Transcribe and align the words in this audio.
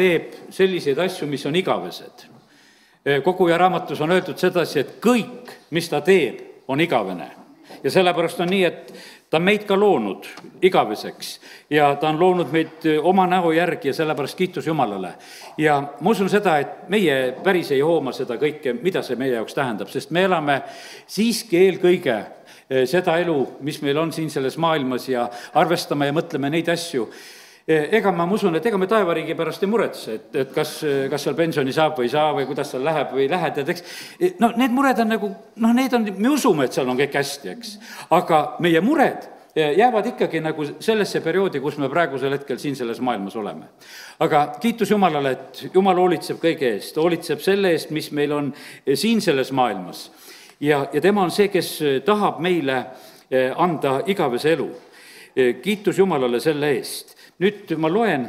teeb 0.00 0.52
selliseid 0.54 0.98
asju, 0.98 1.28
mis 1.28 1.46
on 1.46 1.56
igavesed. 1.56 2.28
koguja 3.24 3.56
raamatus 3.58 4.00
on 4.00 4.10
öeldud 4.12 4.38
sedasi, 4.38 4.80
et 4.80 4.96
kõik, 5.00 5.52
mis 5.70 5.88
ta 5.88 6.00
teeb, 6.04 6.40
on 6.68 6.80
igavene. 6.80 7.30
ja 7.84 7.90
sellepärast 7.90 8.40
on 8.40 8.50
nii, 8.50 8.64
et 8.64 8.92
ta 9.30 9.38
on 9.38 9.44
meid 9.46 9.64
ka 9.64 9.76
loonud 9.78 10.26
igaveseks 10.62 11.28
ja 11.70 11.92
ta 12.00 12.08
on 12.10 12.18
loonud 12.20 12.50
meid 12.52 12.86
oma 13.02 13.26
näo 13.30 13.52
järgi 13.54 13.88
ja 13.88 13.94
sellepärast 13.94 14.36
kiitus 14.36 14.66
Jumalale. 14.66 15.12
ja 15.58 15.82
ma 16.00 16.10
usun 16.10 16.28
seda, 16.30 16.58
et 16.58 16.88
meie 16.88 17.34
päris 17.44 17.70
ei 17.70 17.80
hooma 17.80 18.12
seda 18.12 18.36
kõike, 18.36 18.74
mida 18.82 19.02
see 19.06 19.16
meie 19.16 19.36
jaoks 19.38 19.54
tähendab, 19.54 19.88
sest 19.88 20.10
me 20.10 20.24
elame 20.26 20.60
siiski 21.06 21.56
eelkõige 21.62 22.16
eh, 22.16 22.86
seda 22.86 23.18
elu, 23.22 23.38
mis 23.60 23.80
meil 23.82 23.98
on 23.98 24.12
siin 24.12 24.30
selles 24.30 24.58
maailmas 24.58 25.08
ja 25.08 25.28
arvestame 25.54 26.10
ja 26.10 26.16
mõtleme 26.16 26.50
neid 26.50 26.68
asju 26.68 27.08
ega 27.68 28.12
ma, 28.12 28.26
ma 28.26 28.34
usun, 28.34 28.56
et 28.56 28.66
ega 28.66 28.78
me 28.80 28.88
taevariigi 28.90 29.34
pärast 29.38 29.62
ei 29.62 29.70
muretse, 29.70 30.14
et, 30.14 30.30
et 30.42 30.54
kas, 30.54 30.78
kas 31.10 31.26
seal 31.26 31.36
pensioni 31.38 31.74
saab 31.76 31.98
või 31.98 32.08
ei 32.08 32.14
saa 32.14 32.30
või 32.36 32.46
kuidas 32.48 32.72
seal 32.72 32.84
läheb 32.86 33.12
või 33.14 33.26
ei 33.26 33.32
lähe, 33.32 33.50
tead, 33.54 33.74
eks. 33.74 33.84
no 34.40 34.52
need 34.58 34.72
mured 34.74 35.02
on 35.04 35.12
nagu, 35.14 35.34
noh, 35.62 35.74
need 35.76 35.94
on, 35.94 36.08
me 36.16 36.32
usume, 36.32 36.66
et 36.66 36.74
seal 36.74 36.88
on 36.90 36.98
kõik 36.98 37.20
hästi, 37.20 37.52
eks. 37.56 37.76
aga 38.16 38.40
meie 38.64 38.82
mured 38.84 39.28
jäävad 39.56 40.06
ikkagi 40.06 40.40
nagu 40.40 40.64
sellesse 40.80 41.20
perioodi, 41.20 41.60
kus 41.60 41.78
me 41.78 41.88
praegusel 41.88 42.32
hetkel 42.32 42.58
siin 42.58 42.76
selles 42.76 43.00
maailmas 43.00 43.36
oleme. 43.36 43.64
aga 44.18 44.52
kiitus 44.60 44.90
Jumalale, 44.90 45.30
et 45.30 45.74
Jumal 45.74 45.96
hoolitseb 45.96 46.38
kõige 46.38 46.74
eest, 46.74 46.96
hoolitseb 46.96 47.40
selle 47.40 47.72
eest, 47.74 47.90
mis 47.90 48.10
meil 48.12 48.32
on 48.32 48.52
siin 48.94 49.20
selles 49.20 49.52
maailmas. 49.52 50.10
ja, 50.60 50.86
ja 50.92 51.00
tema 51.00 51.22
on 51.22 51.30
see, 51.30 51.48
kes 51.48 51.78
tahab 52.04 52.38
meile 52.40 52.84
eh, 53.30 53.52
anda 53.56 54.00
igavese 54.06 54.52
elu. 54.52 54.70
Eh, 55.36 55.54
kiitus 55.62 55.98
Jumalale 55.98 56.40
selle 56.40 56.70
eest 56.70 57.16
nüüd 57.40 57.72
ma 57.80 57.88
loen 57.88 58.28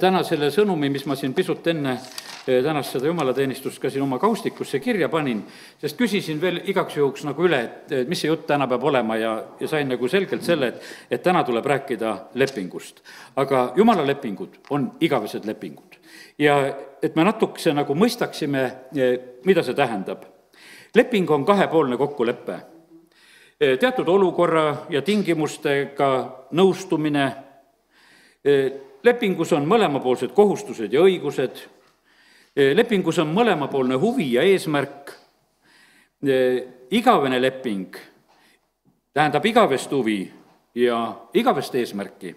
täna 0.00 0.22
selle 0.24 0.50
sõnumi, 0.52 0.90
mis 0.92 1.04
ma 1.08 1.16
siin 1.16 1.34
pisut 1.36 1.66
enne 1.68 1.94
eh, 1.94 2.62
tänast 2.64 2.94
seda 2.94 3.08
jumalateenistust 3.08 3.80
ka 3.80 3.90
siin 3.92 4.04
oma 4.04 4.18
kaustikusse 4.20 4.80
kirja 4.84 5.08
panin, 5.12 5.42
sest 5.80 5.96
küsisin 5.96 6.40
veel 6.40 6.62
igaks 6.68 6.96
juhuks 6.96 7.24
nagu 7.28 7.44
üle, 7.44 7.60
et 7.88 8.08
mis 8.08 8.20
see 8.20 8.30
jutt 8.30 8.46
täna 8.48 8.68
peab 8.68 8.84
olema 8.88 9.16
ja, 9.20 9.32
ja 9.60 9.68
sain 9.68 9.88
nagu 9.88 10.08
selgelt 10.08 10.44
selle, 10.44 10.72
et, 10.72 10.88
et 11.10 11.24
täna 11.24 11.44
tuleb 11.44 11.68
rääkida 11.68 12.14
lepingust. 12.40 13.02
aga 13.36 13.72
jumala 13.76 14.06
lepingud 14.06 14.56
on 14.70 14.90
igavesed 15.00 15.44
lepingud. 15.44 16.00
ja 16.38 16.56
et 17.02 17.16
me 17.16 17.24
natukese 17.24 17.72
nagu 17.72 17.94
mõistaksime, 17.94 18.64
eh, 18.96 19.18
mida 19.44 19.62
see 19.62 19.74
tähendab. 19.74 20.24
leping 20.94 21.30
on 21.30 21.44
kahepoolne 21.44 21.96
kokkulepe. 21.96 22.56
Eh, 23.60 23.78
teatud 23.78 24.08
olukorra 24.08 24.86
ja 24.90 25.02
tingimustega 25.02 26.08
nõustumine 26.52 27.47
lepingus 29.02 29.52
on 29.52 29.66
mõlemapoolsed 29.66 30.32
kohustused 30.34 30.92
ja 30.92 31.02
õigused, 31.02 31.62
lepingus 32.74 33.18
on 33.18 33.32
mõlemapoolne 33.34 33.98
huvi 33.98 34.32
ja 34.32 34.42
eesmärk, 34.42 35.12
igavene 36.90 37.40
leping 37.42 37.96
tähendab 39.18 39.46
igavest 39.46 39.90
huvi 39.90 40.32
ja 40.74 41.16
igavest 41.34 41.74
eesmärki. 41.74 42.36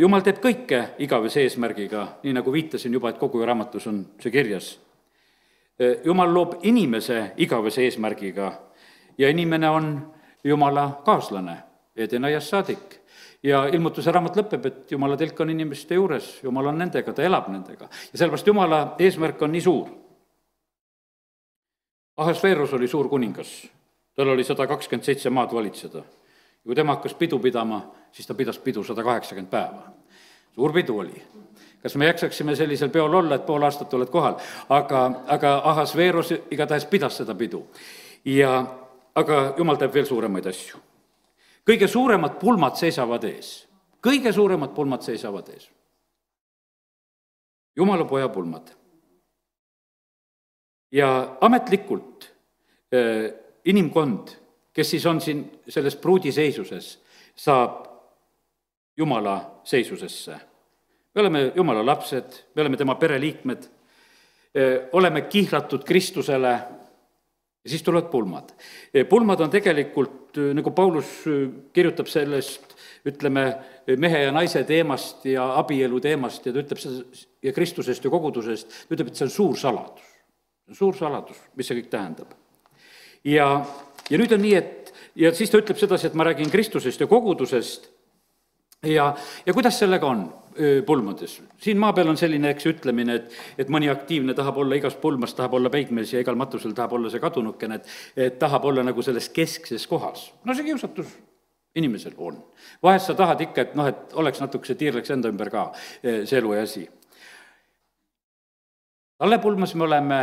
jumal 0.00 0.22
teeb 0.22 0.38
kõike 0.40 0.78
igavese 0.98 1.42
eesmärgiga, 1.42 2.06
nii 2.22 2.32
nagu 2.32 2.52
viitasin 2.52 2.92
juba, 2.92 3.10
et 3.10 3.18
kogu 3.18 3.44
raamatus 3.44 3.86
on 3.86 4.06
see 4.20 4.30
kirjas. 4.30 4.80
jumal 6.04 6.34
loob 6.34 6.54
inimese 6.62 7.32
igavese 7.36 7.82
eesmärgiga 7.82 8.52
ja 9.18 9.28
inimene 9.28 9.70
on 9.70 10.12
jumala 10.44 11.02
kaaslane, 11.04 11.56
Edenaiast 11.96 12.48
saadik 12.48 13.03
ja 13.44 13.64
ilmutuse 13.68 14.12
raamat 14.12 14.38
lõpeb, 14.40 14.66
et 14.68 14.92
jumala 14.94 15.16
telk 15.20 15.40
on 15.44 15.52
inimeste 15.52 15.98
juures, 15.98 16.28
jumal 16.42 16.70
on 16.70 16.78
nendega, 16.80 17.12
ta 17.12 17.22
elab 17.22 17.50
nendega. 17.52 17.88
ja 18.12 18.18
sellepärast 18.18 18.46
jumala 18.46 18.80
eesmärk 18.98 19.42
on 19.42 19.52
nii 19.52 19.60
suur. 19.60 19.88
Ahasveerus 22.16 22.72
oli 22.72 22.88
suur 22.88 23.08
kuningas, 23.10 23.50
tal 24.14 24.30
oli 24.30 24.44
sada 24.44 24.66
kakskümmend 24.70 25.04
seitse 25.04 25.30
maad 25.30 25.52
valitseda. 25.52 25.98
ja 25.98 26.64
kui 26.64 26.74
tema 26.74 26.94
hakkas 26.94 27.14
pidu 27.14 27.38
pidama, 27.38 27.82
siis 28.12 28.26
ta 28.26 28.34
pidas 28.34 28.58
pidu 28.58 28.84
sada 28.84 29.02
kaheksakümmend 29.02 29.50
päeva. 29.50 29.92
suur 30.54 30.72
pidu 30.72 30.98
oli 30.98 31.22
kas 31.82 31.96
me 31.96 32.06
jaksaksime 32.06 32.56
sellisel 32.56 32.88
peol 32.88 33.14
olla, 33.14 33.34
et 33.34 33.46
pool 33.46 33.62
aastat 33.62 33.94
oled 33.94 34.08
kohal, 34.08 34.38
aga, 34.68 35.10
aga 35.26 35.60
Ahasveerus 35.64 36.32
igatahes 36.50 36.86
pidas 36.86 37.16
seda 37.16 37.34
pidu. 37.34 37.66
ja, 38.24 38.64
aga 39.14 39.54
jumal 39.58 39.76
teeb 39.76 39.94
veel 39.94 40.06
suuremaid 40.06 40.46
asju 40.46 40.80
kõige 41.64 41.88
suuremad 41.88 42.38
pulmad 42.40 42.76
seisavad 42.78 43.24
ees, 43.28 43.64
kõige 44.04 44.32
suuremad 44.32 44.74
pulmad 44.76 45.02
seisavad 45.02 45.48
ees. 45.48 45.70
jumala 47.76 48.04
poja 48.04 48.28
pulmad. 48.28 48.70
ja 50.92 51.36
ametlikult 51.40 52.30
äh, 52.94 53.32
inimkond, 53.64 54.28
kes 54.72 54.90
siis 54.90 55.06
on 55.06 55.20
siin 55.20 55.60
selles 55.68 55.96
pruudiseisuses, 55.96 57.02
saab 57.36 57.86
jumala 58.96 59.60
seisusesse. 59.64 60.36
me 61.14 61.20
oleme 61.20 61.52
jumala 61.56 61.86
lapsed, 61.86 62.44
me 62.54 62.62
oleme 62.62 62.76
tema 62.76 62.94
pereliikmed, 62.94 63.64
äh, 63.64 64.88
oleme 64.92 65.22
kihlatud 65.22 65.84
Kristusele 65.84 66.58
ja 67.64 67.70
siis 67.70 67.82
tulevad 67.82 68.10
pulmad. 68.12 68.52
pulmad 69.08 69.40
on 69.40 69.50
tegelikult 69.50 70.24
Äh, 70.38 70.54
nagu 70.54 70.70
Paulus 70.74 71.26
äh, 71.26 71.48
kirjutab 71.72 72.08
sellest, 72.10 72.74
ütleme, 73.06 73.44
mehe 74.00 74.24
ja 74.24 74.32
naise 74.32 74.64
teemast 74.66 75.26
ja 75.28 75.44
abielu 75.60 76.00
teemast 76.02 76.46
ja 76.46 76.54
ta 76.54 76.62
ütleb 76.62 76.80
seda 76.80 77.04
ja 77.44 77.52
Kristusest 77.52 78.04
ja 78.04 78.10
kogudusest, 78.10 78.72
ta 78.88 78.96
ütleb, 78.96 79.12
et 79.12 79.20
see 79.20 79.28
on 79.28 79.34
suur 79.34 79.58
saladus. 79.60 80.10
suur 80.72 80.96
saladus, 80.96 81.38
mis 81.54 81.68
see 81.68 81.76
kõik 81.78 81.90
tähendab. 81.92 82.32
ja, 83.24 83.48
ja 84.10 84.18
nüüd 84.18 84.32
on 84.34 84.42
nii, 84.42 84.54
et 84.56 84.94
ja 85.20 85.34
siis 85.36 85.52
ta 85.52 85.60
ütleb 85.60 85.78
sedasi, 85.78 86.08
et 86.08 86.16
ma 86.18 86.26
räägin 86.26 86.50
Kristusest 86.50 87.00
ja 87.00 87.06
kogudusest 87.06 87.90
ja, 88.86 89.14
ja 89.46 89.54
kuidas 89.54 89.78
sellega 89.78 90.06
on 90.06 90.24
pulmades? 90.86 91.42
siin 91.58 91.78
maa 91.78 91.92
peal 91.92 92.08
on 92.08 92.16
selline, 92.16 92.50
eks, 92.54 92.66
ütlemine, 92.70 93.18
et, 93.18 93.36
et 93.58 93.70
mõni 93.72 93.90
aktiivne 93.90 94.34
tahab 94.34 94.60
olla 94.62 94.78
igas 94.78 94.96
pulmas, 95.00 95.34
tahab 95.34 95.56
olla 95.58 95.70
peigmees 95.70 96.12
ja 96.14 96.22
igal 96.22 96.38
matusel 96.38 96.74
tahab 96.76 96.94
olla 96.98 97.10
see 97.10 97.22
kadunukene, 97.22 97.80
et, 97.80 97.94
et 98.28 98.38
tahab 98.38 98.68
olla 98.70 98.84
nagu 98.86 99.02
selles 99.02 99.28
keskses 99.34 99.86
kohas. 99.90 100.28
no 100.44 100.54
see 100.54 100.66
kiusatus 100.68 101.10
inimesel 101.74 102.14
on. 102.16 102.38
vahest 102.82 103.06
sa 103.06 103.14
tahad 103.14 103.40
ikka, 103.40 103.62
et 103.62 103.74
noh, 103.74 103.88
et 103.90 104.14
oleks 104.14 104.40
natukese, 104.40 104.76
tiirleks 104.78 105.10
enda 105.10 105.32
ümber 105.32 105.50
ka 105.50 105.70
see 106.02 106.38
elu 106.38 106.54
ja 106.54 106.62
asi. 106.62 106.84
Talle 109.18 109.38
pulmas 109.38 109.74
me 109.74 109.84
oleme 109.84 110.20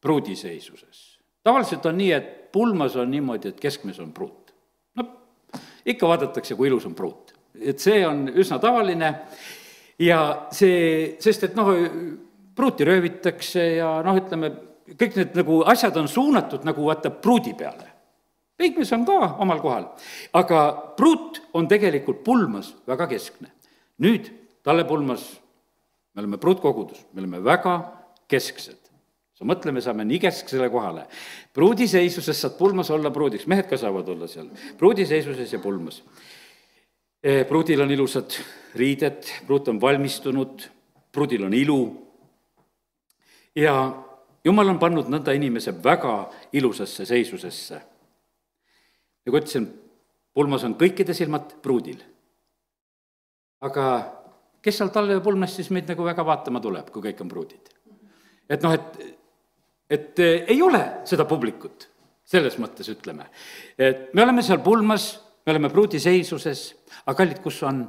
pruudiseisuses. 0.00 1.18
tavaliselt 1.44 1.86
on 1.86 1.98
nii, 1.98 2.12
et 2.12 2.52
pulmas 2.52 2.96
on 2.96 3.10
niimoodi, 3.10 3.54
et 3.54 3.60
keskmes 3.60 4.00
on 4.00 4.12
pruut. 4.12 4.54
no 4.96 5.06
ikka 5.86 6.08
vaadatakse, 6.08 6.54
kui 6.54 6.68
ilus 6.68 6.86
on 6.86 6.94
pruut 6.94 7.23
et 7.60 7.80
see 7.80 8.02
on 8.06 8.26
üsna 8.28 8.58
tavaline 8.62 9.10
ja 10.00 10.20
see, 10.54 11.16
sest 11.22 11.48
et 11.48 11.58
noh, 11.58 11.70
pruuti 12.54 12.86
röövitakse 12.86 13.64
ja 13.78 13.96
noh, 14.06 14.18
ütleme, 14.18 14.50
kõik 14.94 15.18
need 15.18 15.34
nagu 15.38 15.60
asjad 15.70 15.96
on 16.00 16.08
suunatud 16.10 16.66
nagu 16.66 16.86
vaata 16.86 17.10
pruudi 17.10 17.54
peale. 17.58 17.90
peigmees 18.56 18.92
on 18.94 19.04
ka 19.06 19.34
omal 19.42 19.60
kohal, 19.60 19.88
aga 20.32 20.60
pruut 20.96 21.42
on 21.54 21.68
tegelikult 21.68 22.24
pulmas 22.24 22.74
väga 22.86 23.06
keskne. 23.10 23.50
nüüd 23.98 24.30
talle 24.62 24.84
pulmas, 24.84 25.40
me 26.14 26.22
oleme 26.22 26.38
pruutkogudus, 26.38 27.06
me 27.12 27.20
oleme 27.20 27.44
väga 27.44 27.78
kesksed 28.28 28.84
sa 29.34 29.46
mõtle, 29.46 29.72
me 29.74 29.82
saame 29.82 30.04
nii 30.06 30.20
kesksele 30.22 30.68
kohale. 30.70 31.06
pruudiseisuses 31.52 32.40
saad 32.40 32.54
pulmas 32.58 32.90
olla 32.90 33.10
pruudiks, 33.10 33.46
mehed 33.50 33.66
ka 33.70 33.76
saavad 33.76 34.08
olla 34.08 34.28
seal, 34.30 34.48
pruudiseisuses 34.78 35.52
ja 35.52 35.58
pulmas 35.58 36.02
pruudil 37.48 37.80
on 37.80 37.90
ilusad 37.90 38.36
riided, 38.76 39.24
pruut 39.46 39.68
on 39.68 39.80
valmistunud, 39.80 40.66
pruudil 41.12 41.46
on 41.46 41.54
ilu 41.54 41.80
ja 43.56 43.74
jumal 44.44 44.72
on 44.74 44.80
pannud 44.82 45.08
nõnda 45.10 45.34
inimese 45.36 45.72
väga 45.82 46.14
ilusasse 46.52 47.06
seisusesse. 47.06 47.80
nagu 49.24 49.38
ütlesin, 49.38 49.68
pulmas 50.34 50.64
on 50.64 50.74
kõikide 50.74 51.14
silmad 51.14 51.56
pruudil. 51.62 52.02
aga 53.60 53.84
kes 54.62 54.78
seal 54.78 54.90
talve 54.92 55.20
pulmas 55.20 55.56
siis 55.56 55.70
meid 55.70 55.88
nagu 55.88 56.04
väga 56.04 56.24
vaatama 56.26 56.60
tuleb, 56.60 56.90
kui 56.90 57.02
kõik 57.02 57.20
on 57.20 57.28
pruudid? 57.28 57.70
et 58.48 58.62
noh, 58.62 58.72
et, 58.72 59.16
et 59.90 60.18
eh, 60.18 60.44
ei 60.48 60.62
ole 60.62 60.82
seda 61.04 61.24
publikut, 61.24 61.88
selles 62.24 62.58
mõttes 62.58 62.90
ütleme. 62.90 63.30
et 63.78 64.12
me 64.14 64.22
oleme 64.22 64.42
seal 64.42 64.60
pulmas, 64.60 65.14
me 65.46 65.52
oleme 65.52 65.70
pruudiseisuses 65.70 66.62
aga 67.04 67.16
kallid, 67.16 67.40
kus 67.44 67.62
on 67.62 67.82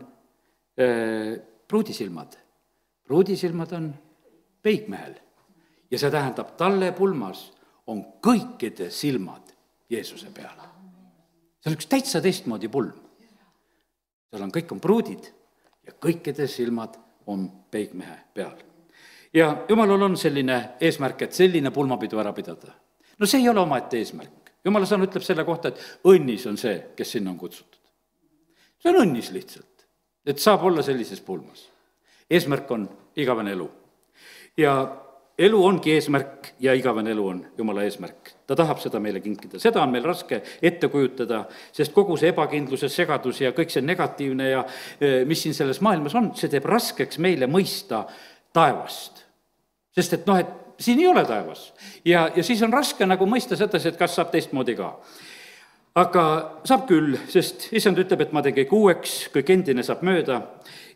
äh, 0.80 1.36
pruudisilmad? 1.68 2.36
pruudisilmad 3.06 3.72
on 3.78 3.94
peigmehel 4.62 5.16
ja 5.92 6.00
see 6.00 6.12
tähendab, 6.12 6.56
talle 6.58 6.92
pulmas 6.98 7.52
on 7.88 8.02
kõikide 8.24 8.90
silmad 8.90 9.54
Jeesuse 9.90 10.32
peal. 10.34 10.58
see 11.62 11.70
on 11.70 11.78
üks 11.78 11.90
täitsa 11.90 12.22
teistmoodi 12.22 12.70
pulm. 12.70 12.94
seal 14.30 14.44
on, 14.44 14.54
kõik 14.54 14.72
on 14.74 14.82
pruudid 14.82 15.30
ja 15.86 15.94
kõikide 16.02 16.48
silmad 16.50 16.98
on 17.28 17.46
peigmehe 17.72 18.18
peal. 18.34 18.58
ja 19.34 19.52
jumalal 19.70 20.10
on 20.10 20.18
selline 20.18 20.78
eesmärk, 20.82 21.22
et 21.22 21.34
selline 21.34 21.72
pulmapidu 21.72 22.20
ära 22.20 22.34
pidada. 22.34 22.74
no 23.20 23.26
see 23.26 23.42
ei 23.42 23.50
ole 23.50 23.62
omaette 23.62 24.02
eesmärk. 24.02 24.45
Jumala 24.66 24.90
sõna 24.90 25.08
ütleb 25.08 25.24
selle 25.26 25.46
kohta, 25.48 25.72
et 25.72 26.10
õnnis 26.12 26.46
on 26.50 26.58
see, 26.60 26.76
kes 26.98 27.16
sinna 27.18 27.32
on 27.32 27.40
kutsutud. 27.40 27.82
see 28.82 28.92
on 28.92 29.02
õnnis 29.04 29.32
lihtsalt, 29.34 29.88
et 30.26 30.42
saab 30.42 30.64
olla 30.64 30.84
sellises 30.84 31.22
pulmas. 31.22 31.70
eesmärk 32.30 32.72
on 32.72 32.90
igavene 33.16 33.52
elu. 33.52 33.70
ja 34.58 34.76
elu 35.38 35.66
ongi 35.66 35.92
eesmärk 35.92 36.54
ja 36.60 36.74
igavene 36.74 37.12
elu 37.12 37.28
on 37.28 37.46
Jumala 37.58 37.84
eesmärk. 37.84 38.32
ta 38.48 38.56
tahab 38.56 38.80
seda 38.80 39.00
meile 39.00 39.20
kinkida, 39.20 39.60
seda 39.60 39.84
on 39.84 39.92
meil 39.92 40.04
raske 40.04 40.42
ette 40.62 40.88
kujutada, 40.88 41.46
sest 41.72 41.94
kogu 41.94 42.18
see 42.18 42.30
ebakindlus 42.30 42.86
ja 42.86 42.90
segadus 42.90 43.42
ja 43.42 43.52
kõik 43.52 43.74
see 43.74 43.82
negatiivne 43.82 44.50
ja 44.50 44.66
eh, 45.00 45.26
mis 45.26 45.42
siin 45.42 45.54
selles 45.54 45.82
maailmas 45.82 46.16
on, 46.16 46.32
see 46.36 46.50
teeb 46.50 46.66
raskeks 46.66 47.20
meile 47.20 47.48
mõista 47.48 48.06
taevast. 48.54 49.26
sest 49.96 50.14
et 50.14 50.28
noh, 50.28 50.40
et 50.40 50.65
siin 50.80 51.00
ei 51.00 51.08
ole 51.08 51.26
taevas 51.26 51.74
ja, 52.06 52.30
ja 52.36 52.44
siis 52.44 52.64
on 52.64 52.74
raske 52.74 53.06
nagu 53.06 53.26
mõista 53.30 53.58
sedasi, 53.58 53.94
et 53.94 53.98
kas 53.98 54.16
saab 54.16 54.32
teistmoodi 54.34 54.76
ka 54.76 54.94
aga 55.96 56.24
saab 56.68 56.88
küll, 56.90 57.16
sest 57.32 57.70
issand 57.76 58.00
ütleb, 58.02 58.26
et 58.26 58.34
ma 58.36 58.44
teen 58.44 58.56
kõik 58.58 58.74
uueks, 58.76 59.14
kõik 59.34 59.52
endine 59.56 59.84
saab 59.86 60.04
mööda 60.04 60.42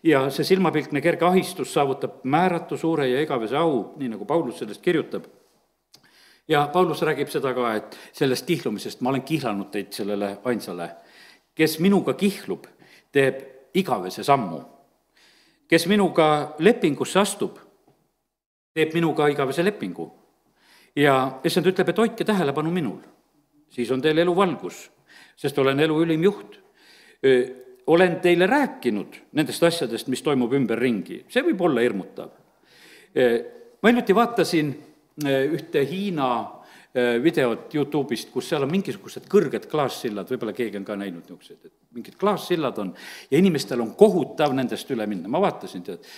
ja 0.03 0.25
see 0.33 0.47
silmapilkne 0.47 1.01
kerge 1.03 1.27
ahistus 1.27 1.71
saavutab 1.75 2.19
määratu 2.23 2.77
suure 2.77 3.07
ja 3.07 3.21
igavese 3.23 3.57
au, 3.59 3.93
nii 3.99 4.11
nagu 4.15 4.27
Paulus 4.27 4.59
sellest 4.59 4.83
kirjutab. 4.83 5.23
ja 6.47 6.67
Paulus 6.73 7.01
räägib 7.01 7.29
seda 7.31 7.53
ka, 7.53 7.75
et 7.75 7.97
sellest 8.13 8.45
kihlumisest, 8.45 9.01
ma 9.01 9.09
olen 9.09 9.21
kihlanud 9.21 9.71
teid 9.71 9.93
sellele 9.93 10.37
ainsale, 10.43 10.89
kes 11.55 11.79
minuga 11.79 12.13
kihlub, 12.13 12.67
teeb 13.11 13.39
igavese 13.73 14.23
sammu. 14.23 14.61
kes 15.67 15.87
minuga 15.87 16.55
lepingusse 16.59 17.19
astub, 17.19 17.57
teeb 18.79 18.95
minuga 18.95 19.27
igavese 19.31 19.65
lepingu. 19.65 20.07
ja 20.95 21.39
issand 21.45 21.67
ütleb, 21.69 21.91
et 21.91 21.99
hoidke 22.01 22.25
tähelepanu 22.25 22.71
minul, 22.73 22.97
siis 23.71 23.91
on 23.93 24.01
teil 24.01 24.17
elu 24.23 24.33
valgus, 24.35 24.87
sest 25.37 25.57
olen 25.61 25.79
elu 25.79 25.99
ülim 26.03 26.23
juht. 26.25 26.57
Olen 27.89 28.15
teile 28.21 28.47
rääkinud 28.49 29.15
nendest 29.37 29.63
asjadest, 29.63 30.09
mis 30.09 30.21
toimub 30.25 30.53
ümberringi, 30.57 31.23
see 31.29 31.45
võib 31.45 31.61
olla 31.67 31.85
hirmutav. 31.85 32.31
ma 33.81 33.91
hiljuti 33.91 34.15
vaatasin 34.15 34.73
ühte 35.53 35.85
Hiina 35.85 36.29
videot 37.23 37.73
Youtube'ist, 37.73 38.31
kus 38.33 38.49
seal 38.49 38.65
on 38.65 38.71
mingisugused 38.73 39.29
kõrged 39.29 39.69
klaassillad, 39.69 40.29
võib-olla 40.29 40.57
keegi 40.57 40.81
on 40.81 40.85
ka 40.85 40.97
näinud 40.97 41.29
niisugused, 41.29 41.61
et 41.65 41.73
mingid 41.95 42.17
klaassillad 42.17 42.81
on 42.81 42.93
ja 43.29 43.37
inimestel 43.37 43.81
on 43.85 43.93
kohutav 43.95 44.57
nendest 44.57 44.89
üle 44.91 45.05
minna, 45.07 45.29
ma 45.29 45.41
vaatasin, 45.41 45.85
tead 45.85 46.09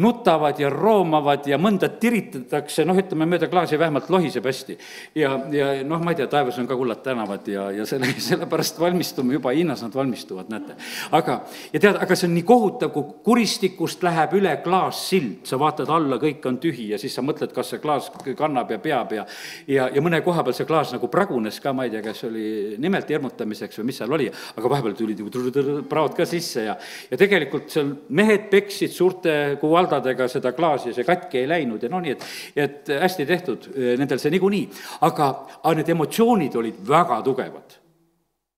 nutavad 0.00 0.58
ja 0.60 0.70
roomavad 0.72 1.46
ja 1.48 1.58
mõnda 1.60 1.90
tiritatakse, 2.00 2.84
noh, 2.88 2.98
ütleme 2.98 3.26
mööda 3.28 3.48
klaasi 3.50 3.78
vähemalt 3.78 4.08
lohiseb 4.10 4.46
hästi. 4.46 4.76
ja, 5.14 5.32
ja 5.52 5.68
noh, 5.84 6.00
ma 6.02 6.14
ei 6.14 6.20
tea, 6.20 6.28
taevas 6.30 6.58
on 6.60 6.68
ka 6.68 6.76
kullad 6.78 7.02
tänavad 7.04 7.48
ja, 7.48 7.68
ja 7.74 7.86
selle, 7.88 8.08
sellepärast 8.30 8.80
valmistume 8.80 9.36
juba, 9.36 9.52
Hiinas 9.56 9.82
nad 9.84 9.94
valmistuvad, 9.94 10.48
näete. 10.52 10.76
aga, 11.16 11.40
ja 11.72 11.82
tead, 11.82 11.98
aga 12.00 12.16
see 12.16 12.28
on 12.30 12.36
nii 12.38 12.46
kohutav, 12.48 12.92
kui 12.94 13.20
kuristikust 13.26 14.04
läheb 14.06 14.36
üle 14.40 14.56
klaassild, 14.64 15.44
sa 15.48 15.58
vaatad 15.60 15.90
alla, 15.92 16.20
kõik 16.22 16.46
on 16.48 16.60
tühi 16.62 16.90
ja 16.94 17.00
siis 17.00 17.14
sa 17.16 17.24
mõtled, 17.26 17.52
kas 17.56 17.74
see 17.74 17.82
klaas 17.82 18.10
kannab 18.38 18.72
ja 18.72 18.80
peab 18.80 19.14
ja 19.16 19.26
ja, 19.68 19.88
ja 19.92 20.04
mõne 20.04 20.22
koha 20.24 20.44
peal 20.46 20.56
see 20.56 20.68
klaas 20.68 20.94
nagu 20.94 21.10
pragunes 21.12 21.60
ka, 21.60 21.74
ma 21.76 21.86
ei 21.86 21.94
tea, 21.94 22.02
kas 22.04 22.24
oli 22.28 22.78
nimelt 22.80 23.10
hirmutamiseks 23.10 23.80
või 23.80 23.90
mis 23.90 24.00
seal 24.00 24.16
oli, 24.16 24.30
aga 24.30 24.74
vahepeal 24.74 24.96
tulid 24.96 25.20
nagu 25.20 25.84
praod 25.90 26.16
ka 26.16 26.26
sisse 26.28 26.64
ja 26.66 26.76
ja 27.10 27.18
tegelikult 27.20 27.70
seal 27.72 27.92
mehed 28.16 28.48
peksid 28.52 28.92
suurte 28.94 29.36
kuvaldadega 29.60 29.89
valdadega 29.90 30.28
seda 30.30 30.52
klaasi, 30.56 30.94
see 30.94 31.06
katki 31.06 31.42
ei 31.42 31.48
läinud 31.50 31.82
ja 31.82 31.90
no 31.92 32.00
nii, 32.02 32.14
et, 32.16 32.26
et 32.56 32.92
hästi 33.02 33.26
tehtud 33.28 33.70
eh, 33.74 33.96
nendel 33.98 34.22
see 34.22 34.32
niikuinii. 34.34 34.68
aga, 35.06 35.32
aga 35.62 35.74
need 35.78 35.90
emotsioonid 35.96 36.56
olid 36.56 36.86
väga 36.88 37.20
tugevad. 37.26 37.76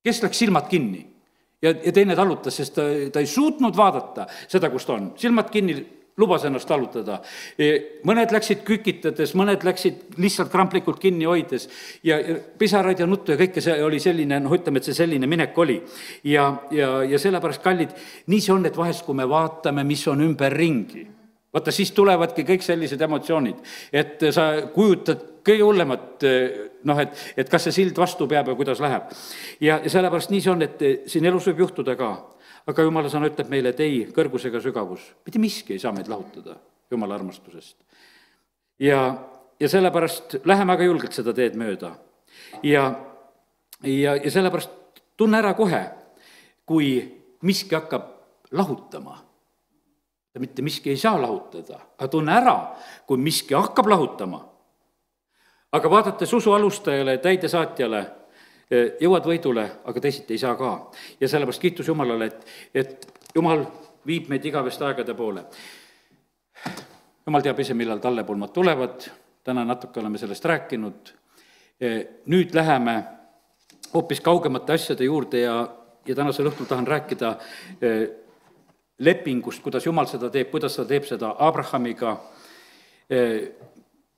kes 0.04 0.22
läks 0.22 0.44
silmad 0.44 0.68
kinni? 0.68 1.06
ja, 1.62 1.74
ja 1.84 1.92
teine 1.92 2.16
talutas, 2.18 2.56
sest 2.56 2.76
ta, 2.76 2.86
ta 3.12 3.22
ei 3.22 3.26
suutnud 3.26 3.76
vaadata 3.76 4.26
seda, 4.46 4.70
kus 4.70 4.86
ta 4.86 4.96
on, 4.98 5.12
silmad 5.16 5.50
kinni 5.50 5.76
lubas 6.16 6.44
ennast 6.44 6.68
tallutada. 6.68 7.20
E, 7.56 8.00
mõned 8.04 8.34
läksid 8.34 8.60
kükitades, 8.66 9.32
mõned 9.38 9.64
läksid 9.64 10.18
lihtsalt 10.20 10.52
kramplikult 10.52 11.00
kinni 11.00 11.24
hoides 11.28 11.68
ja, 12.04 12.18
ja 12.20 12.36
pisaraid 12.58 13.00
ja 13.00 13.08
nuttu 13.08 13.32
ja 13.32 13.40
kõike 13.40 13.64
see 13.64 13.78
oli 13.84 14.00
selline, 14.02 14.42
noh, 14.44 14.52
ütleme, 14.52 14.82
et 14.82 14.90
see 14.90 14.98
selline 14.98 15.28
minek 15.30 15.56
oli. 15.58 15.80
ja, 16.28 16.50
ja, 16.74 16.92
ja 17.08 17.20
sellepärast, 17.22 17.64
kallid, 17.64 17.96
nii 18.28 18.44
see 18.44 18.54
on, 18.54 18.68
et 18.68 18.76
vahest, 18.76 19.06
kui 19.06 19.16
me 19.16 19.28
vaatame, 19.28 19.86
mis 19.88 20.04
on 20.12 20.24
ümberringi 20.28 21.06
vaata, 21.52 21.72
siis 21.74 21.92
tulevadki 21.92 22.44
kõik 22.48 22.64
sellised 22.64 23.00
emotsioonid, 23.00 23.60
et 23.92 24.24
sa 24.34 24.48
kujutad 24.72 25.28
kõige 25.44 25.64
hullemat, 25.66 26.26
noh, 26.88 27.00
et, 27.02 27.22
et 27.36 27.50
kas 27.50 27.66
see 27.66 27.76
sild 27.80 27.98
vastu 27.98 28.28
peab 28.30 28.48
ja 28.48 28.56
kuidas 28.58 28.80
läheb. 28.82 29.10
ja, 29.60 29.80
ja 29.82 29.90
sellepärast 29.90 30.30
nii 30.32 30.40
see 30.40 30.52
on, 30.52 30.62
et 30.62 30.84
siin 31.10 31.26
elus 31.28 31.48
võib 31.50 31.64
juhtuda 31.66 31.96
ka. 31.98 32.12
aga 32.66 32.82
jumala 32.86 33.10
sõna 33.10 33.26
ütleb 33.26 33.48
meile, 33.50 33.72
et 33.74 33.80
ei, 33.80 34.04
kõrgus 34.14 34.46
ega 34.46 34.60
sügavus, 34.62 35.02
mitte 35.26 35.42
miski 35.42 35.74
ei 35.74 35.82
saa 35.82 35.92
meid 35.92 36.08
lahutada 36.08 36.56
jumala 36.90 37.14
armastusest. 37.14 37.76
ja, 38.78 39.00
ja 39.60 39.68
sellepärast 39.68 40.40
läheme 40.44 40.72
aga 40.72 40.84
julgelt 40.84 41.12
seda 41.12 41.34
teed 41.34 41.58
mööda. 41.58 41.96
ja, 42.62 42.94
ja, 43.82 44.16
ja 44.16 44.30
sellepärast 44.30 45.02
tunne 45.16 45.38
ära 45.42 45.54
kohe, 45.54 45.82
kui 46.66 46.94
miski 47.42 47.74
hakkab 47.74 48.08
lahutama 48.52 49.31
mitte 50.38 50.62
miski 50.62 50.90
ei 50.90 50.96
saa 50.96 51.20
lahutada, 51.22 51.80
aga 51.98 52.08
tunne 52.08 52.32
ära, 52.32 52.56
kui 53.06 53.20
miski 53.20 53.54
hakkab 53.54 53.86
lahutama. 53.86 54.48
aga 55.72 55.90
vaadates 55.90 56.32
usu 56.32 56.52
alustajale, 56.52 57.18
täidesaatjale, 57.18 58.00
e, 58.70 58.80
jõuad 59.00 59.24
võidule, 59.24 59.64
aga 59.84 60.00
teisiti 60.00 60.34
ei 60.34 60.38
saa 60.38 60.54
ka. 60.56 60.90
ja 61.20 61.28
sellepärast 61.28 61.60
kiitus 61.60 61.88
Jumalale, 61.88 62.26
et, 62.26 62.46
et 62.74 63.12
Jumal 63.34 63.66
viib 64.06 64.28
meid 64.28 64.44
igaveste 64.44 64.84
aegade 64.84 65.14
poole. 65.14 65.44
Jumal 67.26 67.42
teab 67.42 67.60
ise, 67.60 67.74
millal 67.74 67.98
tallepulmad 67.98 68.52
tulevad, 68.52 69.08
täna 69.44 69.64
natuke 69.64 70.00
oleme 70.00 70.18
sellest 70.18 70.44
rääkinud, 70.44 71.12
e, 71.80 71.92
nüüd 72.26 72.54
läheme 72.54 73.02
hoopis 73.94 74.20
kaugemate 74.20 74.72
asjade 74.72 75.04
juurde 75.04 75.40
ja, 75.40 75.56
ja 76.06 76.14
tänasel 76.14 76.48
õhtul 76.50 76.68
tahan 76.68 76.86
rääkida 76.86 77.36
e, 77.80 77.92
lepingust, 79.04 79.62
kuidas 79.62 79.86
Jumal 79.86 80.06
seda 80.10 80.30
teeb, 80.30 80.50
kuidas 80.50 80.76
ta 80.76 80.84
teeb 80.88 81.06
seda 81.08 81.34
Abrahamiga. 81.38 82.16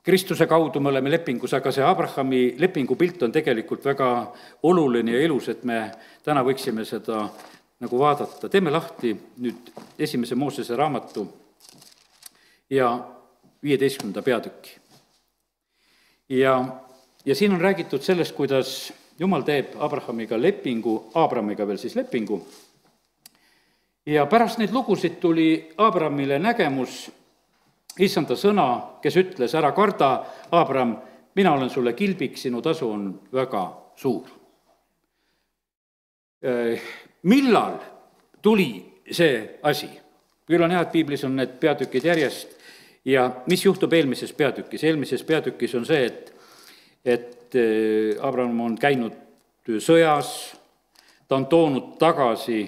Kristuse 0.04 0.46
kaudu 0.46 0.80
me 0.84 0.90
oleme 0.90 1.10
lepingus, 1.10 1.54
aga 1.56 1.72
see 1.72 1.84
Abrahami 1.84 2.42
lepingu 2.60 2.96
pilt 3.00 3.22
on 3.24 3.32
tegelikult 3.32 3.84
väga 3.88 4.08
oluline 4.68 5.14
ja 5.16 5.22
ilus, 5.24 5.48
et 5.48 5.64
me 5.64 5.78
täna 6.24 6.42
võiksime 6.44 6.84
seda 6.84 7.22
nagu 7.80 7.98
vaadata. 7.98 8.48
teeme 8.48 8.70
lahti 8.70 9.14
nüüd 9.40 9.72
esimese 9.98 10.34
Moosese 10.34 10.76
raamatu 10.76 11.24
ja 12.70 12.90
viieteistkümnenda 13.62 14.22
peatüki. 14.22 14.76
ja, 16.28 16.64
ja 17.24 17.34
siin 17.34 17.52
on 17.52 17.60
räägitud 17.60 18.02
sellest, 18.02 18.34
kuidas 18.36 18.92
Jumal 19.18 19.42
teeb 19.42 19.72
Abrahamiga 19.78 20.36
lepingu, 20.42 21.10
Abramiga 21.14 21.66
veel 21.66 21.78
siis 21.78 21.96
lepingu 21.96 22.42
ja 24.06 24.26
pärast 24.26 24.58
neid 24.58 24.72
lugusid 24.72 25.18
tuli 25.20 25.72
Abramile 25.78 26.38
nägemus, 26.38 27.08
issanda 27.98 28.36
sõna, 28.36 28.66
kes 29.02 29.16
ütles, 29.20 29.54
ära 29.56 29.72
karda, 29.72 30.10
Abram, 30.52 30.96
mina 31.34 31.54
olen 31.54 31.70
sulle 31.70 31.94
kilbiks, 31.96 32.46
sinu 32.46 32.62
tasu 32.62 32.90
on 32.90 33.08
väga 33.32 33.64
suur. 33.96 34.28
Äh, 36.44 36.80
millal 37.22 37.78
tuli 38.42 39.02
see 39.10 39.58
asi? 39.62 39.88
küll 40.44 40.60
on 40.60 40.74
hea, 40.74 40.82
et 40.84 40.90
piiblis 40.92 41.22
on 41.24 41.38
need 41.38 41.54
peatükid 41.56 42.04
järjest 42.04 42.50
ja 43.08 43.30
mis 43.48 43.62
juhtub 43.64 43.92
eelmises 43.96 44.32
peatükis, 44.36 44.82
eelmises 44.84 45.22
peatükis 45.24 45.72
on 45.78 45.86
see, 45.88 46.02
et, 46.04 46.34
et 47.04 47.56
äh, 47.56 48.20
Abram 48.20 48.60
on 48.60 48.76
käinud 48.76 49.16
sõjas, 49.80 50.28
ta 51.24 51.38
on 51.38 51.46
toonud 51.48 51.94
tagasi 51.96 52.66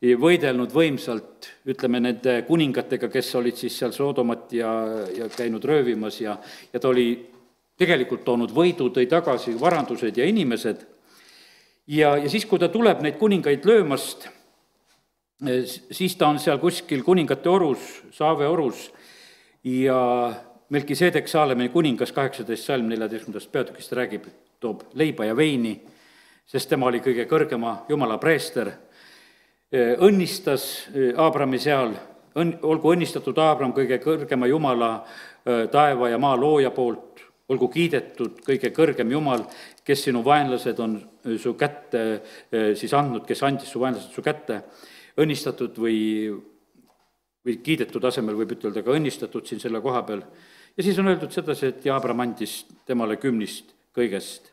võidelnud 0.00 0.72
võimsalt, 0.72 1.50
ütleme, 1.68 2.00
nende 2.00 2.38
kuningatega, 2.48 3.10
kes 3.12 3.34
olid 3.36 3.58
siis 3.60 3.76
seal 3.76 3.92
Soodomat 3.92 4.52
ja, 4.56 4.70
ja 5.12 5.28
käinud 5.28 5.64
röövimas 5.64 6.20
ja, 6.22 6.38
ja 6.72 6.80
ta 6.80 6.88
oli 6.88 7.12
tegelikult 7.80 8.24
toonud 8.24 8.52
võidu, 8.52 8.88
tõi 8.92 9.06
tagasi 9.08 9.52
varandused 9.60 10.16
ja 10.16 10.24
inimesed, 10.28 10.86
ja, 11.92 12.14
ja 12.16 12.32
siis, 12.32 12.46
kui 12.48 12.60
ta 12.60 12.70
tuleb 12.72 13.04
neid 13.04 13.18
kuningaid 13.20 13.64
löömast, 13.68 14.28
siis 15.92 16.16
ta 16.16 16.28
on 16.28 16.40
seal 16.40 16.60
kuskil 16.60 17.04
kuningate 17.04 17.48
orus, 17.48 18.00
Saave 18.16 18.48
orus, 18.48 18.88
ja 19.64 20.00
Melkisedek 20.70 21.28
Saalemini 21.28 21.68
kuningas, 21.68 22.12
kaheksateist 22.16 22.68
salm 22.68 22.88
neljateistkümnendast 22.88 23.52
peatükist 23.52 23.92
räägib, 23.96 24.28
toob 24.60 24.84
leiba 24.94 25.28
ja 25.28 25.36
veini, 25.36 25.74
sest 26.46 26.70
tema 26.72 26.88
oli 26.88 27.00
kõige 27.04 27.26
kõrgema 27.28 27.82
jumala 27.88 28.20
preester 28.22 28.70
õnnistas 29.72 30.66
äh, 30.90 31.12
Abrami 31.16 31.58
seal. 31.62 31.94
Õnn, 32.40 32.60
olgu 32.62 32.92
õnnistatud 32.94 33.38
Aabram 33.42 33.72
kõige 33.74 33.98
kõrgema 34.02 34.46
Jumala 34.46 34.92
taeva 35.72 36.10
ja 36.12 36.18
maa 36.20 36.36
looja 36.38 36.68
poolt, 36.70 37.22
olgu 37.50 37.66
kiidetud 37.72 38.36
kõige 38.44 38.70
kõrgem 38.76 39.10
Jumal, 39.10 39.40
kes 39.82 40.04
sinu 40.04 40.20
vaenlased 40.22 40.78
on 40.84 40.94
su 41.40 41.54
kätte 41.58 42.02
siis 42.78 42.92
andnud, 42.94 43.24
kes 43.26 43.42
andis 43.48 43.72
su 43.72 43.80
vaenlased 43.82 44.14
su 44.14 44.22
kätte, 44.22 44.60
õnnistatud 45.18 45.80
või, 45.80 45.98
või 47.42 47.56
kiidetud 47.64 48.04
asemel 48.06 48.38
võib 48.38 48.54
ütelda 48.54 48.84
ka 48.84 48.94
õnnistatud 48.94 49.48
siin 49.48 49.64
selle 49.64 49.82
koha 49.82 50.04
peal. 50.06 50.22
ja 50.76 50.86
siis 50.86 50.98
on 51.02 51.10
öeldud 51.10 51.32
sedasi, 51.34 51.72
et 51.72 51.88
ja 51.88 51.96
Abram 51.96 52.20
andis 52.20 52.60
temale 52.86 53.16
kümnist 53.16 53.74
kõigest 53.96 54.52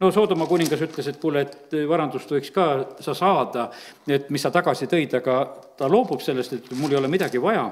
no 0.00 0.10
Soodoma 0.12 0.46
kuningas 0.48 0.80
ütles, 0.84 1.10
et 1.10 1.18
kuule, 1.20 1.44
et 1.44 1.76
varandust 1.88 2.30
võiks 2.32 2.52
ka 2.54 2.66
sa 3.04 3.14
saada, 3.16 3.68
et 4.08 4.30
mis 4.32 4.42
sa 4.42 4.52
tagasi 4.52 4.88
tõid, 4.90 5.14
aga 5.20 5.40
ta 5.76 5.88
loobub 5.90 6.22
sellest, 6.24 6.56
et 6.56 6.70
mul 6.78 6.94
ei 6.94 7.00
ole 7.00 7.10
midagi 7.12 7.40
vaja. 7.42 7.68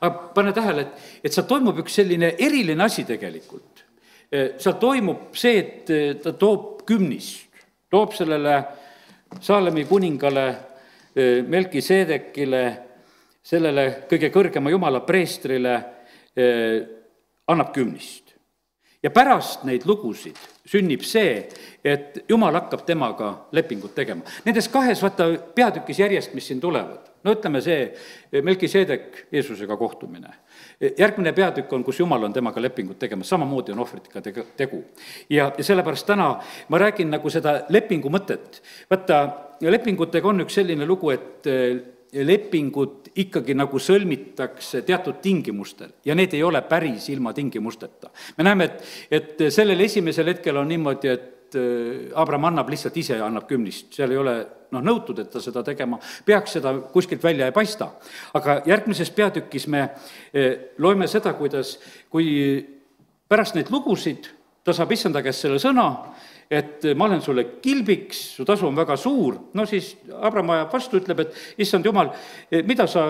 aga 0.00 0.30
pane 0.34 0.52
tähele, 0.52 0.82
et, 0.82 1.04
et 1.24 1.32
seal 1.32 1.46
toimub 1.48 1.78
üks 1.82 2.00
selline 2.00 2.34
eriline 2.38 2.84
asi 2.84 3.04
tegelikult. 3.04 3.84
seal 4.30 4.78
toimub 4.80 5.36
see, 5.36 5.58
et 5.58 6.22
ta 6.22 6.32
toob 6.32 6.82
kümnist, 6.88 7.62
toob 7.90 8.12
sellele 8.12 8.64
Saalemi 9.40 9.84
kuningale, 9.84 10.46
Melkiseedekile, 11.48 12.62
sellele 13.42 13.86
kõige 14.08 14.28
kõrgema 14.30 14.70
jumala 14.70 15.00
preestrile, 15.00 15.76
annab 17.48 17.72
kümnist 17.72 18.34
ja 19.02 19.10
pärast 19.14 19.64
neid 19.64 19.86
lugusid 19.88 20.36
sünnib 20.66 21.04
see, 21.06 21.46
et 21.84 22.24
jumal 22.28 22.54
hakkab 22.58 22.82
temaga 22.86 23.30
lepingut 23.54 23.94
tegema. 23.94 24.26
Nendes 24.44 24.68
kahes, 24.72 25.02
vaata, 25.02 25.28
peatükis 25.54 26.00
järjest, 26.02 26.34
mis 26.34 26.48
siin 26.50 26.60
tulevad, 26.60 27.06
no 27.24 27.34
ütleme 27.36 27.62
see 27.64 28.42
Melkiseedek 28.42 29.26
Jeesusega 29.32 29.76
kohtumine. 29.76 30.34
järgmine 30.98 31.32
peatükk 31.32 31.72
on, 31.72 31.84
kus 31.84 32.00
jumal 32.00 32.22
on 32.22 32.32
temaga 32.32 32.62
lepingut 32.62 32.98
tegemas, 32.98 33.28
samamoodi 33.28 33.72
on 33.72 33.78
ohvritega 33.84 34.20
tege-, 34.20 34.46
tegu. 34.56 34.84
ja, 35.30 35.52
ja 35.58 35.64
sellepärast 35.64 36.06
täna 36.06 36.28
ma 36.68 36.78
räägin 36.78 37.10
nagu 37.10 37.30
seda 37.30 37.60
lepingu 37.68 38.10
mõtet. 38.10 38.62
vaata, 38.90 39.28
lepingutega 39.60 40.28
on 40.28 40.46
üks 40.46 40.58
selline 40.60 40.86
lugu, 40.86 41.10
et 41.10 41.46
lepingud 42.24 43.10
ikkagi 43.16 43.54
nagu 43.56 43.80
sõlmitakse 43.80 44.82
teatud 44.86 45.20
tingimustel 45.22 45.96
ja 46.04 46.14
need 46.14 46.34
ei 46.36 46.42
ole 46.44 46.62
päris 46.68 47.08
ilma 47.12 47.32
tingimusteta. 47.36 48.10
me 48.38 48.44
näeme, 48.44 48.64
et, 48.64 48.84
et 49.10 49.46
sellel 49.52 49.80
esimesel 49.80 50.32
hetkel 50.32 50.56
on 50.56 50.68
niimoodi, 50.68 51.08
et 51.08 51.56
äh, 51.56 52.12
Abram 52.14 52.44
annab 52.48 52.70
lihtsalt 52.72 52.96
ise, 52.96 53.18
annab 53.20 53.48
kümnist, 53.48 53.92
seal 53.96 54.12
ei 54.14 54.20
ole 54.20 54.36
noh, 54.72 54.84
nõutud, 54.84 55.18
et 55.22 55.30
ta 55.30 55.42
seda 55.42 55.62
tegema 55.66 55.98
peaks, 56.26 56.56
seda 56.58 56.74
kuskilt 56.92 57.24
välja 57.24 57.48
ei 57.48 57.56
paista. 57.56 57.92
aga 58.34 58.60
järgmises 58.66 59.10
peatükis 59.10 59.68
me 59.72 59.82
äh, 59.82 60.72
loeme 60.78 61.08
seda, 61.08 61.34
kuidas, 61.34 61.78
kui 62.10 62.64
pärast 63.28 63.56
neid 63.56 63.70
lugusid 63.74 64.30
ta 64.66 64.74
saab 64.74 64.92
issanda 64.92 65.22
käest 65.22 65.44
selle 65.44 65.60
sõna 65.62 65.86
et 66.50 66.84
ma 66.94 67.08
olen 67.08 67.22
sulle 67.22 67.44
kilbiks, 67.62 68.18
su 68.36 68.44
tasu 68.46 68.68
on 68.68 68.76
väga 68.76 68.96
suur, 68.96 69.38
no 69.54 69.66
siis 69.66 69.96
Abram 70.22 70.50
ajab 70.54 70.74
vastu, 70.76 71.00
ütleb, 71.00 71.24
et 71.24 71.62
issand 71.64 71.86
jumal, 71.86 72.12
mida 72.66 72.86
sa 72.90 73.06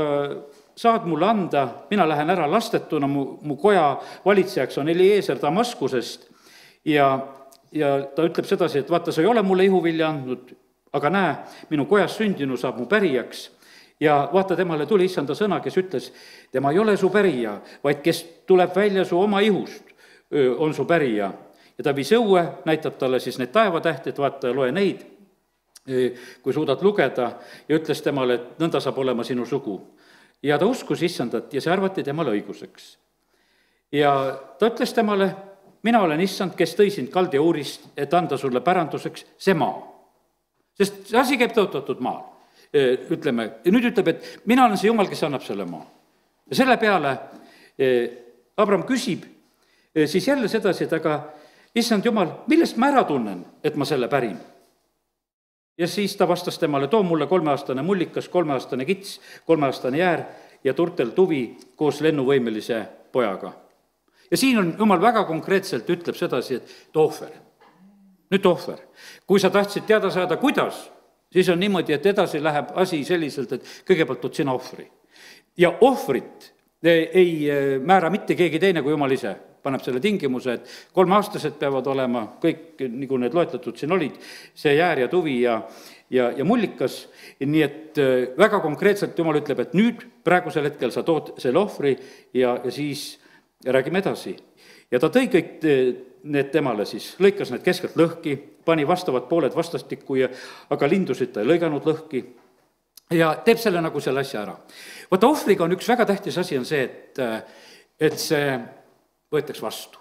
saad 0.76 1.06
mulle 1.08 1.26
anda, 1.26 1.68
mina 1.90 2.08
lähen 2.08 2.30
ära 2.30 2.46
lastetuna, 2.50 3.08
mu, 3.08 3.24
mu 3.42 3.56
koja 3.56 3.96
valitsejaks 4.24 4.78
on 4.78 4.88
Eliezer 4.92 5.38
Damaskusest. 5.42 6.28
Ja, 6.84 7.08
ja 7.72 7.96
ta 8.14 8.26
ütleb 8.28 8.46
sedasi, 8.48 8.82
et 8.84 8.90
vaata, 8.92 9.12
sa 9.12 9.24
ei 9.24 9.30
ole 9.30 9.42
mulle 9.42 9.64
ihuvilja 9.66 10.10
andnud, 10.12 10.52
aga 10.96 11.12
näe, 11.12 11.32
minu 11.72 11.88
kojas 11.88 12.18
sündinu 12.20 12.60
saab 12.60 12.80
mu 12.80 12.86
pärijaks. 12.90 13.50
Ja 14.00 14.26
vaata, 14.32 14.56
temale 14.56 14.84
tuli 14.86 15.08
issanda 15.08 15.32
sõna, 15.34 15.62
kes 15.64 15.80
ütles, 15.80 16.10
tema 16.52 16.72
ei 16.72 16.78
ole 16.78 16.98
su 17.00 17.08
pärija, 17.12 17.56
vaid 17.84 18.04
kes 18.04 18.22
tuleb 18.46 18.76
välja 18.76 19.06
su 19.08 19.16
oma 19.20 19.40
ihust, 19.40 19.94
on 20.60 20.74
su 20.76 20.84
pärija 20.84 21.30
ja 21.78 21.85
ta 21.85 21.95
viis 21.97 22.12
õue, 22.16 22.42
näitab 22.66 22.97
talle 22.99 23.21
siis 23.21 23.38
need 23.40 23.52
taevatähti, 23.54 24.11
et 24.11 24.21
vaata, 24.21 24.52
loe 24.54 24.73
neid, 24.73 25.04
kui 26.42 26.54
suudad 26.54 26.83
lugeda, 26.83 27.30
ja 27.68 27.78
ütles 27.78 28.00
temale, 28.02 28.38
et 28.38 28.62
nõnda 28.62 28.80
saab 28.83 28.99
olema 28.99 29.25
sinu 29.25 29.47
sugu. 29.47 29.80
ja 30.42 30.59
ta 30.59 30.66
uskus 30.66 31.02
issandat 31.02 31.54
ja 31.54 31.61
see 31.61 31.73
arvati 31.73 32.02
temale 32.02 32.30
õiguseks. 32.30 32.97
ja 33.92 34.12
ta 34.59 34.71
ütles 34.71 34.95
temale, 34.95 35.35
mina 35.83 36.00
olen 36.02 36.21
issand, 36.21 36.54
kes 36.56 36.75
tõi 36.75 36.90
sind 36.90 37.11
Kaldiuurist, 37.11 37.92
et 37.97 38.14
anda 38.14 38.37
sulle 38.37 38.61
päranduseks 38.61 39.26
see 39.38 39.54
maa. 39.54 39.76
sest 40.75 41.06
see 41.06 41.18
asi 41.18 41.37
käib 41.37 41.52
tõotatud 41.52 42.00
maal, 42.00 42.25
ütleme, 43.11 43.50
ja 43.64 43.73
nüüd 43.73 43.92
ütleb, 43.92 44.09
et 44.09 44.40
mina 44.45 44.66
olen 44.66 44.76
see 44.76 44.88
jumal, 44.88 45.09
kes 45.09 45.23
annab 45.23 45.42
selle 45.42 45.64
maa. 45.64 45.87
ja 46.50 46.56
selle 46.56 46.76
peale 46.76 47.18
Abram 48.56 48.83
küsib 48.88 49.25
siis 50.06 50.28
jälle 50.28 50.49
sedasi, 50.49 50.85
et 50.85 50.92
aga 50.92 51.21
issand 51.76 52.04
jumal, 52.04 52.30
millest 52.49 52.78
ma 52.80 52.90
ära 52.92 53.04
tunnen, 53.04 53.45
et 53.64 53.76
ma 53.76 53.85
selle 53.85 54.09
pärin? 54.09 54.37
ja 55.78 55.87
siis 55.88 56.16
ta 56.16 56.28
vastas 56.28 56.59
temale, 56.59 56.88
too 56.88 57.02
mulle 57.02 57.26
kolmeaastane 57.26 57.83
mullikas, 57.83 58.28
kolmeaastane 58.28 58.85
kits, 58.85 59.21
kolmeaastane 59.47 59.99
jäär 59.99 60.23
ja 60.64 60.75
turtel 60.75 61.11
tuvi 61.12 61.59
koos 61.76 62.00
lennuvõimelise 62.00 62.80
pojaga. 63.12 63.52
ja 64.30 64.37
siin 64.37 64.59
on, 64.59 64.75
jumal 64.78 65.00
väga 65.00 65.25
konkreetselt 65.25 65.90
ütleb 65.90 66.16
sedasi, 66.16 66.54
et 66.54 66.92
tohver. 66.92 67.33
nüüd 68.30 68.42
tohver. 68.42 68.80
kui 69.26 69.40
sa 69.40 69.50
tahtsid 69.50 69.85
teada 69.87 70.11
saada, 70.11 70.37
kuidas, 70.37 70.90
siis 71.33 71.49
on 71.49 71.61
niimoodi, 71.61 71.92
et 71.92 72.06
edasi 72.06 72.42
läheb 72.42 72.73
asi 72.75 73.04
selliselt, 73.04 73.52
et 73.52 73.85
kõigepealt 73.88 74.21
tood 74.21 74.35
sina 74.35 74.52
ohvri. 74.52 74.90
ja 75.56 75.75
ohvrit 75.80 76.54
ei 76.83 77.50
eh, 77.50 77.80
määra 77.80 78.11
mitte 78.11 78.35
keegi 78.35 78.59
teine 78.59 78.83
kui 78.83 78.92
jumal 78.92 79.12
ise 79.12 79.37
paneb 79.66 79.82
selle 79.85 80.00
tingimuse, 80.02 80.56
et 80.56 80.73
kolmeaastased 80.96 81.58
peavad 81.61 81.90
olema 81.90 82.25
kõik, 82.42 82.87
nagu 82.87 83.20
need 83.20 83.37
loetletud 83.37 83.76
siin 83.78 83.94
olid, 83.96 84.16
see 84.54 84.76
jäär 84.78 85.04
ja 85.04 85.11
tuvi 85.12 85.40
ja, 85.42 85.58
ja, 86.14 86.30
ja 86.38 86.46
mullikas, 86.46 87.02
nii 87.42 87.66
et 87.66 88.00
äh, 88.02 88.14
väga 88.38 88.62
konkreetselt 88.64 89.18
Jumal 89.18 89.42
ütleb, 89.42 89.62
et 89.62 89.76
nüüd, 89.78 90.06
praegusel 90.26 90.70
hetkel 90.70 90.94
sa 90.94 91.04
tood 91.06 91.35
selle 91.42 91.61
ohvri 91.62 91.96
ja, 92.35 92.56
ja 92.62 92.73
siis 92.75 93.16
räägime 93.66 94.02
edasi. 94.04 94.37
ja 94.90 95.02
ta 95.02 95.11
tõi 95.12 95.26
kõik 95.32 95.66
äh, 95.66 95.92
need 96.26 96.50
temale 96.54 96.87
siis, 96.87 97.14
lõikas 97.23 97.52
need 97.52 97.64
keskelt 97.66 97.99
lõhki, 97.99 98.37
pani 98.66 98.87
vastavad 98.87 99.28
pooled 99.30 99.54
vastastikku 99.54 100.18
ja 100.18 100.28
aga 100.70 100.88
lindusid 100.90 101.32
ta 101.32 101.42
ei 101.42 101.50
lõiganud 101.52 101.87
lõhki 101.87 102.25
ja 103.14 103.35
teeb 103.46 103.61
selle 103.62 103.82
nagu 103.82 104.00
selle 104.02 104.23
asja 104.25 104.42
ära. 104.42 104.56
vaata, 105.11 105.28
ohvriga 105.28 105.64
on 105.64 105.76
üks 105.76 105.88
väga 105.88 106.06
tähtis 106.06 106.38
asi, 106.38 106.58
on 106.58 106.66
see, 106.66 106.82
et, 106.82 107.18
äh, 107.18 107.42
et 108.00 108.18
see 108.18 108.58
võetakse 109.33 109.62
vastu. 109.62 109.99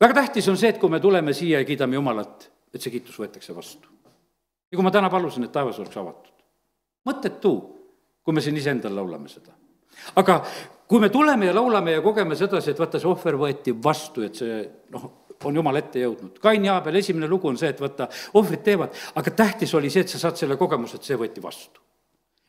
väga 0.00 0.14
tähtis 0.14 0.48
on 0.48 0.56
see, 0.60 0.68
et 0.74 0.78
kui 0.78 0.90
me 0.90 1.00
tuleme 1.00 1.32
siia 1.32 1.62
ja 1.62 1.64
kiidame 1.68 1.96
Jumalat, 1.96 2.50
et 2.74 2.82
see 2.82 2.92
kiitus 2.92 3.18
võetakse 3.18 3.56
vastu. 3.56 3.88
ja 4.70 4.76
kui 4.76 4.84
ma 4.84 4.90
täna 4.90 5.10
palusin, 5.10 5.44
et 5.44 5.52
taevas 5.52 5.78
oleks 5.78 5.96
avatud. 5.96 6.32
mõttetu, 7.08 7.54
kui 8.22 8.34
me 8.34 8.40
siin 8.40 8.56
iseendale 8.56 8.94
laulame 8.94 9.28
seda. 9.28 9.52
aga 10.16 10.42
kui 10.88 11.00
me 11.00 11.08
tuleme 11.08 11.46
ja 11.46 11.54
laulame 11.54 11.92
ja 11.92 12.02
kogeme 12.02 12.36
sedasi, 12.36 12.70
et 12.70 12.78
vaata, 12.78 12.98
see 12.98 13.08
ohver 13.08 13.38
võeti 13.40 13.76
vastu, 13.84 14.22
et 14.22 14.34
see 14.34 14.64
noh, 14.90 15.10
on 15.44 15.56
Jumala 15.56 15.80
ette 15.82 16.00
jõudnud. 16.00 16.38
Kain 16.40 16.64
ja 16.64 16.76
Aabel, 16.78 16.96
esimene 16.96 17.28
lugu 17.28 17.48
on 17.48 17.58
see, 17.60 17.68
et 17.74 17.80
vaata, 17.80 18.06
ohvrid 18.38 18.62
teevad, 18.64 18.94
aga 19.14 19.30
tähtis 19.30 19.74
oli 19.74 19.90
see, 19.90 20.04
et 20.04 20.12
sa 20.12 20.18
saad 20.18 20.38
selle 20.40 20.56
kogemuse, 20.56 20.96
et 20.96 21.08
see 21.08 21.18
võeti 21.20 21.42
vastu 21.42 21.82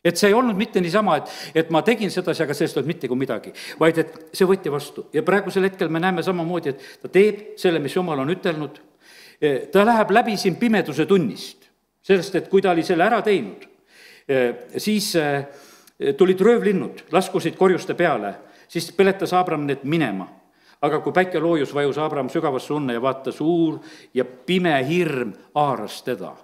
et 0.05 0.19
see 0.19 0.29
ei 0.29 0.37
olnud 0.37 0.57
mitte 0.57 0.81
niisama, 0.83 1.17
et, 1.17 1.31
et 1.63 1.71
ma 1.73 1.81
tegin 1.85 2.11
sedasi, 2.13 2.43
aga 2.45 2.53
sellest 2.53 2.77
ei 2.77 2.81
olnud 2.81 2.93
mitte 2.93 3.09
kui 3.09 3.17
midagi, 3.19 3.53
vaid 3.81 4.01
et 4.03 4.13
see 4.37 4.47
võeti 4.47 4.73
vastu. 4.73 5.07
Ja 5.15 5.25
praegusel 5.25 5.65
hetkel 5.65 5.89
me 5.89 6.01
näeme 6.03 6.23
samamoodi, 6.25 6.75
et 6.75 7.01
ta 7.01 7.11
teeb 7.11 7.55
selle, 7.61 7.81
mis 7.81 7.95
Jumal 7.97 8.21
on 8.21 8.33
ütelnud, 8.35 8.77
e, 9.41 9.55
ta 9.73 9.85
läheb 9.87 10.13
läbi 10.13 10.37
siin 10.37 10.59
pimeduse 10.61 11.07
tunnist, 11.09 11.65
sellest, 12.05 12.37
et 12.37 12.51
kui 12.51 12.61
ta 12.61 12.75
oli 12.75 12.85
selle 12.85 13.07
ära 13.07 13.23
teinud, 13.25 13.65
e, 14.29 14.45
siis 14.77 15.09
e, 15.17 15.27
tulid 16.17 16.41
röövlinnud, 16.45 17.07
laskusid 17.15 17.57
korjuste 17.57 17.97
peale, 17.97 18.35
siis 18.69 18.91
peletas 18.93 19.33
Abram 19.33 19.65
need 19.65 19.87
minema. 19.89 20.29
Aga 20.85 20.99
kui 21.01 21.15
päike 21.15 21.39
loojus, 21.41 21.71
vajus 21.73 21.97
Abram 21.97 22.27
sügavasse 22.29 22.73
unne 22.75 22.93
ja 22.93 23.01
vaata, 23.01 23.31
suur 23.33 23.79
ja 24.13 24.25
pime 24.25 24.75
hirm 24.85 25.31
haaras 25.55 26.03
teda 26.05 26.35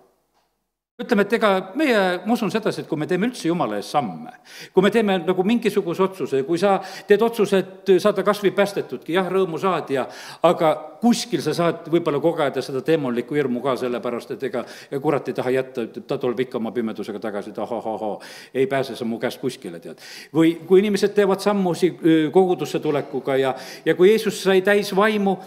ütleme, 1.02 1.26
et 1.26 1.34
ega 1.38 1.52
meie, 1.80 2.00
ma 2.26 2.36
usun 2.36 2.52
sedasi, 2.54 2.84
et 2.84 2.90
kui 2.90 3.00
me 3.00 3.08
teeme 3.10 3.28
üldse 3.30 3.48
Jumala 3.50 3.80
ees 3.80 3.90
samme, 3.94 4.34
kui 4.74 4.86
me 4.86 4.92
teeme 4.94 5.18
nagu 5.24 5.46
mingisuguse 5.48 6.04
otsuse, 6.06 6.44
kui 6.48 6.60
sa 6.62 6.78
teed 7.08 7.22
otsuse, 7.26 7.62
et 7.62 7.92
saada 8.04 8.24
kas 8.28 8.42
või 8.44 8.54
päästetudki, 8.58 9.16
jah, 9.18 9.28
rõõmu 9.32 9.60
saad 9.62 9.92
ja 9.94 10.06
aga 10.48 10.74
kuskil 11.02 11.42
sa 11.42 11.54
saad 11.58 11.90
võib-olla 11.92 12.22
kogeda 12.22 12.62
seda 12.64 12.84
teemonlikku 12.86 13.36
hirmu 13.38 13.64
ka, 13.64 13.76
sellepärast 13.82 14.36
et 14.36 14.48
ega 14.52 14.64
kurat 15.02 15.32
ei 15.32 15.38
taha 15.38 15.56
jätta, 15.58 15.88
ütleb, 15.90 16.08
ta 16.08 16.20
tuleb 16.22 16.46
ikka 16.46 16.60
oma 16.62 16.74
pimedusega 16.76 17.22
tagasi, 17.24 17.54
et 17.54 17.62
ahah-ahah, 17.62 18.32
ei 18.54 18.70
pääse 18.70 18.96
sa 18.96 19.08
mu 19.08 19.20
käest 19.22 19.42
kuskile, 19.42 19.82
tead. 19.82 20.02
või 20.34 20.56
kui 20.68 20.84
inimesed 20.84 21.16
teevad 21.18 21.42
sammusi 21.42 21.94
kogudusse 22.34 22.80
tulekuga 22.80 23.38
ja, 23.42 23.56
ja 23.86 23.96
kui 23.98 24.12
Jeesus 24.14 24.44
sai 24.44 24.62
täis 24.62 24.94
vaimu, 24.96 25.38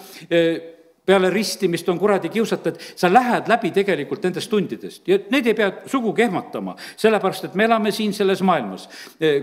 peale 1.06 1.30
ristimist 1.30 1.88
on 1.88 1.98
kuradi 1.98 2.28
kiusatajad, 2.32 2.78
sa 2.96 3.10
lähed 3.12 3.48
läbi 3.48 3.70
tegelikult 3.76 4.22
nendest 4.24 4.50
tundidest 4.50 5.08
ja 5.08 5.18
need 5.30 5.46
ei 5.50 5.56
pea 5.56 5.70
sugugi 5.90 6.24
ehmatama, 6.24 6.76
sellepärast 6.96 7.50
et 7.50 7.58
me 7.58 7.66
elame 7.68 7.92
siin 7.92 8.14
selles 8.16 8.40
maailmas, 8.42 8.86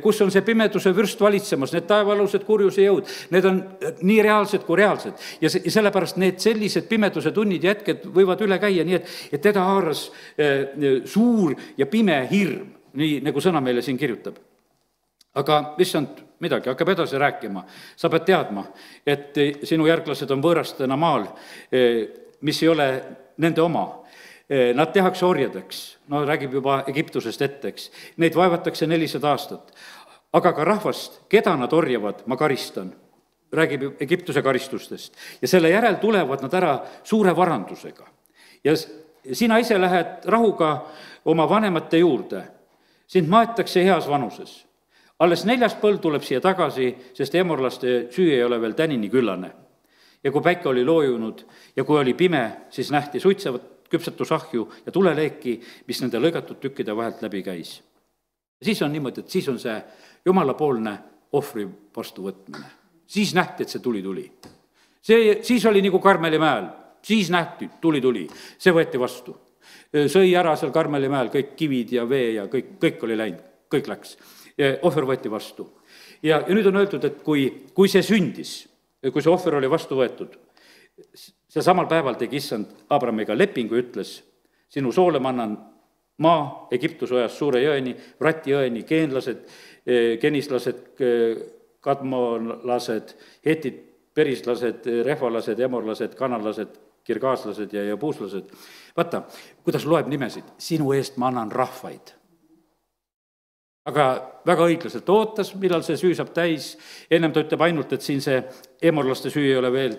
kus 0.02 0.22
on 0.26 0.32
see 0.34 0.42
pimeduse 0.46 0.94
vürst 0.98 1.22
valitsemas, 1.22 1.74
need 1.76 1.86
taevaalused 1.90 2.46
kurjuse 2.48 2.88
jõud, 2.88 3.12
need 3.36 3.50
on 3.50 3.62
nii 4.02 4.18
reaalsed 4.26 4.66
kui 4.66 4.80
reaalsed. 4.82 5.22
ja 5.42 5.54
see, 5.54 5.70
sellepärast 5.70 6.18
need 6.22 6.42
sellised 6.42 6.90
pimeduse 6.90 7.32
tunnid 7.36 7.64
ja 7.64 7.76
hetked 7.76 8.10
võivad 8.16 8.42
üle 8.42 8.58
käia, 8.62 8.86
nii 8.88 8.98
et, 8.98 9.14
et 9.32 9.46
teda 9.46 9.68
haaras 9.70 10.08
eh, 10.38 11.04
suur 11.06 11.54
ja 11.78 11.86
pime 11.86 12.24
hirm, 12.32 12.74
nii 12.98 13.22
nagu 13.26 13.44
sõna 13.44 13.62
meile 13.62 13.86
siin 13.86 14.02
kirjutab. 14.02 14.42
aga 15.38 15.62
issand 15.80 16.31
midagi, 16.42 16.70
hakkab 16.70 16.90
edasi 16.90 17.18
rääkima. 17.18 17.64
sa 17.96 18.10
pead 18.10 18.26
teadma, 18.26 18.66
et 19.06 19.36
sinu 19.64 19.88
järglased 19.88 20.32
on 20.32 20.42
võõrastena 20.42 20.98
maal, 20.98 21.28
eh, 21.72 22.08
mis 22.42 22.64
ei 22.64 22.70
ole 22.70 23.04
nende 23.38 23.62
oma. 23.62 24.02
Eh, 24.50 24.74
nad 24.74 24.92
tehakse 24.92 25.26
orjadeks, 25.26 25.98
no 26.08 26.26
räägib 26.26 26.54
juba 26.54 26.84
Egiptusest 26.88 27.42
ette, 27.42 27.68
eks. 27.68 27.92
Neid 28.18 28.36
vaevatakse 28.36 28.88
nelisada 28.88 29.32
aastat. 29.32 29.72
aga 30.34 30.54
ka 30.54 30.64
rahvast, 30.64 31.28
keda 31.30 31.58
nad 31.58 31.74
orjavad, 31.74 32.24
ma 32.26 32.38
karistan 32.38 32.94
räägib 33.52 34.02
Egiptuse 34.02 34.42
karistustest 34.42 35.14
ja 35.42 35.48
selle 35.48 35.70
järel 35.70 35.96
tulevad 35.96 36.42
nad 36.42 36.54
ära 36.54 36.80
suure 37.04 37.36
varandusega. 37.36 38.08
ja 38.64 38.74
sina 39.34 39.58
ise 39.58 39.82
lähed 39.82 40.26
rahuga 40.26 40.86
oma 41.26 41.50
vanemate 41.50 41.98
juurde, 41.98 42.44
sind 43.08 43.28
maetakse 43.28 43.84
heas 43.84 44.08
vanuses 44.08 44.71
alles 45.22 45.44
neljas 45.46 45.76
põld 45.78 46.02
tuleb 46.02 46.24
siia 46.26 46.42
tagasi, 46.42 46.88
sest 47.18 47.36
emorlaste 47.38 48.08
süü 48.14 48.32
ei 48.34 48.44
ole 48.44 48.58
veel 48.62 48.74
tänini 48.78 49.10
küllane. 49.10 49.52
ja 50.24 50.32
kui 50.32 50.42
päike 50.42 50.70
oli 50.70 50.84
loojunud 50.86 51.40
ja 51.76 51.84
kui 51.84 51.98
oli 51.98 52.14
pime, 52.14 52.68
siis 52.70 52.92
nähti 52.92 53.20
suitsevat 53.20 53.90
küpsetusahju 53.90 54.68
ja 54.86 54.92
tuleleeki, 54.92 55.56
mis 55.88 56.02
nende 56.02 56.20
lõigatud 56.22 56.60
tükkide 56.62 56.96
vahelt 56.96 57.22
läbi 57.22 57.44
käis. 57.44 57.82
siis 58.62 58.82
on 58.82 58.92
niimoodi, 58.92 59.22
et 59.22 59.30
siis 59.30 59.50
on 59.50 59.60
see 59.60 59.78
jumalapoolne 60.26 60.98
ohvri 61.34 61.68
vastuvõtmine. 61.98 62.66
siis 63.08 63.36
nähti, 63.36 63.64
et 63.64 63.70
see 63.70 63.82
tuli 63.82 64.02
tuli. 64.02 64.32
see, 65.02 65.40
siis 65.44 65.66
oli 65.66 65.82
nagu 65.82 66.00
Karmeli 66.00 66.40
mäel, 66.40 66.66
siis 67.02 67.30
nähti, 67.30 67.70
tuli 67.82 68.02
tuli, 68.02 68.28
see 68.58 68.74
võeti 68.74 69.00
vastu. 69.00 69.38
sõi 69.94 70.36
ära 70.36 70.56
seal 70.56 70.72
Karmeli 70.72 71.10
mäel 71.10 71.30
kõik 71.30 71.56
kivid 71.56 71.92
ja 71.92 72.10
vee 72.10 72.34
ja 72.34 72.46
kõik, 72.46 72.78
kõik 72.82 73.04
oli 73.04 73.18
läinud, 73.18 73.50
kõik 73.70 73.88
läks 73.88 74.18
ohver 74.60 75.08
võeti 75.08 75.32
vastu. 75.32 75.70
ja, 76.24 76.42
ja 76.48 76.54
nüüd 76.56 76.68
on 76.68 76.82
öeldud, 76.82 77.06
et 77.06 77.22
kui, 77.24 77.48
kui 77.74 77.90
see 77.90 78.04
sündis, 78.06 78.68
kui 79.02 79.22
see 79.22 79.32
ohver 79.32 79.58
oli 79.58 79.70
vastu 79.70 79.98
võetud, 79.98 80.38
sel 81.50 81.66
samal 81.66 81.88
päeval 81.90 82.18
tegi 82.20 82.38
issand 82.38 82.86
Abramiga 82.90 83.36
lepingu 83.38 83.76
ja 83.76 83.84
ütles, 83.84 84.20
sinu 84.72 84.92
soole 84.96 85.20
ma 85.20 85.32
annan 85.34 85.58
maa 86.22 86.68
Egiptuse 86.72 87.18
ajast 87.18 87.42
suure 87.42 87.64
jõeni, 87.64 87.96
Vrati 88.20 88.54
jõeni, 88.54 88.86
geenlased, 88.88 89.42
genislased, 90.22 91.02
kadmolased, 91.82 93.16
hetid, 93.46 93.82
perislased, 94.14 94.88
rehvalased, 95.08 95.60
emorlased, 95.60 96.16
kanallased, 96.20 96.78
kirgaaslased 97.08 97.74
ja 97.74 97.84
jabuuslased. 97.90 98.52
vaata, 98.98 99.24
kuidas 99.64 99.86
loeb 99.86 100.08
nimesid, 100.12 100.46
sinu 100.62 100.94
eest 100.94 101.18
ma 101.18 101.32
annan 101.32 101.52
rahvaid 101.52 102.21
aga 103.90 104.08
väga 104.46 104.66
õiglaselt 104.70 105.10
ootas, 105.10 105.54
millal 105.60 105.84
see 105.86 105.98
süü 106.00 106.16
saab 106.18 106.34
täis, 106.36 106.76
ennem 107.10 107.34
ta 107.34 107.44
ütleb 107.44 107.62
ainult, 107.66 107.94
et 107.94 108.06
siin 108.06 108.22
see 108.22 108.42
emorlaste 108.92 109.32
süü 109.34 109.48
ei 109.50 109.58
ole 109.58 109.72
veel 109.74 109.96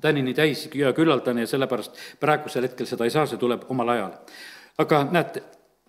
tänini 0.00 0.34
täis 0.36 0.66
ja 0.74 0.92
küllaldane 0.96 1.44
ja 1.44 1.50
sellepärast 1.50 2.00
praegusel 2.20 2.66
hetkel 2.66 2.88
seda 2.88 3.06
ei 3.06 3.14
saa, 3.14 3.26
see 3.26 3.40
tuleb 3.40 3.64
omal 3.72 3.94
ajal. 3.94 4.16
aga 4.78 5.04
näete, 5.08 5.42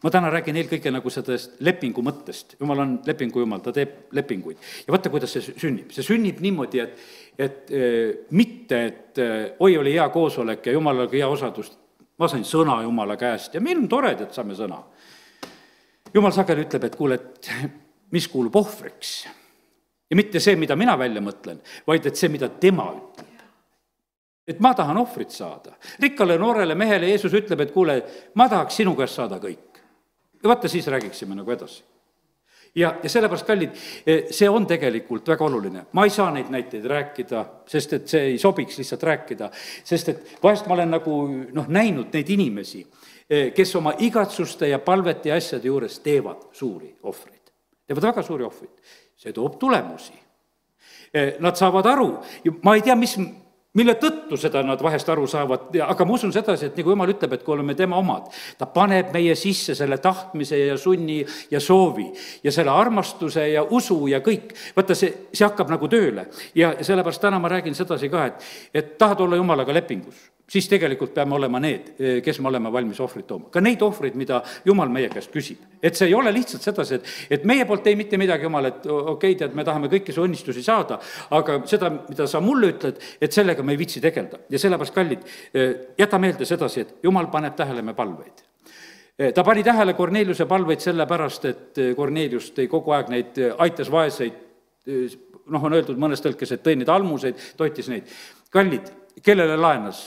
ma 0.04 0.12
täna 0.14 0.30
räägin 0.32 0.56
eelkõige 0.62 0.94
nagu 0.94 1.12
sellest 1.12 1.58
lepingu 1.66 2.04
mõttest, 2.06 2.56
jumal 2.60 2.84
on 2.84 2.94
lepingu 3.06 3.42
jumal, 3.44 3.60
ta 3.66 3.74
teeb 3.76 4.14
lepinguid. 4.16 4.62
ja 4.86 4.94
vaata, 4.94 5.10
kuidas 5.10 5.34
see 5.34 5.58
sünnib, 5.58 5.92
see 5.92 6.06
sünnib 6.06 6.40
niimoodi, 6.44 6.84
et, 6.86 7.02
et 7.38 7.74
eh, 7.74 8.14
mitte, 8.32 8.84
et 8.86 9.24
eh, 9.24 9.36
oi, 9.60 9.74
oli 9.78 9.98
hea 9.98 10.08
koosolek 10.14 10.70
ja 10.70 10.78
jumalal 10.78 11.10
oli 11.10 11.20
hea 11.20 11.28
osadus, 11.28 11.74
ma 12.18 12.30
sain 12.30 12.46
sõna 12.46 12.80
jumala 12.86 13.18
käest 13.18 13.58
ja 13.58 13.62
meil 13.62 13.82
on 13.82 13.90
tore, 13.90 14.14
et 14.14 14.38
saame 14.38 14.56
sõna 14.58 14.84
jumal 16.18 16.34
sageli 16.36 16.66
ütleb, 16.66 16.88
et 16.88 16.96
kuule, 16.98 17.18
et 17.18 17.52
mis 18.16 18.28
kuulub 18.32 18.56
ohvriks. 18.56 19.28
ja 20.10 20.16
mitte 20.16 20.40
see, 20.40 20.56
mida 20.56 20.76
mina 20.80 20.98
välja 21.00 21.22
mõtlen, 21.22 21.60
vaid 21.88 22.06
et 22.06 22.16
see, 22.16 22.30
mida 22.34 22.50
tema 22.50 22.90
ütleb. 22.96 23.26
et 24.48 24.60
ma 24.64 24.74
tahan 24.74 24.98
ohvrit 24.98 25.32
saada. 25.32 25.76
rikkale 26.00 26.38
noorele 26.38 26.76
mehele 26.76 27.10
Jeesus 27.10 27.34
ütleb, 27.34 27.62
et 27.62 27.76
kuule, 27.76 28.02
ma 28.36 28.50
tahaks 28.50 28.82
sinu 28.82 28.96
käest 28.96 29.20
saada 29.20 29.40
kõik. 29.44 29.84
ja 30.42 30.50
vaata, 30.50 30.68
siis 30.68 30.88
räägiksime 30.88 31.36
nagu 31.36 31.52
edasi 31.52 31.84
ja, 32.78 32.96
ja 33.04 33.10
sellepärast, 33.10 33.46
kallid, 33.48 33.76
see 34.32 34.50
on 34.50 34.68
tegelikult 34.68 35.28
väga 35.28 35.46
oluline. 35.46 35.86
ma 35.92 36.06
ei 36.06 36.14
saa 36.14 36.32
neid 36.34 36.50
näiteid 36.54 36.86
rääkida, 36.86 37.46
sest 37.68 37.94
et 37.94 38.08
see 38.08 38.32
ei 38.34 38.38
sobiks 38.42 38.78
lihtsalt 38.78 39.04
rääkida, 39.04 39.50
sest 39.84 40.10
et 40.14 40.38
vahest 40.44 40.68
ma 40.68 40.78
olen 40.78 40.94
nagu 40.98 41.18
noh, 41.54 41.68
näinud 41.68 42.14
neid 42.14 42.30
inimesi, 42.30 42.86
kes 43.28 43.76
oma 43.76 43.94
igatsuste 44.00 44.70
ja 44.72 44.80
palvete 44.80 45.30
ja 45.30 45.36
asjade 45.36 45.68
juures 45.68 46.00
teevad 46.00 46.48
suuri 46.56 46.94
ohvreid, 47.04 47.52
teevad 47.88 48.12
väga 48.12 48.24
suuri 48.24 48.48
ohvreid. 48.48 48.80
see 49.18 49.34
toob 49.34 49.56
tulemusi. 49.58 50.14
Eh, 51.14 51.36
nad 51.40 51.58
saavad 51.58 51.86
aru, 51.90 52.12
ma 52.62 52.76
ei 52.76 52.84
tea, 52.86 52.94
mis, 52.96 53.16
mille 53.74 53.96
tõttu 53.98 54.38
seda 54.38 54.62
nad 54.62 54.82
vahest 54.84 55.10
aru 55.10 55.26
saavad, 55.28 55.72
aga 55.82 56.06
ma 56.06 56.14
usun 56.14 56.34
sedasi, 56.36 56.68
et 56.68 56.78
nagu 56.78 56.94
jumal 56.94 57.10
ütleb, 57.10 57.34
et 57.34 57.44
kui 57.44 57.56
oleme 57.56 57.74
tema 57.76 57.98
omad, 57.98 58.30
ta 58.60 58.68
paneb 58.70 59.10
meie 59.16 59.34
sisse 59.40 59.74
selle 59.76 59.98
tahtmise 60.04 60.60
ja 60.60 60.78
sunni 60.78 61.24
ja 61.50 61.60
soovi 61.64 62.06
ja 62.44 62.54
selle 62.54 62.76
armastuse 62.76 63.48
ja 63.50 63.64
usu 63.64 64.04
ja 64.12 64.22
kõik. 64.22 64.54
vaata, 64.78 64.96
see, 64.96 65.28
see 65.34 65.48
hakkab 65.48 65.74
nagu 65.74 65.90
tööle 65.90 66.28
ja 66.56 66.76
sellepärast 66.78 67.26
täna 67.26 67.42
ma 67.42 67.50
räägin 67.50 67.76
sedasi 67.76 68.12
ka, 68.14 68.26
et, 68.30 68.50
et 68.74 68.98
tahad 69.02 69.26
olla 69.26 69.42
jumalaga 69.42 69.74
lepingus 69.74 70.28
siis 70.50 70.68
tegelikult 70.72 71.14
peame 71.14 71.36
olema 71.36 71.60
need, 71.60 71.90
kes 72.24 72.40
me 72.40 72.50
oleme 72.52 72.72
valmis 72.72 73.00
ohvrit 73.04 73.28
tooma. 73.28 73.50
ka 73.52 73.62
neid 73.62 73.82
ohvreid, 73.84 74.16
mida 74.16 74.42
Jumal 74.66 74.90
meie 74.90 75.10
käest 75.12 75.32
küsib. 75.34 75.60
et 75.84 75.96
see 75.96 76.08
ei 76.08 76.16
ole 76.16 76.32
lihtsalt 76.34 76.64
sedasi, 76.64 76.96
et, 76.96 77.14
et 77.30 77.46
meie 77.46 77.66
poolt 77.66 77.88
ei 77.88 77.96
mitte 77.96 78.18
midagi, 78.18 78.48
Jumal, 78.48 78.66
et 78.72 78.86
okei 78.86 79.12
okay,, 79.14 79.36
tead, 79.36 79.56
me 79.56 79.64
tahame 79.68 79.92
kõiki 79.92 80.16
su 80.16 80.24
õnnistusi 80.24 80.64
saada, 80.64 81.00
aga 81.36 81.62
seda, 81.68 81.92
mida 82.10 82.28
sa 82.28 82.42
mulle 82.42 82.72
ütled, 82.74 83.02
et 83.22 83.34
sellega 83.34 83.64
me 83.64 83.76
ei 83.76 83.82
viitsi 83.84 84.02
tegeleda. 84.02 84.40
ja 84.50 84.60
sellepärast, 84.60 84.96
kallid, 84.96 85.26
jäta 86.00 86.20
meelde 86.20 86.46
sedasi, 86.46 86.82
et 86.82 86.96
Jumal 87.04 87.32
paneb 87.32 87.56
tähele 87.56 87.82
me 87.82 87.94
palveid 87.94 88.46
ta 89.34 89.44
pani 89.44 89.64
tähele 89.66 89.94
Korneliuse 89.98 90.46
palveid 90.46 90.80
sellepärast, 90.80 91.46
et 91.50 91.80
Kornelius 91.96 92.52
tõi 92.54 92.68
kogu 92.70 92.94
aeg 92.94 93.08
neid, 93.10 93.40
aitas 93.58 93.90
vaeseid, 93.90 94.36
noh, 95.50 95.64
on 95.64 95.74
öeldud 95.74 95.98
mõnes 95.98 96.22
tõlkes, 96.22 96.54
et 96.54 96.62
tõi 96.64 96.76
neid 96.78 96.92
almuseid, 96.94 97.40
toitis 97.58 97.90
neid. 97.90 98.14
kallid, 98.54 98.92
kellele 99.26 99.58
laenas? 99.58 100.04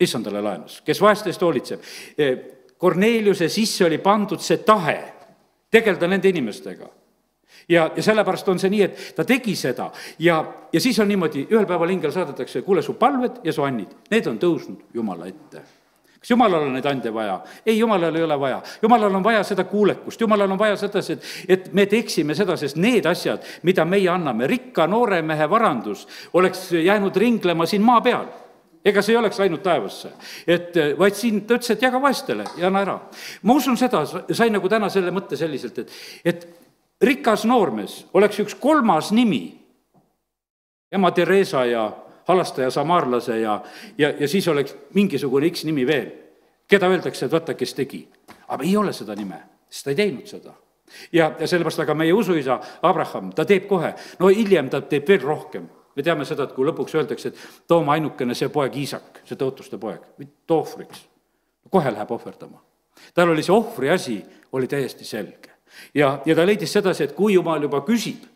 Issandale 0.00 0.40
laenas, 0.42 0.80
kes 0.84 1.00
vaeste 1.00 1.30
eest 1.30 1.42
hoolitseb. 1.42 1.82
Korneliuse 2.80 3.48
sisse 3.52 3.84
oli 3.84 3.98
pandud 4.00 4.40
see 4.40 4.62
tahe 4.64 4.96
tegeleda 5.70 6.08
nende 6.08 6.28
inimestega 6.32 6.88
ja, 7.68 7.90
ja 7.96 8.02
sellepärast 8.02 8.48
on 8.48 8.58
see 8.58 8.70
nii, 8.72 8.86
et 8.86 9.02
ta 9.16 9.24
tegi 9.28 9.54
seda 9.58 9.90
ja, 10.18 10.38
ja 10.72 10.80
siis 10.80 10.98
on 11.02 11.08
niimoodi, 11.10 11.46
ühel 11.50 11.68
päeval 11.68 11.92
ingel 11.94 12.14
saadetakse, 12.14 12.62
kuule, 12.66 12.82
su 12.82 12.96
palved 12.98 13.42
ja 13.44 13.52
su 13.52 13.64
annid, 13.66 13.92
need 14.10 14.26
on 14.30 14.40
tõusnud 14.40 14.88
Jumala 14.94 15.28
ette. 15.30 15.62
kas 16.20 16.30
Jumalal 16.30 16.66
on 16.66 16.74
neid 16.76 16.86
ande 16.86 17.12
vaja? 17.14 17.40
ei, 17.66 17.78
Jumalal 17.78 18.16
ei 18.16 18.22
ole 18.22 18.40
vaja. 18.40 18.62
Jumalal 18.82 19.14
on 19.14 19.24
vaja 19.24 19.44
seda 19.44 19.64
kuulekust, 19.64 20.20
Jumalal 20.20 20.50
on 20.50 20.58
vaja 20.58 20.76
sedasi, 20.76 21.12
et, 21.12 21.24
et 21.48 21.72
me 21.72 21.86
teeksime 21.86 22.34
seda, 22.34 22.56
sest 22.56 22.76
need 22.76 23.06
asjad, 23.06 23.44
mida 23.62 23.84
meie 23.84 24.08
anname, 24.08 24.46
rikka 24.46 24.86
noore 24.86 25.22
mehe 25.22 25.50
varandus, 25.50 26.06
oleks 26.32 26.72
jäänud 26.72 27.16
ringlema 27.16 27.66
siin 27.66 27.82
maa 27.82 28.00
peal 28.00 28.28
ega 28.84 29.02
see 29.02 29.14
ei 29.14 29.18
oleks 29.20 29.38
läinud 29.38 29.62
taevasse. 29.62 30.12
et 30.46 30.76
eh, 30.76 30.92
vaid 30.98 31.14
siin 31.14 31.42
ta 31.46 31.56
ütles, 31.58 31.70
et 31.74 31.82
jaga 31.82 32.00
vaestele 32.02 32.44
ja 32.56 32.66
anna 32.66 32.84
ära. 32.84 32.98
ma 33.42 33.54
usun 33.54 33.76
seda, 33.76 34.04
sain 34.06 34.52
nagu 34.52 34.68
täna 34.68 34.88
selle 34.90 35.12
mõtte 35.14 35.36
selliselt, 35.36 35.78
et, 35.78 35.92
et 36.24 36.46
rikas 37.02 37.44
noormees 37.44 38.04
oleks 38.14 38.40
üks 38.44 38.56
kolmas 38.60 39.10
nimi, 39.12 39.42
ema 40.92 41.10
Theresa 41.10 41.64
ja 41.64 41.90
halastaja 42.28 42.70
samaarlase 42.70 43.40
ja, 43.40 43.60
ja, 43.98 44.12
ja 44.20 44.28
siis 44.28 44.48
oleks 44.48 44.74
mingisugune 44.94 45.50
X 45.50 45.64
nimi 45.64 45.86
veel, 45.86 46.10
keda 46.68 46.88
öeldakse, 46.88 47.26
et 47.26 47.32
vaata, 47.32 47.54
kes 47.54 47.74
tegi. 47.74 48.06
aga 48.48 48.64
ei 48.64 48.76
ole 48.76 48.92
seda 48.92 49.14
nime, 49.14 49.42
sest 49.70 49.84
ta 49.84 49.94
ei 49.94 50.00
teinud 50.02 50.26
seda 50.26 50.54
ja, 51.12 51.32
ja 51.38 51.46
sellepärast, 51.46 51.84
aga 51.84 51.94
meie 51.94 52.14
usuisa 52.16 52.60
Abraham, 52.82 53.32
ta 53.36 53.44
teeb 53.44 53.68
kohe, 53.68 53.92
no 54.18 54.32
hiljem 54.32 54.70
ta 54.70 54.80
teeb 54.80 55.08
veel 55.08 55.22
rohkem 55.22 55.68
me 55.96 56.02
teame 56.02 56.24
seda, 56.24 56.46
et 56.46 56.56
kui 56.56 56.66
lõpuks 56.66 56.96
öeldakse, 56.96 57.28
et 57.28 57.68
too 57.68 57.80
oma 57.82 57.96
ainukene 57.96 58.34
see 58.34 58.48
poeg 58.52 58.76
Iisak, 58.76 59.22
see 59.24 59.38
tõotuste 59.38 59.78
poeg, 59.78 60.04
too 60.46 60.60
ohvriks. 60.60 61.06
kohe 61.70 61.90
läheb 61.92 62.10
ohverdama. 62.10 62.62
tal 63.14 63.30
oli 63.30 63.42
see 63.42 63.54
ohvri 63.54 63.90
asi, 63.90 64.24
oli 64.52 64.66
täiesti 64.66 65.04
selge. 65.04 65.50
ja, 65.94 66.18
ja 66.26 66.34
ta 66.34 66.46
leidis 66.46 66.72
sedasi, 66.72 67.04
et 67.04 67.12
kui 67.12 67.34
jumal 67.34 67.62
juba 67.62 67.80
küsib, 67.80 68.26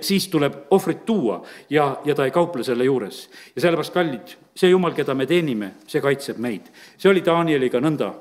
siis 0.00 0.28
tuleb 0.28 0.54
ohvrit 0.70 1.04
tuua 1.04 1.42
ja, 1.70 1.96
ja 2.04 2.14
ta 2.14 2.24
ei 2.24 2.30
kauple 2.30 2.64
selle 2.64 2.84
juures. 2.84 3.30
ja 3.56 3.60
sellepärast, 3.60 3.92
kallid, 3.92 4.36
see 4.56 4.70
Jumal, 4.70 4.94
keda 4.94 5.14
me 5.14 5.26
teenime, 5.26 5.74
see 5.86 6.00
kaitseb 6.00 6.38
meid. 6.38 6.70
see 6.98 7.10
oli 7.10 7.24
Danieliga 7.24 7.80
nõnda 7.80 8.12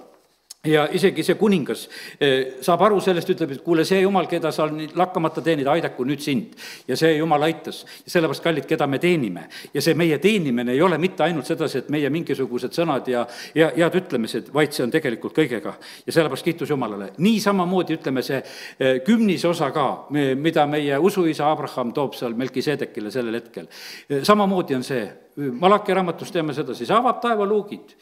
ja 0.64 0.86
isegi 0.96 1.26
see 1.28 1.36
kuningas 1.36 1.82
eh, 2.24 2.54
saab 2.64 2.86
aru 2.88 3.02
sellest, 3.04 3.28
ütleb, 3.34 3.52
et 3.52 3.64
kuule, 3.66 3.84
see 3.84 4.00
jumal, 4.00 4.30
keda 4.32 4.48
sa 4.56 4.70
lakkamata 4.72 5.42
teenid, 5.44 5.68
aidaku 5.68 6.06
nüüd 6.08 6.22
sind. 6.24 6.54
ja 6.88 6.96
see 6.96 7.18
jumal 7.18 7.44
aitas 7.44 7.82
sellepärast, 8.08 8.44
kallid, 8.46 8.68
keda 8.70 8.88
me 8.88 9.00
teenime. 9.04 9.44
ja 9.74 9.84
see 9.84 9.94
meie 10.00 10.22
teenimine 10.24 10.72
ei 10.72 10.82
ole 10.82 10.98
mitte 11.04 11.26
ainult 11.26 11.50
sedasi, 11.52 11.82
et 11.84 11.90
meie 11.92 12.10
mingisugused 12.10 12.72
sõnad 12.80 13.10
ja, 13.12 13.26
ja 13.60 13.74
head 13.76 13.98
ütlemised, 14.00 14.54
vaid 14.56 14.72
see 14.72 14.86
on 14.86 14.94
tegelikult 14.94 15.36
kõigega. 15.36 15.76
ja 16.06 16.16
sellepärast 16.16 16.48
kiitus 16.48 16.72
Jumalale. 16.72 17.12
nii 17.18 17.44
samamoodi 17.44 18.00
ütleme, 18.00 18.24
see 18.24 18.40
eh, 18.40 19.02
kümnis 19.04 19.44
osa 19.50 19.68
ka, 19.76 19.90
mida 20.16 20.64
meie 20.64 20.96
usuisa 20.96 21.52
Abraham 21.52 21.92
toob 21.92 22.16
seal 22.16 22.40
Melkisedekile 22.40 23.12
sellel 23.12 23.42
hetkel. 23.42 23.68
Eh, 24.08 24.24
samamoodi 24.24 24.80
on 24.80 24.88
see 24.88 25.04
Malaki 25.36 25.96
raamatus 25.98 26.30
teame 26.30 26.54
seda, 26.54 26.76
siis 26.78 26.92
avab 26.94 27.18
taevaluugid, 27.24 27.96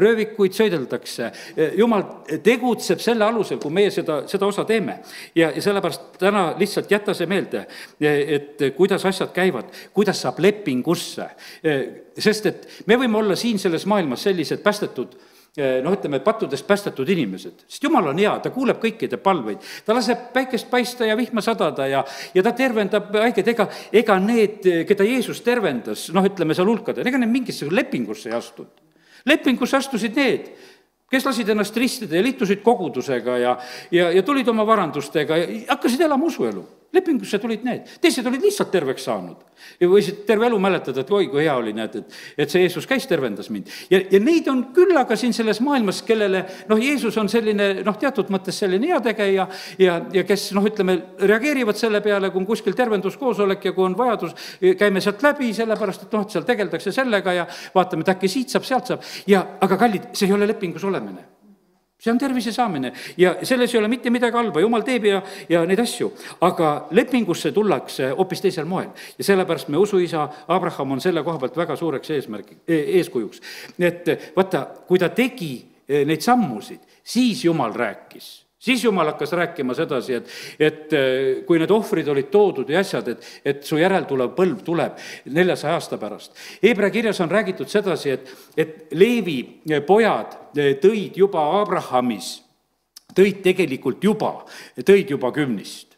röövikuid 0.00 0.54
sõideldakse, 0.56 1.28
jumal 1.76 2.06
tegutseb 2.44 3.02
selle 3.04 3.26
alusel, 3.26 3.58
kui 3.60 3.74
meie 3.74 3.90
seda, 3.92 4.22
seda 4.30 4.48
osa 4.48 4.64
teeme. 4.64 4.96
ja, 5.36 5.50
ja 5.52 5.62
sellepärast 5.62 6.16
täna 6.22 6.46
lihtsalt 6.58 6.90
jäta 6.90 7.14
see 7.14 7.28
meelde, 7.28 7.66
et 8.00 8.64
kuidas 8.76 9.04
asjad 9.04 9.34
käivad, 9.36 9.68
kuidas 9.92 10.24
saab 10.24 10.40
lepingusse, 10.40 11.28
sest 12.16 12.48
et 12.48 12.66
me 12.86 12.96
võime 12.96 13.20
olla 13.20 13.36
siin 13.36 13.60
selles 13.60 13.84
maailmas 13.86 14.24
sellised 14.24 14.64
päästetud 14.64 15.18
noh, 15.56 15.94
ütleme, 15.94 16.18
pattudest 16.24 16.66
päästetud 16.66 17.08
inimesed, 17.14 17.64
sest 17.70 17.84
jumal 17.86 18.08
on 18.10 18.18
hea, 18.18 18.32
ta 18.42 18.50
kuuleb 18.50 18.80
kõikide 18.82 19.20
palveid. 19.22 19.62
ta 19.86 19.94
laseb 19.94 20.28
päikest 20.34 20.70
paista 20.70 21.06
ja 21.06 21.16
vihma 21.16 21.44
sadada 21.44 21.86
ja, 21.86 22.04
ja 22.34 22.42
ta 22.42 22.52
tervendab 22.52 23.14
haigeid, 23.14 23.50
ega, 23.54 23.68
ega 23.92 24.18
need, 24.18 24.66
keda 24.88 25.06
Jeesus 25.06 25.44
tervendas, 25.46 26.08
noh, 26.14 26.26
ütleme 26.26 26.56
seal 26.58 26.66
hulkadel, 26.66 27.06
ega 27.06 27.20
need 27.22 27.30
mingisse 27.30 27.70
lepingusse 27.70 28.32
ei 28.32 28.38
astunud. 28.38 28.82
lepingusse 29.30 29.78
astusid 29.78 30.18
need, 30.18 30.50
kes 31.10 31.26
lasid 31.28 31.48
ennast 31.54 31.76
ristida 31.78 32.18
ja 32.18 32.24
liitusid 32.26 32.62
kogudusega 32.64 33.38
ja, 33.38 33.58
ja, 33.94 34.10
ja 34.10 34.22
tulid 34.26 34.48
oma 34.50 34.66
varandustega 34.66 35.38
ja 35.38 35.46
hakkasid 35.68 36.02
elama 36.02 36.26
usuelu 36.26 36.66
lepingusse 36.94 37.40
tulid 37.42 37.64
need, 37.66 37.90
teised 38.02 38.26
olid 38.26 38.44
lihtsalt 38.44 38.70
terveks 38.72 39.04
saanud. 39.08 39.42
ja 39.80 39.88
võisid 39.88 40.24
terve 40.28 40.44
elu 40.50 40.58
mäletada, 40.60 41.00
et 41.00 41.10
oi, 41.14 41.28
kui 41.32 41.40
hea 41.40 41.54
oli, 41.56 41.72
näed, 41.72 41.94
et, 42.00 42.16
et 42.44 42.50
see 42.52 42.64
Jeesus 42.64 42.86
käis, 42.90 43.06
tervendas 43.08 43.48
mind. 43.54 43.70
ja, 43.90 44.00
ja 44.12 44.20
neid 44.20 44.48
on 44.52 44.64
küllaga 44.76 45.16
siin 45.16 45.32
selles 45.36 45.60
maailmas, 45.64 46.02
kellele 46.06 46.44
noh, 46.68 46.80
Jeesus 46.80 47.16
on 47.20 47.30
selline 47.32 47.70
noh, 47.86 47.98
teatud 48.00 48.32
mõttes 48.34 48.58
selline 48.60 48.92
heategeja 48.92 49.46
ja, 49.80 49.98
ja 50.12 50.24
kes 50.28 50.50
noh, 50.56 50.66
ütleme, 50.68 50.98
reageerivad 51.20 51.80
selle 51.80 52.02
peale, 52.04 52.30
kui 52.30 52.42
on 52.42 52.48
kuskil 52.48 52.76
tervenduskoosolek 52.78 53.70
ja 53.70 53.74
kui 53.76 53.86
on 53.86 53.96
vajadus, 53.98 54.34
käime 54.78 55.02
sealt 55.04 55.22
läbi, 55.24 55.52
sellepärast 55.56 56.08
et 56.08 56.18
noh, 56.18 56.26
et 56.26 56.34
seal 56.36 56.48
tegeldakse 56.48 56.92
sellega 56.94 57.38
ja 57.42 57.46
vaatame, 57.74 58.04
et 58.04 58.14
äkki 58.16 58.30
siit 58.30 58.54
saab, 58.54 58.68
sealt 58.68 58.92
saab 58.92 59.08
ja 59.30 59.46
aga 59.64 59.80
kallid, 59.80 60.12
see 60.12 60.28
ei 60.28 60.36
ole 60.36 60.50
lepingus 60.50 60.84
olemine 60.84 61.33
see 61.98 62.12
on 62.12 62.18
tervise 62.18 62.52
saamine 62.52 62.92
ja 63.16 63.36
selles 63.42 63.74
ei 63.74 63.78
ole 63.78 63.88
mitte 63.88 64.10
midagi 64.10 64.36
halba, 64.36 64.60
jumal 64.60 64.84
teeb 64.86 65.08
ja, 65.08 65.22
ja 65.48 65.64
neid 65.66 65.80
asju, 65.80 66.10
aga 66.44 66.70
lepingusse 66.90 67.52
tullakse 67.52 68.10
hoopis 68.18 68.44
teisel 68.44 68.68
moel. 68.68 68.90
ja 69.18 69.24
sellepärast 69.24 69.68
me 69.68 69.80
usuisa 69.80 70.28
Abraham 70.48 70.96
on 70.96 71.00
selle 71.00 71.22
koha 71.22 71.38
pealt 71.38 71.56
väga 71.56 71.76
suureks 71.76 72.10
eesmärk, 72.10 72.52
e, 72.68 72.80
eeskujuks. 73.00 73.42
et 73.78 74.14
vaata, 74.36 74.66
kui 74.88 74.98
ta 74.98 75.08
tegi 75.08 75.54
e, 75.88 76.04
neid 76.04 76.20
sammusid, 76.24 76.80
siis 77.04 77.44
jumal 77.44 77.72
rääkis 77.74 78.43
siis 78.64 78.84
jumal 78.84 79.12
hakkas 79.12 79.32
rääkima 79.36 79.74
sedasi, 79.76 80.14
et, 80.14 80.30
et 80.58 80.96
äh, 80.96 81.44
kui 81.46 81.60
need 81.60 81.72
ohvrid 81.74 82.08
olid 82.08 82.30
toodud 82.32 82.70
ja 82.72 82.80
asjad, 82.80 83.10
et, 83.12 83.26
et 83.44 83.64
su 83.66 83.78
järeltulev 83.80 84.32
põlv 84.36 84.62
tuleb 84.64 85.00
neljasaja 85.34 85.76
aasta 85.78 85.98
pärast. 86.00 86.36
Hebra 86.62 86.90
kirjas 86.94 87.20
on 87.24 87.32
räägitud 87.32 87.70
sedasi, 87.70 88.14
et, 88.16 88.30
et 88.56 88.94
Leevi 88.96 89.38
pojad 89.86 90.38
äh, 90.56 90.74
tõid 90.82 91.18
juba 91.20 91.44
Abrahamis, 91.60 92.38
tõid 93.14 93.42
tegelikult 93.44 94.04
juba, 94.04 94.38
tõid 94.80 95.12
juba 95.16 95.32
kümnist 95.34 95.94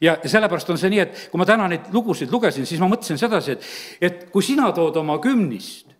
ja 0.00 0.16
sellepärast 0.24 0.70
on 0.72 0.78
see 0.80 0.92
nii, 0.92 1.00
et 1.02 1.24
kui 1.32 1.40
ma 1.40 1.46
täna 1.48 1.66
neid 1.68 1.90
lugusid 1.92 2.30
lugesin, 2.32 2.66
siis 2.68 2.80
ma 2.80 2.88
mõtlesin 2.88 3.18
sedasi, 3.20 3.56
et, 3.56 3.66
et 4.00 4.22
kui 4.32 4.44
sina 4.44 4.70
tood 4.76 4.96
oma 5.00 5.18
kümnist, 5.20 5.90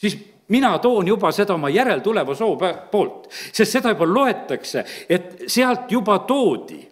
siis 0.00 0.16
mina 0.50 0.74
toon 0.78 1.08
juba 1.08 1.32
seda 1.32 1.54
oma 1.54 1.70
järeltuleva 1.72 2.34
soo 2.34 2.58
poolt, 2.90 3.28
sest 3.52 3.78
seda 3.78 3.94
juba 3.94 4.08
loetakse, 4.08 4.84
et 5.08 5.44
sealt 5.46 5.90
juba 5.92 6.18
toodi. 6.28 6.86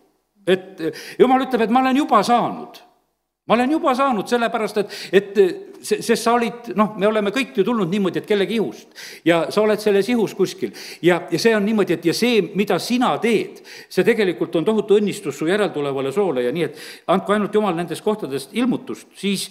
et 0.49 0.81
jumal 1.19 1.43
ütleb, 1.45 1.67
et 1.67 1.71
ma 1.71 1.81
olen 1.83 1.97
juba 1.97 2.23
saanud 2.25 2.79
ma 3.49 3.55
olen 3.55 3.71
juba 3.71 3.95
saanud, 3.95 4.29
sellepärast 4.29 4.79
et, 4.83 4.95
et 5.13 5.39
sest 5.83 6.23
sa 6.23 6.35
olid, 6.37 6.73
noh, 6.79 6.95
me 6.99 7.09
oleme 7.09 7.33
kõik 7.35 7.57
ju 7.59 7.65
tulnud 7.67 7.91
niimoodi, 7.93 8.23
et 8.23 8.29
kellegi 8.29 8.59
ihust. 8.59 8.89
ja 9.25 9.47
sa 9.55 9.63
oled 9.63 9.81
selles 9.81 10.09
ihus 10.09 10.35
kuskil. 10.35 10.73
ja, 11.03 11.21
ja 11.31 11.39
see 11.39 11.55
on 11.57 11.65
niimoodi, 11.65 11.99
et 11.99 12.05
ja 12.05 12.15
see, 12.15 12.43
mida 12.55 12.79
sina 12.79 13.15
teed, 13.23 13.63
see 13.89 14.05
tegelikult 14.05 14.57
on 14.57 14.67
tohutu 14.67 14.99
õnnistus 14.99 15.39
su 15.39 15.49
järeltulevale 15.49 16.13
soole 16.13 16.43
ja 16.47 16.53
nii, 16.53 16.65
et 16.69 16.79
andku 17.15 17.33
ainult 17.33 17.55
Jumal 17.55 17.77
nendest 17.77 18.05
kohtadest 18.05 18.55
ilmutust, 18.57 19.09
siis, 19.19 19.49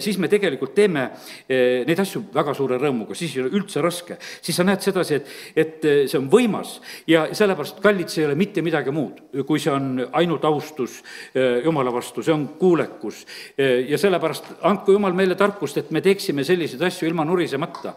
siis 0.00 0.18
me 0.18 0.28
tegelikult 0.28 0.74
teeme 0.74 1.06
eh, 1.48 1.82
neid 1.86 2.00
asju 2.02 2.26
väga 2.34 2.54
suure 2.56 2.80
rõõmuga, 2.80 3.16
siis 3.18 3.36
ei 3.36 3.44
ole 3.44 3.54
üldse 3.60 3.82
raske. 3.84 4.18
siis 4.40 4.56
sa 4.56 4.66
näed 4.66 4.82
sedasi, 4.84 5.20
et, 5.20 5.30
et 5.56 5.88
see 6.10 6.18
on 6.18 6.28
võimas 6.30 6.78
ja 7.08 7.26
sellepärast, 7.34 7.80
kallid, 7.84 8.10
see 8.10 8.24
ei 8.24 8.30
ole 8.30 8.38
mitte 8.38 8.62
midagi 8.64 8.92
muud, 8.94 9.22
kui 9.46 9.60
see 9.62 9.72
on 9.72 10.04
ainult 10.12 10.44
austus 10.44 11.00
eh, 11.34 11.60
Jumala 11.64 11.92
vastu, 11.92 12.22
see 12.24 12.34
on 12.34 12.46
kuulekus. 12.60 13.24
Eh, 13.56 13.86
ja 13.90 13.98
sellepärast 14.00 14.52
andku 14.66 14.94
Jumal 14.96 15.16
meile 15.16 15.36
tarkust 15.38 15.49
tarkust, 15.50 15.78
et 15.78 15.90
me 15.90 16.00
teeksime 16.00 16.44
selliseid 16.44 16.82
asju 16.82 17.08
ilma 17.08 17.24
nurisemata. 17.24 17.94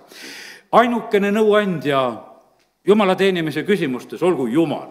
ainukene 0.73 1.29
nõuandja 1.31 1.99
jumala 2.85 3.15
teenimise 3.15 3.63
küsimustes 3.63 4.23
olgu 4.23 4.47
Jumal. 4.47 4.89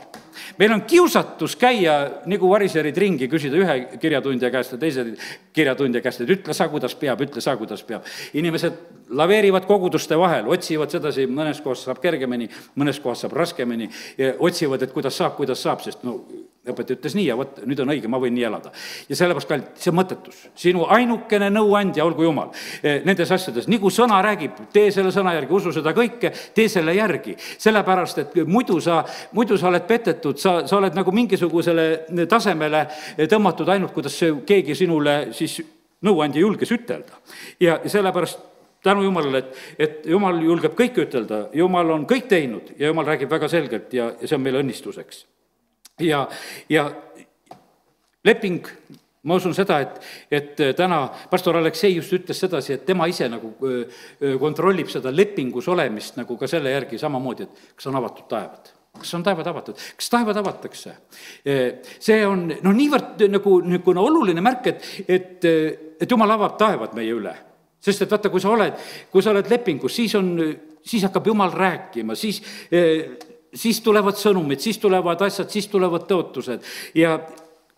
Meil 0.59 0.73
on 0.73 0.85
kiusatus 0.89 1.57
käia 1.61 1.97
nagu 2.31 2.51
variserid 2.51 2.97
ringi, 2.99 3.29
küsida 3.33 3.59
ühe 3.61 3.77
kirjatundja 4.03 4.51
käest 4.55 4.77
ja 4.77 4.81
teise 4.81 5.07
kirjatundja 5.53 6.03
käest, 6.05 6.25
et 6.25 6.33
ütle 6.37 6.57
sa, 6.57 6.69
kuidas 6.73 6.95
peab, 6.99 7.21
ütle 7.25 7.41
sa, 7.45 7.57
kuidas 7.61 7.83
peab. 7.87 8.07
inimesed 8.35 8.79
laveerivad 9.13 9.67
koguduste 9.69 10.19
vahel, 10.19 10.49
otsivad 10.49 10.93
sedasi, 10.93 11.27
mõnes 11.27 11.61
kohas 11.65 11.85
saab 11.89 12.01
kergemini, 12.03 12.49
mõnes 12.81 13.01
kohas 13.03 13.25
saab 13.25 13.37
raskemini, 13.37 13.91
otsivad, 14.39 14.83
et 14.83 14.93
kuidas 14.93 15.17
saab, 15.17 15.37
kuidas 15.37 15.63
saab, 15.63 15.85
sest 15.85 16.07
no 16.07 16.21
õpetaja 16.63 16.95
ütles 16.95 17.17
nii 17.19 17.25
ja 17.27 17.35
vot, 17.35 17.57
nüüd 17.67 17.81
on 17.83 17.91
õige, 17.91 18.09
ma 18.11 18.21
võin 18.23 18.35
nii 18.37 18.45
elada. 18.47 18.71
ja 19.09 19.17
sellepärast, 19.19 19.49
kallid, 19.51 19.71
see 19.83 19.91
on 19.91 19.97
mõttetus. 19.99 20.43
sinu 20.55 20.85
ainukene 20.95 21.49
nõuandja 21.51 22.05
olgu 22.07 22.23
Jumal 22.23 22.53
eh, 22.83 23.01
nendes 23.05 23.31
asjades, 23.35 23.67
nagu 23.67 23.91
sõna 23.91 24.21
räägib, 24.23 24.61
tee 24.73 24.93
selle 24.95 25.11
sõna 25.11 25.35
järgi, 25.35 25.53
usu 25.59 25.73
seda 25.75 25.91
kõike, 25.97 26.31
tee 26.55 26.69
selle 26.71 26.95
järgi. 26.95 27.35
sellepärast, 27.59 28.19
et 28.23 28.39
muidu 28.47 28.79
sa, 28.81 29.01
muidu 29.33 29.59
sa 29.59 29.73
oled 29.73 29.89
petetud, 29.91 30.22
sa, 30.37 30.63
sa 30.67 30.79
oled 30.79 30.95
nagu 30.97 31.13
mingisugusele 31.15 32.27
tasemele 32.31 32.87
tõmmatud 33.31 33.69
ainult, 33.73 33.93
kuidas 33.95 34.19
keegi 34.47 34.77
sinule 34.79 35.17
siis 35.37 35.61
nõuandja 36.03 36.43
julges 36.43 36.73
ütelda. 36.75 37.21
ja 37.61 37.81
sellepärast 37.87 38.39
tänu 38.83 39.03
Jumalale, 39.03 39.39
et, 39.39 39.59
et 39.79 40.07
Jumal 40.07 40.41
julgeb 40.43 40.75
kõike 40.79 41.07
ütelda, 41.07 41.47
Jumal 41.55 41.91
on 41.95 42.07
kõik 42.09 42.27
teinud 42.31 42.75
ja 42.79 42.91
Jumal 42.91 43.07
räägib 43.07 43.31
väga 43.31 43.49
selgelt 43.49 43.95
ja, 43.95 44.11
ja 44.21 44.29
see 44.29 44.37
on 44.37 44.43
meile 44.43 44.63
õnnistuseks. 44.63 45.25
Ja, 46.03 46.25
ja 46.73 46.89
leping, 48.27 48.67
ma 49.23 49.39
usun 49.39 49.55
seda, 49.55 49.79
et, 49.85 50.01
et 50.31 50.63
täna 50.77 51.05
pastor 51.31 51.61
Aleksei 51.61 51.95
just 51.95 52.15
ütles 52.17 52.43
sedasi, 52.43 52.75
et 52.75 52.87
tema 52.87 53.07
ise 53.11 53.29
nagu 53.31 53.55
kontrollib 54.43 54.91
seda 54.91 55.15
lepingus 55.15 55.69
olemist 55.71 56.19
nagu 56.19 56.39
ka 56.41 56.51
selle 56.51 56.75
järgi 56.75 56.99
samamoodi, 56.99 57.47
et 57.47 57.77
kas 57.77 57.91
on 57.93 58.01
avatud 58.03 58.27
taevad 58.31 58.73
kas 59.03 59.15
on 59.19 59.25
taevad 59.27 59.51
avatud, 59.53 59.81
kas 59.99 60.13
taevad 60.13 60.41
avatakse? 60.43 60.97
see 61.43 62.21
on 62.27 62.47
noh, 62.53 62.77
niivõrd 62.77 63.27
nagu 63.33 63.59
niisugune 63.67 64.03
oluline 64.03 64.45
märk, 64.45 64.71
et, 64.73 64.87
et, 65.09 65.49
et 66.03 66.11
jumal 66.11 66.31
avab 66.37 66.57
taevad 66.61 66.95
meie 66.99 67.13
üle. 67.15 67.35
sest 67.83 68.07
et 68.07 68.11
vaata, 68.15 68.31
kui 68.31 68.41
sa 68.41 68.53
oled, 68.55 68.79
kui 69.11 69.23
sa 69.23 69.35
oled 69.35 69.51
lepingus, 69.51 69.97
siis 69.99 70.15
on, 70.19 70.33
siis 70.87 71.05
hakkab 71.09 71.27
jumal 71.33 71.53
rääkima, 71.55 72.15
siis 72.19 72.43
siis 73.53 73.81
tulevad 73.85 74.17
sõnumid, 74.17 74.63
siis 74.65 74.79
tulevad 74.81 75.21
asjad, 75.27 75.51
siis 75.53 75.69
tulevad 75.69 76.07
tõotused. 76.09 76.65
Ja 76.97 77.19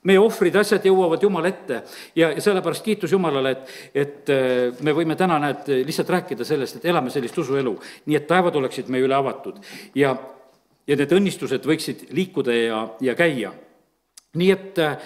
meie 0.04 0.20
ohvrid, 0.20 0.56
asjad 0.60 0.84
jõuavad 0.86 1.22
Jumala 1.24 1.50
ette. 1.50 1.80
Ja, 2.16 2.30
ja 2.34 2.44
sellepärast 2.44 2.84
kiitus 2.84 3.12
Jumalale, 3.14 3.54
et, 3.54 3.74
et 4.04 4.84
me 4.84 4.94
võime 4.96 5.16
täna, 5.18 5.40
näed, 5.42 5.70
lihtsalt 5.88 6.12
rääkida 6.14 6.46
sellest, 6.46 6.78
et 6.78 6.88
elame 6.92 7.12
sellist 7.12 7.38
usuelu, 7.40 7.74
nii 8.06 8.20
et 8.20 8.28
taevad 8.28 8.56
oleksid 8.60 8.92
meie 8.92 9.06
üle 9.06 9.16
avatud. 9.16 9.60
Ja, 9.98 10.14
ja 10.86 10.96
need 10.96 11.12
õnnistused 11.12 11.66
võiksid 11.66 12.08
liikuda 12.12 12.54
ja, 12.54 12.80
ja 13.00 13.14
käia 13.18 13.52
nii 14.34 14.50
et 14.50 14.78
äh, 14.82 14.96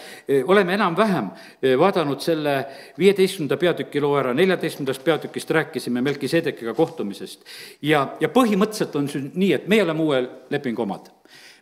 oleme 0.48 0.74
enam-vähem 0.74 1.30
äh, 1.30 1.74
vaadanud 1.78 2.20
selle 2.24 2.54
viieteistkümnenda 2.98 3.58
peatüki 3.60 4.00
loo 4.00 4.14
ära, 4.20 4.32
neljateistkümnendast 4.36 5.04
peatükist 5.04 5.50
rääkisime 5.50 6.02
Melkisedekiga 6.02 6.74
kohtumisest. 6.74 7.44
ja, 7.82 8.06
ja 8.20 8.28
põhimõtteliselt 8.32 8.96
on 8.96 9.08
see 9.12 9.28
nii, 9.34 9.52
et 9.52 9.68
meie 9.68 9.84
oleme 9.84 10.02
uue 10.02 10.22
lepingu 10.50 10.82
omad. 10.82 11.12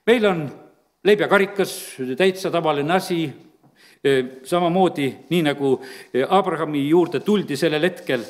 meil 0.06 0.26
on 0.26 0.46
leib 1.04 1.20
ja 1.20 1.28
karikas, 1.28 1.74
täitsa 2.16 2.50
tavaline 2.50 2.94
asi, 2.94 3.26
samamoodi 4.46 5.06
nii 5.30 5.42
nagu 5.42 5.70
Abrahami 6.28 6.84
juurde 6.88 7.20
tuldi 7.26 7.56
sellel 7.58 7.82
hetkel 7.82 8.22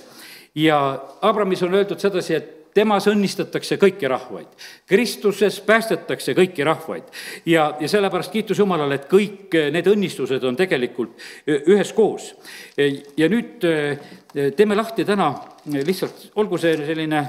ja 0.56 0.78
Abrahamis 1.20 1.62
on 1.62 1.74
öeldud 1.74 2.00
sedasi, 2.00 2.34
et 2.34 2.55
temas 2.76 3.06
õnnistatakse 3.08 3.78
kõiki 3.80 4.08
rahvaid. 4.10 4.48
Kristuses 4.88 5.60
päästetakse 5.64 6.34
kõiki 6.36 6.64
rahvaid. 6.64 7.08
ja, 7.46 7.70
ja 7.80 7.88
sellepärast 7.88 8.32
kiitus 8.32 8.58
Jumalale, 8.58 9.00
et 9.00 9.08
kõik 9.10 9.56
need 9.72 9.88
õnnistused 9.88 10.44
on 10.44 10.56
tegelikult 10.56 11.16
üheskoos. 11.46 12.34
ja 13.16 13.28
nüüd 13.32 13.64
teeme 14.56 14.76
lahti 14.76 15.04
täna 15.04 15.32
lihtsalt, 15.66 16.30
olgu 16.36 16.58
see 16.58 16.76
selline 16.76 17.22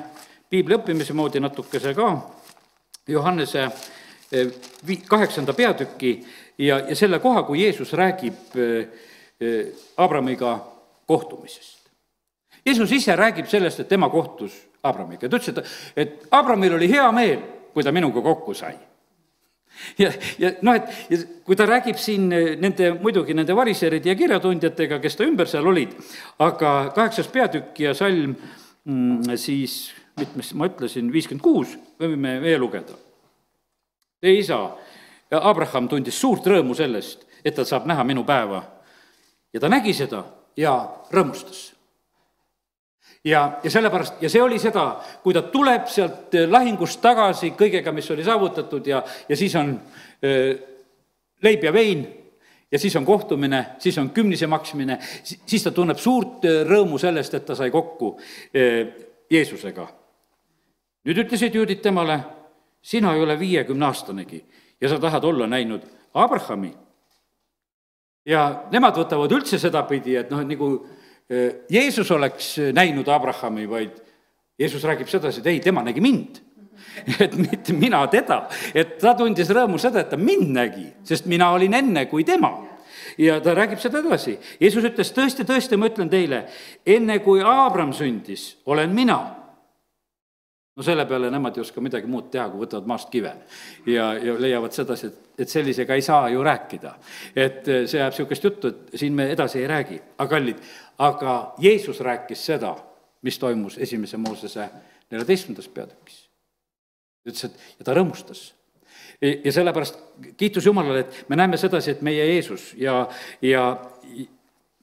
piibli 0.50 0.76
õppimise 0.76 1.14
moodi 1.14 1.40
natukese 1.40 1.94
ka, 1.96 2.12
Johannese 3.08 3.70
kaheksanda 5.08 5.54
peatüki 5.54 6.18
ja, 6.58 6.82
ja 6.90 6.96
selle 6.96 7.20
koha, 7.24 7.44
kui 7.48 7.64
Jeesus 7.64 7.94
räägib 7.94 8.58
Abramiga 9.98 10.58
kohtumisest. 11.08 11.88
Jeesus 12.66 12.92
ise 12.92 13.16
räägib 13.16 13.48
sellest, 13.48 13.80
et 13.80 13.88
tema 13.88 14.10
kohtus 14.12 14.67
Abramiga, 14.84 15.30
ta 15.30 15.40
ütles, 15.40 15.50
et, 15.54 16.04
et 16.04 16.28
Abramil 16.38 16.78
oli 16.78 16.90
hea 16.92 17.08
meel, 17.16 17.42
kui 17.74 17.86
ta 17.86 17.94
minuga 17.96 18.22
kokku 18.26 18.54
sai. 18.58 18.76
ja, 20.02 20.12
ja 20.42 20.52
noh, 20.66 20.78
et 20.78 21.12
ja 21.14 21.20
kui 21.46 21.58
ta 21.58 21.68
räägib 21.70 22.00
siin 22.02 22.30
nende, 22.62 22.92
muidugi 23.02 23.36
nende 23.38 23.56
variseride 23.58 24.10
ja 24.12 24.18
kirjatundjatega, 24.18 25.00
kes 25.04 25.18
ta 25.18 25.28
ümber 25.28 25.50
seal 25.50 25.68
olid, 25.70 25.94
aga 26.44 26.74
kaheksas 26.96 27.30
peatükk 27.34 27.84
ja 27.86 27.94
salm 27.98 28.36
mm, 28.86 29.38
siis, 29.38 29.94
mitmes 30.18 30.54
ma 30.58 30.70
ütlesin, 30.72 31.12
viiskümmend 31.14 31.46
kuus, 31.46 31.78
võime 32.02 32.38
veel 32.42 32.62
lugeda. 32.62 32.98
Teie 34.22 34.42
isa 34.42 34.64
Abraham 35.38 35.90
tundis 35.92 36.18
suurt 36.18 36.46
rõõmu 36.50 36.74
sellest, 36.78 37.28
et 37.46 37.56
ta 37.56 37.66
saab 37.68 37.86
näha 37.90 38.06
minu 38.08 38.26
päeva. 38.26 38.64
ja 39.54 39.60
ta 39.60 39.70
nägi 39.70 39.94
seda 39.94 40.24
ja 40.58 40.74
rõõmustas 41.14 41.77
ja, 43.28 43.60
ja 43.64 43.72
sellepärast, 43.72 44.22
ja 44.22 44.30
see 44.32 44.42
oli 44.42 44.60
seda, 44.62 44.86
kui 45.24 45.36
ta 45.36 45.44
tuleb 45.52 45.88
sealt 45.92 46.36
äh, 46.38 46.48
lahingust 46.50 47.02
tagasi 47.04 47.52
kõigega, 47.60 47.92
mis 47.96 48.08
oli 48.14 48.26
saavutatud 48.26 48.88
ja, 48.88 49.02
ja 49.30 49.38
siis 49.40 49.56
on 49.60 49.74
öö, 50.24 50.32
äh, 50.32 50.56
leib 51.44 51.68
ja 51.68 51.74
vein 51.74 52.06
ja 52.72 52.80
siis 52.80 52.96
on 53.00 53.06
kohtumine, 53.06 53.64
siis 53.80 53.98
on 53.98 54.10
kümnise 54.16 54.48
maksmine, 54.48 55.00
siis 55.24 55.64
ta 55.64 55.72
tunneb 55.76 56.00
suurt 56.02 56.48
äh, 56.48 56.64
rõõmu 56.68 57.00
sellest, 57.02 57.38
et 57.38 57.46
ta 57.46 57.56
sai 57.56 57.72
kokku 57.72 58.16
Jeesusega. 59.32 59.88
nüüd 61.08 61.24
ütlesid 61.24 61.56
juudid 61.56 61.82
temale, 61.84 62.20
sina 62.82 63.14
ei 63.16 63.22
ole 63.24 63.40
viiekümneaastanegi 63.40 64.44
ja 64.82 64.90
sa 64.90 65.00
tahad 65.00 65.24
olla 65.24 65.48
näinud 65.48 65.84
Abrahami. 66.14 66.74
ja 68.26 68.64
nemad 68.72 68.96
võtavad 68.96 69.32
üldse 69.32 69.60
sedapidi, 69.60 70.16
et 70.16 70.32
noh, 70.32 70.42
et 70.42 70.48
nagu 70.48 70.72
Jeesus 71.70 72.12
oleks 72.12 72.54
näinud 72.74 73.08
Abrahami, 73.12 73.66
vaid 73.70 73.98
Jeesus 74.60 74.84
räägib 74.84 75.10
sedasi, 75.12 75.42
et 75.44 75.50
ei, 75.52 75.60
tema 75.60 75.84
nägi 75.84 76.02
mind 76.02 76.40
et 77.24 77.36
mitte 77.38 77.74
mina 77.74 78.00
teda, 78.12 78.44
et 78.76 78.98
ta 79.02 79.14
tundis 79.18 79.50
rõõmu 79.54 79.80
seda, 79.82 80.04
et 80.04 80.12
ta 80.14 80.20
mind 80.20 80.50
nägi, 80.56 80.88
sest 81.08 81.28
mina 81.30 81.52
olin 81.56 81.78
enne 81.78 82.06
kui 82.10 82.26
tema. 82.28 82.54
ja 83.18 83.40
ta 83.42 83.54
räägib 83.58 83.80
seda 83.82 84.00
edasi. 84.04 84.36
Jeesus 84.62 84.86
ütles, 84.86 85.10
tõesti, 85.14 85.46
tõesti, 85.48 85.78
ma 85.78 85.90
ütlen 85.90 86.10
teile, 86.10 86.44
enne 86.86 87.20
kui 87.26 87.42
Abram 87.42 87.94
sündis, 87.94 88.58
olen 88.66 88.94
mina 88.94 89.18
no 90.78 90.86
selle 90.86 91.08
peale 91.10 91.32
nemad 91.34 91.56
ei 91.58 91.64
oska 91.64 91.82
midagi 91.82 92.10
muud 92.10 92.28
teha, 92.34 92.46
kui 92.52 92.62
võtavad 92.62 92.90
maast 92.90 93.10
kive. 93.10 93.32
ja, 93.90 94.12
ja 94.22 94.36
leiavad 94.38 94.76
sedasi, 94.76 95.10
et, 95.10 95.24
et 95.44 95.50
sellisega 95.50 95.98
ei 95.98 96.06
saa 96.06 96.30
ju 96.30 96.44
rääkida. 96.46 96.94
et 97.36 97.66
see 97.66 97.98
jääb 97.98 98.14
niisugust 98.14 98.44
juttu, 98.44 98.68
et 98.68 99.00
siin 99.02 99.18
me 99.18 99.32
edasi 99.34 99.64
ei 99.64 99.68
räägi. 99.68 100.02
aga 100.18 100.30
kallid, 100.36 100.62
aga 100.98 101.54
Jeesus 101.58 102.00
rääkis 102.00 102.46
seda, 102.46 102.76
mis 103.22 103.40
toimus 103.40 103.78
esimese 103.78 104.18
Moosese 104.18 104.70
neljateistkümnendas 105.12 105.68
peatükis. 105.68 106.24
ütles, 107.28 107.44
et 107.44 107.80
ja 107.80 107.86
ta 107.86 107.94
rõõmustas 107.94 108.54
ja 109.22 109.52
sellepärast 109.52 110.00
kiitus 110.38 110.66
Jumalale, 110.66 111.00
et 111.00 111.26
me 111.30 111.36
näeme 111.36 111.58
sedasi, 111.58 111.92
et 111.92 112.02
meie 112.02 112.26
Jeesus 112.26 112.74
ja, 112.78 113.08
ja 113.42 113.64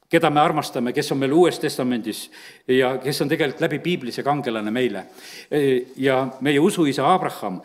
keda 0.09 0.29
me 0.29 0.39
armastame, 0.39 0.93
kes 0.93 1.11
on 1.11 1.19
meil 1.21 1.33
Uues 1.33 1.57
Testamendis 1.59 2.25
ja 2.67 2.95
kes 3.01 3.21
on 3.21 3.29
tegelikult 3.29 3.63
läbi 3.65 3.79
piibli 3.83 4.13
see 4.13 4.23
kangelane 4.25 4.71
meile. 4.71 5.05
ja 5.97 6.27
meie 6.41 6.59
usuisa 6.59 7.07
Abraham, 7.13 7.61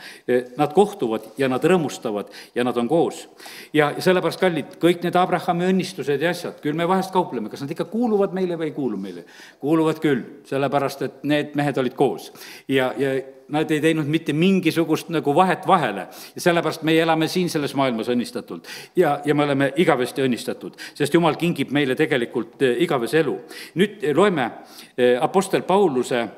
nad 0.57 0.73
kohtuvad 0.73 1.31
ja 1.39 1.49
nad 1.49 1.65
rõõmustavad 1.65 2.31
ja 2.55 2.65
nad 2.65 2.77
on 2.77 2.89
koos. 2.89 3.29
ja, 3.73 3.91
ja 3.97 4.03
sellepärast, 4.03 4.41
kallid, 4.41 4.79
kõik 4.81 5.05
need 5.05 5.17
Abrahami 5.17 5.69
õnnistused 5.69 6.21
ja 6.23 6.31
asjad, 6.31 6.61
küll 6.63 6.77
me 6.77 6.89
vahest 6.89 7.13
kaupleme, 7.13 7.51
kas 7.51 7.65
nad 7.65 7.71
ikka 7.71 7.85
kuuluvad 7.93 8.33
meile 8.37 8.57
või 8.57 8.71
ei 8.71 8.77
kuulu 8.77 8.97
meile. 8.97 9.25
kuuluvad 9.61 10.01
küll, 10.01 10.25
sellepärast 10.49 11.03
et 11.03 11.23
need 11.23 11.55
mehed 11.55 11.79
olid 11.79 11.95
koos 11.95 12.33
ja, 12.69 12.95
ja 12.99 13.19
nad 13.51 13.71
ei 13.71 13.81
teinud 13.83 14.09
mitte 14.11 14.33
mingisugust 14.33 15.11
nagu 15.13 15.35
vahet 15.35 15.67
vahele. 15.67 16.07
ja 16.35 16.41
sellepärast 16.41 16.83
meie 16.83 17.03
elame 17.03 17.29
siin 17.29 17.51
selles 17.51 17.75
maailmas 17.75 18.09
õnnistatult. 18.09 18.69
ja, 18.97 19.21
ja 19.25 19.35
me 19.35 19.45
oleme 19.45 19.73
igavesti 19.77 20.23
õnnistatud, 20.23 20.79
sest 20.95 21.15
jumal 21.15 21.37
kingib 21.37 21.71
meile 21.71 21.95
tegelikult 21.95 22.63
eh, 22.63 22.77
igavese 22.85 23.21
elu. 23.21 23.37
nüüd 23.75 24.05
eh, 24.05 24.15
loeme 24.17 24.51
eh, 24.97 25.19
Apostel 25.21 25.63
Pauluse 25.63 26.29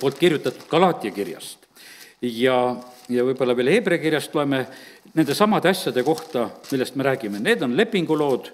poolt 0.00 0.16
kirjutatud 0.16 0.64
Galaatia 0.70 1.12
kirjast 1.12 1.66
ja, 2.22 2.54
ja 3.08 3.24
võib-olla 3.26 3.52
veel 3.56 3.68
Hebra 3.74 3.98
kirjast 4.00 4.32
loeme 4.34 4.62
nende 5.12 5.34
samade 5.36 5.68
asjade 5.68 6.00
kohta, 6.06 6.46
millest 6.72 6.96
me 6.96 7.04
räägime, 7.04 7.40
need 7.44 7.60
on 7.62 7.76
lepingulood 7.76 8.48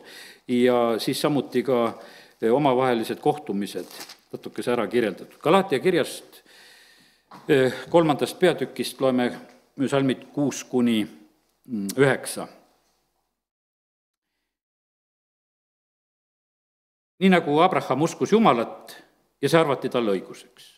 ja 0.50 0.96
siis 0.98 1.20
samuti 1.22 1.62
ka 1.62 1.84
omavahelised 2.50 3.22
kohtumised 3.22 3.94
natukese 4.34 4.72
ära 4.74 4.86
kirjeldatud. 4.90 5.38
Galaatia 5.42 5.78
kirjast 5.78 6.33
kolmandast 7.90 8.38
peatükist 8.38 9.00
loeme 9.00 9.30
salmid 9.90 10.28
kuus 10.32 10.64
kuni 10.64 11.04
mm, 11.04 11.86
üheksa. 11.96 12.48
nii 17.18 17.30
nagu 17.30 17.58
Abraham 17.58 18.02
uskus 18.02 18.32
Jumalat 18.32 18.96
ja 19.42 19.48
see 19.48 19.60
arvati 19.60 19.88
talle 19.88 20.12
õiguseks. 20.16 20.70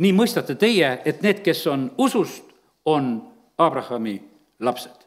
nii 0.00 0.12
mõistate 0.16 0.54
teie, 0.56 0.90
et 1.04 1.22
need, 1.22 1.42
kes 1.44 1.66
on 1.66 1.90
usust, 1.98 2.44
on 2.84 3.10
Abrahami 3.58 4.16
lapsed. 4.60 5.06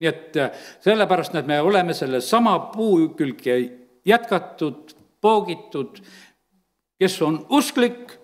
nii 0.00 0.08
et 0.08 0.36
äh, 0.36 0.50
sellepärast, 0.84 1.34
et 1.34 1.46
me 1.46 1.60
oleme 1.60 1.94
selle 1.94 2.20
sama 2.20 2.58
puu 2.74 3.08
külge 3.18 3.58
jätkatud, 4.06 4.94
poogitud, 5.20 5.98
kes 6.98 7.22
on 7.22 7.46
usklik, 7.48 8.17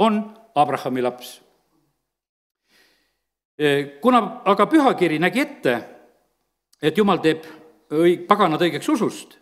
on 0.00 0.34
Abrahami 0.54 1.02
laps. 1.02 1.42
kuna 4.00 4.40
aga 4.44 4.66
pühakiri 4.66 5.18
nägi 5.20 5.40
ette, 5.40 5.74
et 6.82 6.96
jumal 6.96 7.20
teeb 7.20 7.44
õig-, 7.92 8.24
paganad 8.26 8.62
õigeks 8.64 8.88
usust, 8.88 9.36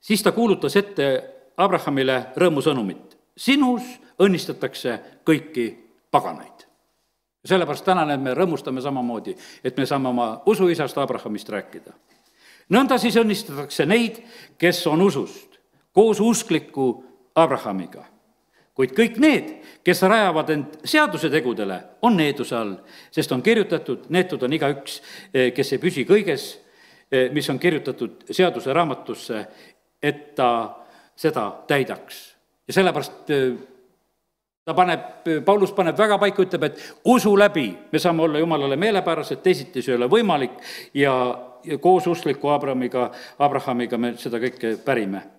siis 0.00 0.22
ta 0.22 0.32
kuulutas 0.32 0.76
ette 0.76 1.08
Abrahamile 1.56 2.30
rõõmusõnumit. 2.36 3.16
sinus 3.36 3.82
õnnistatakse 4.22 5.00
kõiki 5.26 5.74
paganaid. 6.10 6.66
sellepärast 7.44 7.84
täna 7.84 8.16
me 8.16 8.34
rõõmustame 8.34 8.80
samamoodi, 8.80 9.36
et 9.64 9.76
me 9.76 9.86
saame 9.86 10.08
oma 10.08 10.42
usuisast 10.46 10.98
Abrahamist 10.98 11.48
rääkida. 11.48 11.92
nõnda 12.70 12.98
siis 12.98 13.16
õnnistatakse 13.16 13.86
neid, 13.86 14.22
kes 14.58 14.86
on 14.86 15.02
usust, 15.02 15.58
koos 15.92 16.20
uskliku 16.20 17.04
Abrahamiga 17.34 18.15
kuid 18.76 18.92
kõik 18.96 19.20
need, 19.22 19.52
kes 19.84 20.02
rajavad 20.04 20.50
end 20.52 20.80
seaduse 20.84 21.30
tegudele, 21.32 21.78
on 22.04 22.16
needuse 22.18 22.56
all, 22.58 22.74
sest 23.14 23.32
on 23.32 23.44
kirjutatud, 23.44 24.08
neetud 24.12 24.42
on 24.44 24.56
igaüks, 24.56 25.00
eh, 25.32 25.52
kes 25.56 25.72
ei 25.72 25.80
püsi 25.82 26.04
kõiges, 26.08 26.48
eh, 27.10 27.30
mis 27.32 27.48
on 27.50 27.58
kirjutatud 27.58 28.26
seaduse 28.30 28.72
raamatusse, 28.72 29.46
et 30.02 30.34
ta 30.34 30.76
seda 31.16 31.52
täidaks. 31.66 32.36
ja 32.68 32.72
sellepärast 32.72 33.30
eh, 33.30 33.52
ta 34.64 34.74
paneb, 34.74 35.00
Paulus 35.44 35.72
paneb 35.72 35.96
väga 35.98 36.18
paika, 36.18 36.42
ütleb, 36.42 36.64
et 36.64 36.94
usu 37.04 37.36
läbi 37.38 37.78
me 37.92 37.98
saame 37.98 38.22
olla 38.22 38.38
Jumalale 38.38 38.76
meelepärased, 38.76 39.40
teisiti 39.42 39.82
see 39.82 39.92
ei 39.92 39.96
ole 39.96 40.08
võimalik 40.10 40.58
ja, 40.94 41.14
ja 41.64 41.78
koos 41.78 42.06
uskliku 42.06 42.48
Abrahamiga, 42.48 43.10
Abrahamiga 43.38 43.98
me 43.98 44.16
seda 44.18 44.42
kõike 44.42 44.76
pärime 44.84 45.35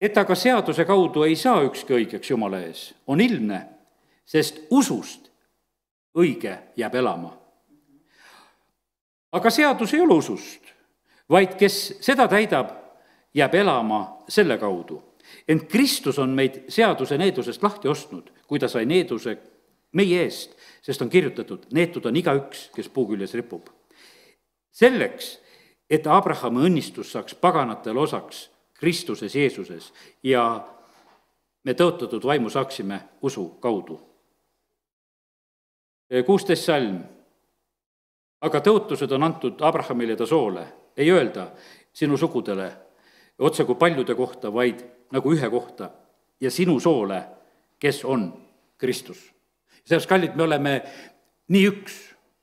et 0.00 0.18
aga 0.18 0.34
seaduse 0.34 0.84
kaudu 0.84 1.24
ei 1.24 1.36
saa 1.36 1.62
ükski 1.64 1.94
õigeks 1.96 2.30
Jumala 2.30 2.60
ees, 2.66 2.90
on 3.06 3.20
ilmne, 3.20 3.62
sest 4.26 4.66
usust 4.70 5.30
õige 6.16 6.56
jääb 6.76 6.94
elama. 6.94 7.32
aga 9.32 9.50
seadus 9.50 9.94
ei 9.94 10.00
ole 10.00 10.14
usust, 10.14 10.62
vaid 11.28 11.56
kes 11.58 11.98
seda 12.00 12.28
täidab, 12.28 12.70
jääb 13.34 13.54
elama 13.54 14.22
selle 14.28 14.58
kaudu. 14.58 15.02
ent 15.48 15.68
Kristus 15.68 16.18
on 16.18 16.30
meid 16.30 16.64
seaduse 16.68 17.18
needusest 17.18 17.62
lahti 17.62 17.88
ostnud, 17.88 18.30
kui 18.46 18.58
ta 18.58 18.68
sai 18.68 18.86
needuse 18.86 19.38
meie 19.92 20.22
eest, 20.22 20.56
sest 20.82 21.02
on 21.02 21.10
kirjutatud, 21.10 21.66
neetud 21.72 22.06
on 22.06 22.16
igaüks, 22.16 22.70
kes 22.74 22.88
puu 22.88 23.06
küljes 23.06 23.34
ripub. 23.34 23.68
selleks, 24.72 25.38
et 25.90 26.06
Abrahami 26.06 26.66
õnnistus 26.68 27.12
saaks 27.12 27.34
paganatele 27.34 28.00
osaks 28.00 28.50
Kristuses 28.80 29.34
Jeesuses 29.34 29.92
ja 30.22 30.42
me 31.64 31.74
tõotatud 31.74 32.24
vaimu 32.24 32.50
saaksime 32.50 33.00
usu 33.22 33.48
kaudu. 33.60 34.00
kuusteist 36.26 36.64
salm. 36.64 36.98
aga 38.40 38.60
tõotused 38.60 39.12
on 39.12 39.22
antud 39.22 39.60
Abrahamile 39.60 40.16
ta 40.16 40.26
soole, 40.26 40.66
ei 40.96 41.10
öelda 41.10 41.50
sinu 41.92 42.16
sugudele 42.16 42.86
otse 43.38 43.64
kui 43.64 43.74
paljude 43.74 44.14
kohta, 44.14 44.52
vaid 44.52 44.82
nagu 45.12 45.32
ühe 45.32 45.50
kohta 45.50 45.90
ja 46.40 46.50
sinu 46.50 46.80
soole, 46.80 47.22
kes 47.78 48.04
on 48.04 48.32
Kristus. 48.78 49.32
sellepärast, 49.84 50.08
kallid, 50.08 50.36
me 50.36 50.42
oleme 50.42 50.82
nii 51.48 51.66
üks. 51.68 51.98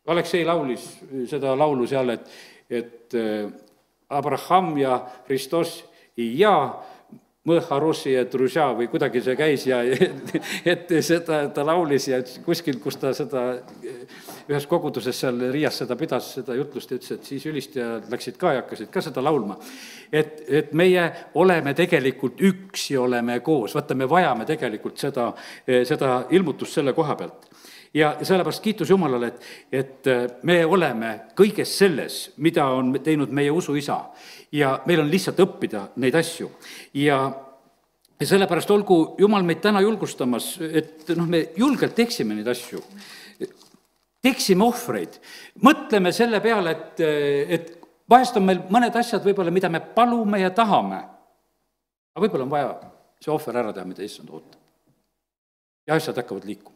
Aleksei 0.07 0.43
laulis 0.45 0.83
seda 1.31 1.53
laulu 1.55 1.87
seal, 1.87 2.09
et, 2.09 2.27
et 2.69 3.15
äh, 3.15 3.51
Abraham 4.09 4.77
ja 4.77 4.97
Hristos 5.27 5.83
ja 6.17 6.55
Mõharossi 7.43 8.13
ja 8.13 8.21
Druža 8.23 8.69
või 8.71 8.85
kuidagi 8.87 9.19
see 9.19 9.33
käis 9.35 9.65
ja 9.67 9.81
et 10.71 10.91
seda 11.03 11.41
ta 11.51 11.65
laulis 11.67 12.05
ja 12.07 12.21
kuskil, 12.45 12.77
kus 12.79 12.95
ta 13.01 13.11
seda 13.11 13.41
ühes 14.47 14.67
koguduses 14.71 15.19
seal 15.19 15.41
Riias 15.51 15.81
seda 15.81 15.97
pidas, 15.99 16.29
seda 16.37 16.55
jutlust 16.55 16.93
ja 16.93 17.01
ütles, 17.01 17.17
et 17.17 17.27
siis 17.27 17.43
ülistajad 17.51 18.07
läksid 18.13 18.39
ka 18.39 18.53
ja 18.55 18.61
hakkasid 18.63 18.93
ka 18.93 19.03
seda 19.03 19.19
laulma. 19.25 19.57
et, 20.07 20.39
et 20.47 20.71
meie 20.71 21.03
oleme 21.35 21.73
tegelikult 21.75 22.39
üks 22.39 22.87
ja 22.93 23.01
oleme 23.03 23.41
koos, 23.43 23.75
vaata, 23.75 23.95
me 23.95 24.07
vajame 24.07 24.47
tegelikult 24.47 25.03
seda, 25.03 25.33
seda 25.67 26.21
ilmutust 26.31 26.79
selle 26.79 26.95
koha 26.95 27.17
pealt 27.19 27.52
ja 27.93 28.15
sellepärast 28.21 28.63
kiitus 28.63 28.89
Jumalale, 28.89 29.27
et, 29.27 29.41
et 29.71 30.11
me 30.43 30.65
oleme 30.65 31.13
kõiges 31.37 31.77
selles, 31.77 32.31
mida 32.37 32.65
on 32.73 32.93
teinud 33.03 33.31
meie 33.31 33.51
usuisa 33.51 33.99
ja 34.51 34.79
meil 34.85 35.03
on 35.03 35.11
lihtsalt 35.11 35.39
õppida 35.45 35.87
neid 36.01 36.15
asju 36.17 36.49
ja 36.97 37.19
ja 38.19 38.27
sellepärast 38.27 38.71
olgu 38.71 38.97
Jumal 39.19 39.43
meid 39.43 39.59
täna 39.63 39.81
julgustamas, 39.83 40.55
et 40.63 41.09
noh, 41.17 41.27
me 41.27 41.49
julgelt 41.59 41.95
teeksime 41.95 42.37
neid 42.37 42.47
asju. 42.47 42.79
teeksime 44.23 44.63
ohvreid, 44.63 45.17
mõtleme 45.65 46.13
selle 46.15 46.39
peale, 46.39 46.71
et, 46.71 47.01
et 47.57 47.73
vahest 48.09 48.37
on 48.39 48.45
meil 48.47 48.61
mõned 48.71 48.95
asjad 48.95 49.25
võib-olla, 49.25 49.51
mida 49.51 49.69
me 49.69 49.81
palume 49.83 50.39
ja 50.39 50.53
tahame. 50.55 51.01
aga 52.15 52.23
võib-olla 52.25 52.47
on 52.47 52.53
vaja 52.53 52.69
see 53.19 53.33
ohver 53.33 53.59
ära 53.59 53.73
teha, 53.73 53.85
mida 53.85 54.03
issand 54.03 54.29
ootab. 54.29 54.61
ja 55.87 55.99
asjad 55.99 56.17
hakkavad 56.23 56.47
liikuma 56.47 56.72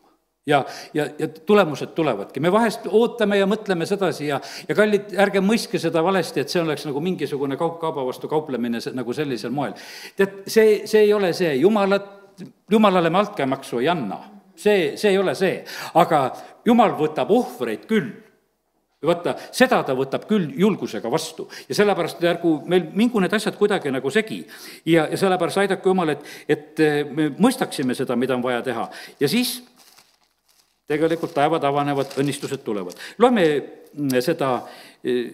ja, 0.47 0.65
ja, 0.93 1.07
ja 1.19 1.27
tulemused 1.27 1.93
tulevadki, 1.95 2.39
me 2.39 2.51
vahest 2.51 2.87
ootame 2.87 3.37
ja 3.39 3.47
mõtleme 3.49 3.85
sedasi 3.89 4.29
ja, 4.29 4.39
ja 4.67 4.75
kallid, 4.75 5.11
ärge 5.19 5.41
mõistke 5.43 5.79
seda 5.81 6.03
valesti, 6.03 6.43
et 6.43 6.53
see 6.53 6.63
oleks 6.63 6.87
nagu 6.87 7.03
mingisugune 7.03 7.59
kaup 7.59 7.79
kauba 7.81 8.05
vastu 8.07 8.29
kauplemine 8.31 8.81
nagu 8.95 9.15
sellisel 9.15 9.53
moel. 9.53 9.75
tead, 10.15 10.43
see, 10.47 10.81
see 10.87 11.05
ei 11.07 11.13
ole 11.13 11.33
see, 11.37 11.55
jumalat, 11.61 12.13
jumalale 12.71 13.11
me 13.11 13.21
altkäemaksu 13.23 13.83
ei 13.83 13.91
anna, 13.91 14.21
see, 14.55 14.95
see 14.97 15.11
ei 15.11 15.19
ole 15.19 15.35
see, 15.35 15.59
aga 15.99 16.29
jumal 16.65 16.95
võtab 16.99 17.33
ohvreid 17.35 17.85
küll. 17.89 18.15
Vaata, 19.07 19.35
seda 19.53 19.77
ta 19.85 19.93
võtab 19.93 20.23
küll 20.25 20.55
julgusega 20.57 21.05
vastu. 21.13 21.43
Ja 21.69 21.75
sellepärast 21.77 22.23
ärgu 22.25 22.55
meil 22.65 22.87
mingu 22.97 23.21
need 23.21 23.33
asjad 23.37 23.53
kuidagi 23.55 23.91
nagu 23.93 24.09
segi. 24.09 24.39
ja, 24.89 25.05
ja 25.11 25.17
sellepärast 25.21 25.61
aidaku 25.61 25.91
Jumal, 25.91 26.15
et, 26.15 26.25
et 26.49 26.81
me 27.13 27.27
mõistaksime 27.37 27.93
seda, 27.95 28.17
mida 28.17 28.33
on 28.33 28.41
vaja 28.41 28.63
teha. 28.65 28.87
Ja 29.21 29.29
siis 29.29 29.59
tegelikult 30.87 31.33
taevad 31.35 31.63
avanevad, 31.67 32.15
õnnistused 32.19 32.63
tulevad. 32.63 32.95
loeme 33.19 33.45
mm, 33.93 34.19
seda 34.23 34.51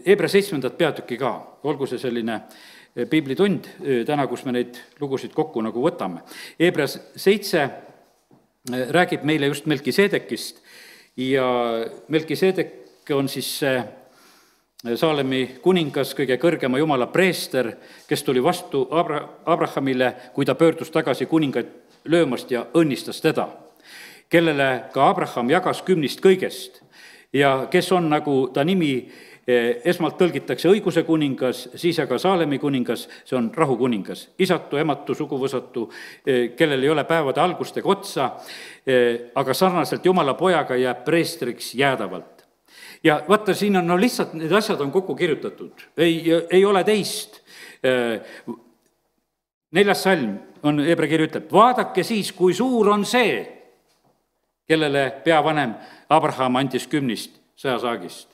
Hebra 0.06 0.28
seitsmendat 0.30 0.78
peatükki 0.78 1.18
ka, 1.18 1.34
olgu 1.64 1.88
see 1.90 2.02
selline 2.02 2.40
eh, 2.42 3.08
piiblitund 3.10 3.70
eh, 3.70 4.02
täna, 4.06 4.28
kus 4.28 4.46
me 4.46 4.56
neid 4.58 4.78
lugusid 5.02 5.34
kokku 5.34 5.62
nagu 5.62 5.82
võtame. 5.82 6.24
Hebras 6.60 6.98
seitse 7.16 7.62
eh, 7.64 8.86
räägib 8.94 9.26
meile 9.30 9.50
just 9.52 9.70
Melkiseedekist 9.70 10.62
ja 11.22 11.48
Melkiseedek 12.10 13.14
on 13.14 13.30
siis 13.30 13.58
see 13.62 13.82
Saalemi 15.00 15.62
kuningas, 15.64 16.10
kõige 16.12 16.36
kõrgema 16.36 16.76
jumala 16.76 17.06
preester, 17.08 17.70
kes 18.04 18.26
tuli 18.28 18.42
vastu 18.44 18.82
Abra-, 18.92 19.22
Abrahamile, 19.48 20.10
kui 20.36 20.44
ta 20.44 20.58
pöördus 20.60 20.92
tagasi 20.92 21.30
kuningaid 21.32 21.70
löömast 22.12 22.52
ja 22.52 22.66
õnnistas 22.76 23.22
teda 23.24 23.48
kellele 24.34 24.70
ka 24.94 25.12
Abraham 25.12 25.52
jagas 25.54 25.84
kümnist 25.86 26.24
kõigest 26.24 26.82
ja 27.34 27.68
kes 27.72 27.92
on, 27.94 28.10
nagu 28.10 28.36
ta 28.54 28.64
nimi 28.66 28.92
eh, 29.46 29.82
esmalt 29.90 30.18
tõlgitakse 30.18 30.70
õiguse 30.72 31.04
kuningas, 31.06 31.68
siis 31.80 32.00
aga 32.02 32.18
Saalemi 32.22 32.60
kuningas, 32.62 33.08
see 33.28 33.38
on 33.38 33.52
rahukuningas, 33.54 34.28
isatu, 34.42 34.80
ematu, 34.82 35.16
suguvõsatu, 35.18 35.88
eh, 36.26 36.44
kellel 36.58 36.86
ei 36.86 36.94
ole 36.94 37.06
päevade 37.10 37.42
algust 37.44 37.78
ega 37.82 37.94
otsa, 37.94 38.30
eh, 38.86 39.30
aga 39.36 39.54
sarnaselt 39.58 40.06
Jumala 40.06 40.38
pojaga 40.40 40.78
jääb 40.80 41.06
preestriks 41.06 41.74
jäädavalt. 41.76 42.32
ja 43.04 43.22
vaata, 43.28 43.54
siin 43.54 43.76
on 43.76 43.88
no 43.88 43.98
lihtsalt, 44.00 44.34
need 44.34 44.52
asjad 44.52 44.80
on 44.82 44.92
kokku 44.92 45.16
kirjutatud, 45.16 45.82
ei, 45.98 46.24
ei 46.50 46.66
ole 46.66 46.84
teist. 46.84 47.42
neljas 49.72 50.04
salm 50.04 50.38
on, 50.64 50.80
Hebra 50.80 51.08
kiri 51.08 51.28
ütleb, 51.28 51.52
vaadake 51.52 52.04
siis, 52.04 52.32
kui 52.32 52.54
suur 52.54 52.90
on 52.90 53.04
see 53.06 53.63
kellele 54.68 55.10
peavanem 55.24 55.74
Abraham 56.10 56.56
andis 56.62 56.88
kümnist 56.88 57.36
sõjasaagist. 57.60 58.28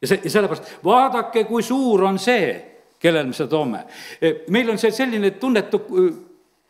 ja 0.00 0.08
see, 0.08 0.20
ja 0.24 0.30
sellepärast 0.30 0.84
vaadake, 0.84 1.44
kui 1.48 1.62
suur 1.62 2.04
on 2.04 2.18
see, 2.18 2.52
kellele 3.00 3.28
me 3.28 3.36
seda 3.36 3.50
toome. 3.50 3.84
E, 4.20 4.32
meil 4.54 4.70
on 4.70 4.78
see 4.80 4.92
selline 4.94 5.30
tunnetu, 5.40 5.80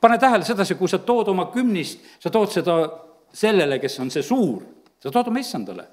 pane 0.01 0.19
tähele 0.19 0.45
sedasi, 0.45 0.77
kui 0.79 0.91
sa 0.91 0.99
tood 0.99 1.31
oma 1.33 1.49
kümnist, 1.53 2.05
sa 2.21 2.31
tood 2.31 2.53
seda 2.53 2.79
sellele, 3.35 3.79
kes 3.83 3.99
on 4.03 4.13
see 4.15 4.23
suur, 4.23 4.63
sa 5.03 5.11
tood 5.11 5.31
oma 5.33 5.43
issandale. 5.43 5.87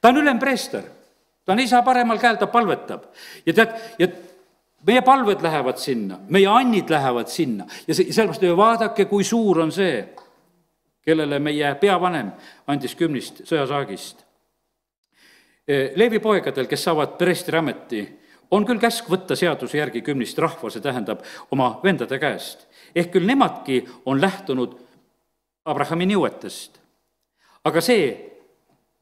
ta 0.00 0.08
on 0.08 0.20
ülempreester, 0.22 0.84
ta 1.44 1.52
on 1.52 1.60
isa 1.60 1.82
paremal 1.82 2.18
käel, 2.18 2.36
ta 2.38 2.46
palvetab 2.46 3.08
ja 3.46 3.54
tead, 3.54 3.74
ja 3.98 4.08
meie 4.86 5.02
palved 5.02 5.42
lähevad 5.42 5.80
sinna, 5.82 6.20
meie 6.28 6.46
annid 6.46 6.90
lähevad 6.90 7.28
sinna 7.32 7.66
ja 7.86 7.94
see, 7.94 8.12
sellepärast 8.12 8.46
vaadake, 8.56 9.08
kui 9.10 9.24
suur 9.24 9.64
on 9.64 9.72
see 9.74 10.04
kellele 11.08 11.38
meie 11.40 11.72
peavanem 11.80 12.32
andis 12.68 12.94
kümnist 12.98 13.40
sõjasaagist. 13.48 14.24
Leevi 15.68 16.20
poegadel, 16.20 16.68
kes 16.68 16.84
saavad 16.84 17.16
preestri 17.20 17.56
ameti, 17.58 18.02
on 18.56 18.64
küll 18.68 18.80
käsk 18.80 19.08
võtta 19.08 19.36
seaduse 19.36 19.76
järgi 19.80 20.02
kümnist 20.04 20.38
rahva, 20.40 20.70
see 20.72 20.84
tähendab 20.84 21.24
oma 21.52 21.78
vendade 21.84 22.18
käest. 22.20 22.66
ehk 22.94 23.12
küll 23.12 23.26
nemadki 23.26 23.84
on 24.06 24.20
lähtunud 24.20 24.76
Abrahami 25.64 26.06
nõuetest. 26.06 26.80
aga 27.64 27.80
see, 27.80 28.06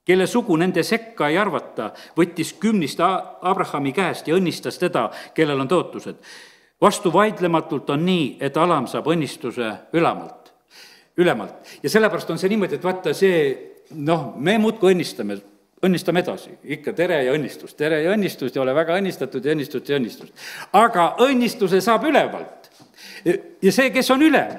kelle 0.05 0.27
sugu 0.27 0.57
nende 0.57 0.83
sekka 0.83 1.29
ei 1.29 1.39
arvata, 1.39 1.93
võttis 2.17 2.53
kümnist 2.59 3.01
Abrahami 3.01 3.93
käest 3.93 4.29
ja 4.29 4.35
õnnistas 4.35 4.79
teda, 4.79 5.11
kellel 5.35 5.61
on 5.61 5.69
tõotused. 5.69 6.17
vastuvaidlematult 6.81 7.91
on 7.91 8.05
nii, 8.05 8.37
et 8.41 8.57
alam 8.57 8.87
saab 8.87 9.07
õnnistuse 9.07 9.75
ülemalt 9.93 10.46
ülemalt. 11.17 11.55
ja 11.83 11.91
sellepärast 11.91 12.31
on 12.31 12.39
see 12.39 12.51
niimoodi, 12.53 12.79
et 12.79 12.85
vaata, 12.85 13.15
see 13.17 13.39
noh, 13.95 14.33
me 14.37 14.57
muudkui 14.61 14.93
õnnistame, 14.95 15.39
õnnistame 15.87 16.23
edasi, 16.25 16.53
ikka 16.77 16.93
tere 16.97 17.23
ja 17.27 17.35
õnnistust, 17.37 17.77
tere 17.79 18.03
ja 18.05 18.13
õnnistust 18.17 18.57
ja 18.57 18.63
ole 18.63 18.75
väga 18.77 18.99
õnnistatud 19.01 19.45
ja 19.45 19.55
õnnistust 19.57 19.91
ja 19.91 20.01
õnnistust. 20.01 20.47
aga 20.73 21.09
õnnistuse 21.27 21.81
saab 21.85 22.05
ülevalt. 22.11 22.71
ja 23.63 23.73
see, 23.73 23.91
kes 23.95 24.11
on 24.11 24.23
ülem, 24.23 24.55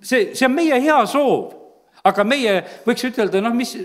see, 0.00 0.32
see 0.34 0.46
on 0.46 0.54
meie 0.56 0.80
hea 0.80 1.00
soov. 1.06 1.58
aga 2.04 2.24
meie 2.24 2.56
võiks 2.86 3.04
ütelda, 3.06 3.40
noh, 3.40 3.54
mis 3.54 3.76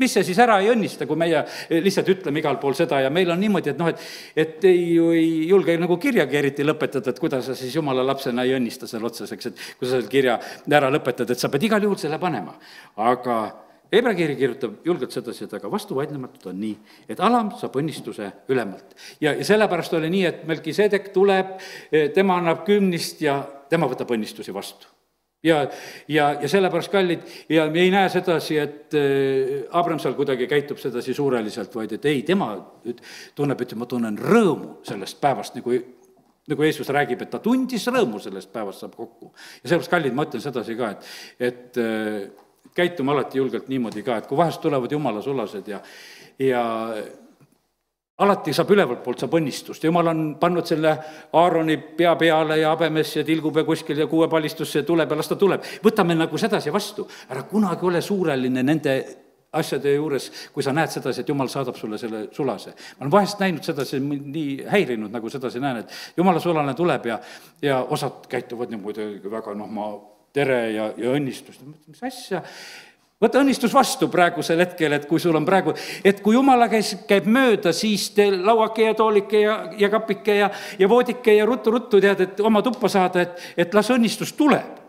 mis 0.00 0.12
see 0.12 0.24
siis 0.28 0.38
ära 0.42 0.58
ei 0.62 0.70
õnnista, 0.72 1.06
kui 1.08 1.18
meie 1.18 1.42
lihtsalt 1.70 2.08
ütleme 2.12 2.42
igal 2.42 2.58
pool 2.62 2.76
seda 2.78 3.00
ja 3.04 3.10
meil 3.12 3.30
on 3.32 3.40
niimoodi, 3.40 3.72
et 3.72 3.80
noh, 3.80 3.90
et 3.92 4.46
et 4.46 4.64
ei 4.68 4.94
ju 4.94 5.10
ei 5.16 5.46
julge 5.50 5.76
nagu 5.80 5.98
kirjagi 6.00 6.40
eriti 6.40 6.64
lõpetada, 6.66 7.12
et 7.12 7.20
kuidas 7.20 7.46
sa 7.48 7.54
siis 7.58 7.74
jumala 7.74 8.04
lapsena 8.06 8.44
ei 8.44 8.56
õnnista 8.56 8.88
seal 8.90 9.04
otsas, 9.04 9.32
eks, 9.32 9.52
et 9.52 9.62
kui 9.78 9.88
sa 9.88 9.96
selle 9.96 10.10
kirja 10.12 10.38
ära 10.70 10.90
lõpetad, 10.92 11.30
et 11.30 11.40
sa 11.40 11.50
pead 11.52 11.68
igal 11.68 11.82
juhul 11.82 12.00
selle 12.00 12.20
panema. 12.22 12.56
aga 12.96 13.38
Hebra 13.86 14.16
kiri 14.18 14.34
kirjutab 14.34 14.80
julgelt 14.84 15.14
sedasi, 15.14 15.44
et 15.46 15.52
aga 15.54 15.68
vastuvaidlematult 15.70 16.48
on 16.50 16.58
nii, 16.58 16.74
et 17.08 17.20
alam 17.22 17.52
saab 17.54 17.78
õnnistuse 17.78 18.32
ülemalt. 18.50 18.96
ja, 19.20 19.32
ja 19.32 19.44
sellepärast 19.46 19.94
oli 19.94 20.10
nii, 20.10 20.24
et 20.26 20.42
Melkisedek 20.48 21.12
tuleb, 21.14 21.54
tema 22.14 22.40
annab 22.40 22.66
kümnist 22.66 23.22
ja 23.22 23.38
tema 23.70 23.86
võtab 23.86 24.10
õnnistusi 24.16 24.54
vastu 24.54 24.95
ja, 25.44 25.58
ja, 26.08 26.30
ja 26.42 26.48
sellepärast, 26.48 26.92
kallid, 26.92 27.26
ja 27.52 27.66
me 27.70 27.82
ei 27.84 27.90
näe 27.94 28.08
sedasi, 28.12 28.58
et 28.62 28.96
äh, 28.96 29.66
Abram 29.76 30.00
seal 30.02 30.16
kuidagi 30.18 30.48
käitub 30.50 30.80
sedasi 30.82 31.14
suureliselt, 31.14 31.74
vaid 31.74 31.92
et 31.98 32.08
ei, 32.10 32.22
tema 32.26 32.54
tunneb, 33.34 33.60
et 33.60 33.76
ma 33.78 33.88
tunnen 33.90 34.18
rõõmu 34.18 34.80
sellest 34.86 35.20
päevast, 35.20 35.58
nagu 35.60 35.76
nagu 36.46 36.62
Jeesus 36.62 36.88
räägib, 36.94 37.24
et 37.24 37.30
ta 37.32 37.40
tundis 37.42 37.88
rõõmu 37.90 38.20
sellest 38.22 38.52
päevast 38.54 38.84
saab 38.84 38.92
kokku. 38.94 39.32
ja 39.62 39.68
sellepärast, 39.68 39.90
kallid, 39.90 40.14
ma 40.14 40.26
ütlen 40.28 40.44
sedasi 40.44 40.76
ka, 40.78 40.92
et, 40.94 41.08
et 41.48 41.80
äh, 41.82 42.46
käitume 42.76 43.12
alati 43.12 43.40
julgelt 43.40 43.68
niimoodi 43.72 44.04
ka, 44.06 44.20
et 44.20 44.28
kui 44.30 44.38
vahest 44.38 44.62
tulevad 44.62 44.92
jumala 44.92 45.22
sulased 45.24 45.68
ja, 45.68 45.80
ja 46.38 46.62
alati 48.18 48.52
saab 48.56 48.70
ülevalt 48.72 49.02
poolt, 49.04 49.20
saab 49.20 49.34
õnnistust, 49.36 49.84
jumal 49.84 50.08
on 50.08 50.22
pannud 50.40 50.64
selle 50.68 50.94
Aaroni 51.36 51.76
pea 51.98 52.14
peale 52.16 52.56
ja 52.62 52.72
habemesse 52.72 53.20
ja 53.20 53.26
tilgub 53.28 53.58
ja 53.60 53.64
kuskil 53.64 54.00
ja 54.00 54.06
kuuepallistusse 54.08 54.80
ja 54.80 54.88
tuleb 54.88 55.12
ja 55.12 55.18
las 55.18 55.28
ta 55.28 55.36
tuleb. 55.36 55.68
võtame 55.84 56.16
nagu 56.16 56.40
sedasi 56.40 56.72
vastu, 56.72 57.06
ära 57.28 57.44
kunagi 57.50 57.86
ole 57.86 58.00
suureline 58.00 58.62
nende 58.64 58.96
asjade 59.56 59.92
juures, 59.94 60.30
kui 60.52 60.64
sa 60.64 60.72
näed 60.76 60.90
sedasi, 60.92 61.22
et 61.22 61.28
jumal 61.28 61.48
saadab 61.52 61.76
sulle 61.76 61.98
selle 61.98 62.26
sulase. 62.32 62.72
ma 62.96 63.04
olen 63.04 63.12
vahest 63.12 63.40
näinud 63.40 63.64
sedasi, 63.64 64.00
nii 64.00 64.64
häirinud, 64.72 65.12
nagu 65.12 65.30
sedasi 65.32 65.60
näen, 65.60 65.84
et 65.84 66.16
jumala 66.16 66.40
sulane 66.40 66.74
tuleb 66.74 67.06
ja, 67.12 67.20
ja 67.62 67.82
osad 67.84 68.26
käituvad 68.32 68.72
niimoodi 68.72 69.20
väga 69.30 69.54
noh, 69.54 69.68
ma 69.68 69.92
tere 70.32 70.60
ja, 70.72 70.90
ja 70.96 71.12
õnnistust, 71.16 71.64
mis 71.86 72.02
asja 72.04 72.42
võta 73.22 73.40
õnnistus 73.40 73.72
vastu 73.74 74.08
praegusel 74.12 74.60
hetkel, 74.60 74.92
et 74.92 75.06
kui 75.08 75.20
sul 75.22 75.36
on 75.38 75.46
praegu, 75.46 75.72
et 76.04 76.20
kui 76.24 76.36
jumala 76.36 76.68
käes 76.72 76.92
käib 77.08 77.28
mööda, 77.32 77.72
siis 77.76 78.10
teil 78.16 78.38
lauake 78.44 78.90
ja 78.90 78.94
toolike 78.96 79.40
ja, 79.40 79.56
ja 79.78 79.90
kapike 79.92 80.36
ja, 80.42 80.50
ja 80.78 80.88
voodike 80.88 81.36
ja 81.38 81.46
ruttu-ruttu 81.48 82.00
tead, 82.02 82.24
et 82.26 82.40
oma 82.44 82.62
tuppa 82.64 82.90
saada, 82.92 83.24
et, 83.24 83.44
et 83.56 83.76
las 83.76 83.92
õnnistus 83.94 84.34
tuleb. 84.36 84.82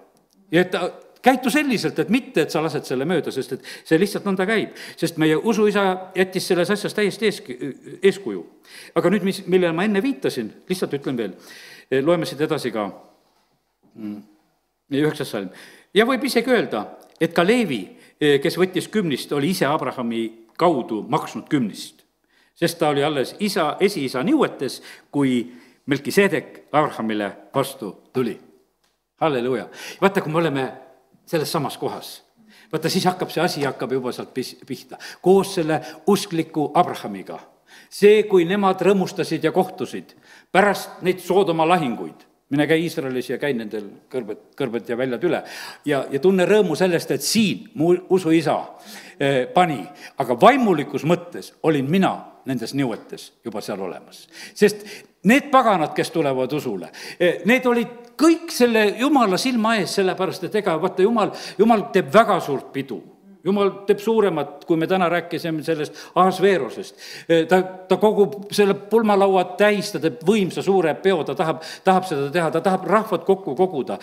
ja 0.51 0.61
et 0.63 0.75
käitu 1.23 1.51
selliselt, 1.51 1.97
et 1.99 2.11
mitte, 2.11 2.43
et 2.43 2.51
sa 2.51 2.61
lased 2.63 2.85
selle 2.87 3.07
mööda, 3.07 3.31
sest 3.35 3.57
et 3.57 3.65
see 3.87 3.99
lihtsalt 3.99 4.27
nõnda 4.27 4.45
käib. 4.47 4.75
sest 4.99 5.17
meie 5.17 5.35
usuisa 5.35 6.11
jättis 6.15 6.47
selles 6.47 6.71
asjas 6.71 6.93
täiesti 6.93 7.31
ees, 7.31 7.41
eeskuju. 8.03 8.45
aga 8.95 9.09
nüüd, 9.09 9.23
mis, 9.23 9.43
millele 9.47 9.73
ma 9.75 9.87
enne 9.87 10.03
viitasin, 10.03 10.51
lihtsalt 10.69 10.99
ütlen 10.99 11.17
veel, 11.17 11.35
loeme 12.03 12.27
siit 12.27 12.41
edasi 12.43 12.71
ka, 12.75 12.89
mm, 13.95 14.21
üheksas 14.99 15.31
salm. 15.31 15.49
ja 15.93 16.05
võib 16.05 16.27
isegi 16.27 16.51
öelda, 16.51 16.89
et 17.21 17.33
ka 17.33 17.47
Leevi 17.47 17.85
Eh, 17.87 17.96
kes 18.19 18.57
võttis 18.57 18.87
kümnist, 18.89 19.31
oli 19.31 19.51
ise 19.53 19.65
Abrahami 19.65 20.47
kaudu 20.57 21.05
maksnud 21.09 21.47
kümnist. 21.49 22.03
sest 22.55 22.79
ta 22.79 22.89
oli 22.89 23.03
alles 23.03 23.35
isa, 23.39 23.77
esiisa 23.79 24.23
nõuetes, 24.23 24.81
kui 25.11 25.53
Melkisedek 25.85 26.67
Abrahamile 26.71 27.31
vastu 27.55 27.91
tuli. 28.13 28.39
halleluuja. 29.17 29.69
vaata, 30.01 30.21
kui 30.21 30.31
me 30.31 30.37
oleme 30.37 30.73
selles 31.25 31.51
samas 31.51 31.77
kohas, 31.77 32.23
vaata 32.71 32.89
siis 32.89 33.05
hakkab 33.05 33.29
see 33.29 33.43
asi, 33.43 33.63
hakkab 33.63 33.91
juba 33.91 34.11
sealt 34.11 34.33
pis-, 34.33 34.57
pihta. 34.67 34.97
koos 35.21 35.55
selle 35.55 35.81
uskliku 36.07 36.71
Abrahamiga. 36.73 37.39
see, 37.89 38.23
kui 38.23 38.45
nemad 38.45 38.81
rõõmustasid 38.81 39.43
ja 39.43 39.51
kohtusid 39.51 40.15
pärast 40.51 41.01
neid 41.01 41.19
Soodoma 41.19 41.67
lahinguid, 41.67 42.26
mine 42.49 42.67
käi 42.67 42.83
Iisraelis 42.85 43.29
ja 43.29 43.37
käi 43.41 43.53
nendel 43.57 43.89
kõrbed, 44.11 44.39
kõrbed 44.57 44.87
ja 44.89 44.97
väljad 44.97 45.23
üle. 45.27 45.43
ja, 45.85 46.05
ja 46.11 46.19
tunne 46.19 46.45
rõõmu 46.47 46.75
sellest, 46.79 47.11
et 47.11 47.23
siin 47.23 47.67
mu 47.75 47.93
usuisa 48.09 48.57
eh, 49.19 49.45
pani, 49.53 49.81
aga 50.17 50.37
vaimulikus 50.41 51.03
mõttes 51.03 51.53
olin 51.63 51.89
mina 51.91 52.13
nendes 52.47 52.73
nõuetes 52.73 53.31
juba 53.45 53.61
seal 53.61 53.81
olemas. 53.81 54.27
sest 54.53 54.85
need 55.27 55.51
paganad, 55.51 55.93
kes 55.95 56.11
tulevad 56.11 56.53
usule, 56.53 56.91
eh, 57.19 57.41
need 57.45 57.65
olid 57.65 58.15
kõik 58.17 58.51
selle 58.51 58.87
jumala 58.99 59.37
silma 59.37 59.75
ees, 59.77 59.99
sellepärast 59.99 60.47
et 60.47 60.55
ega 60.55 60.77
vaata, 60.81 61.03
jumal, 61.03 61.35
jumal 61.57 61.89
teeb 61.93 62.13
väga 62.13 62.39
suurt 62.39 62.71
pidu 62.73 63.01
jumal 63.47 63.71
teeb 63.87 64.01
suuremat, 64.03 64.65
kui 64.67 64.77
me 64.79 64.87
täna 64.87 65.07
rääkisime 65.09 65.63
sellest 65.63 65.95
Ahasveerosest. 66.15 66.95
ta, 67.47 67.61
ta 67.87 67.97
kogub 67.97 68.51
selle 68.51 68.75
pulmalaua 68.91 69.43
täis, 69.59 69.91
ta 69.93 70.01
teeb 70.03 70.23
võimsa 70.27 70.63
suure 70.65 70.93
peo, 71.03 71.21
ta 71.27 71.35
tahab, 71.37 71.61
tahab 71.85 72.07
seda 72.09 72.27
teha, 72.33 72.49
ta 72.51 72.61
tahab 72.65 72.87
rahvat 72.87 73.23
kokku 73.27 73.55
koguda. 73.55 73.99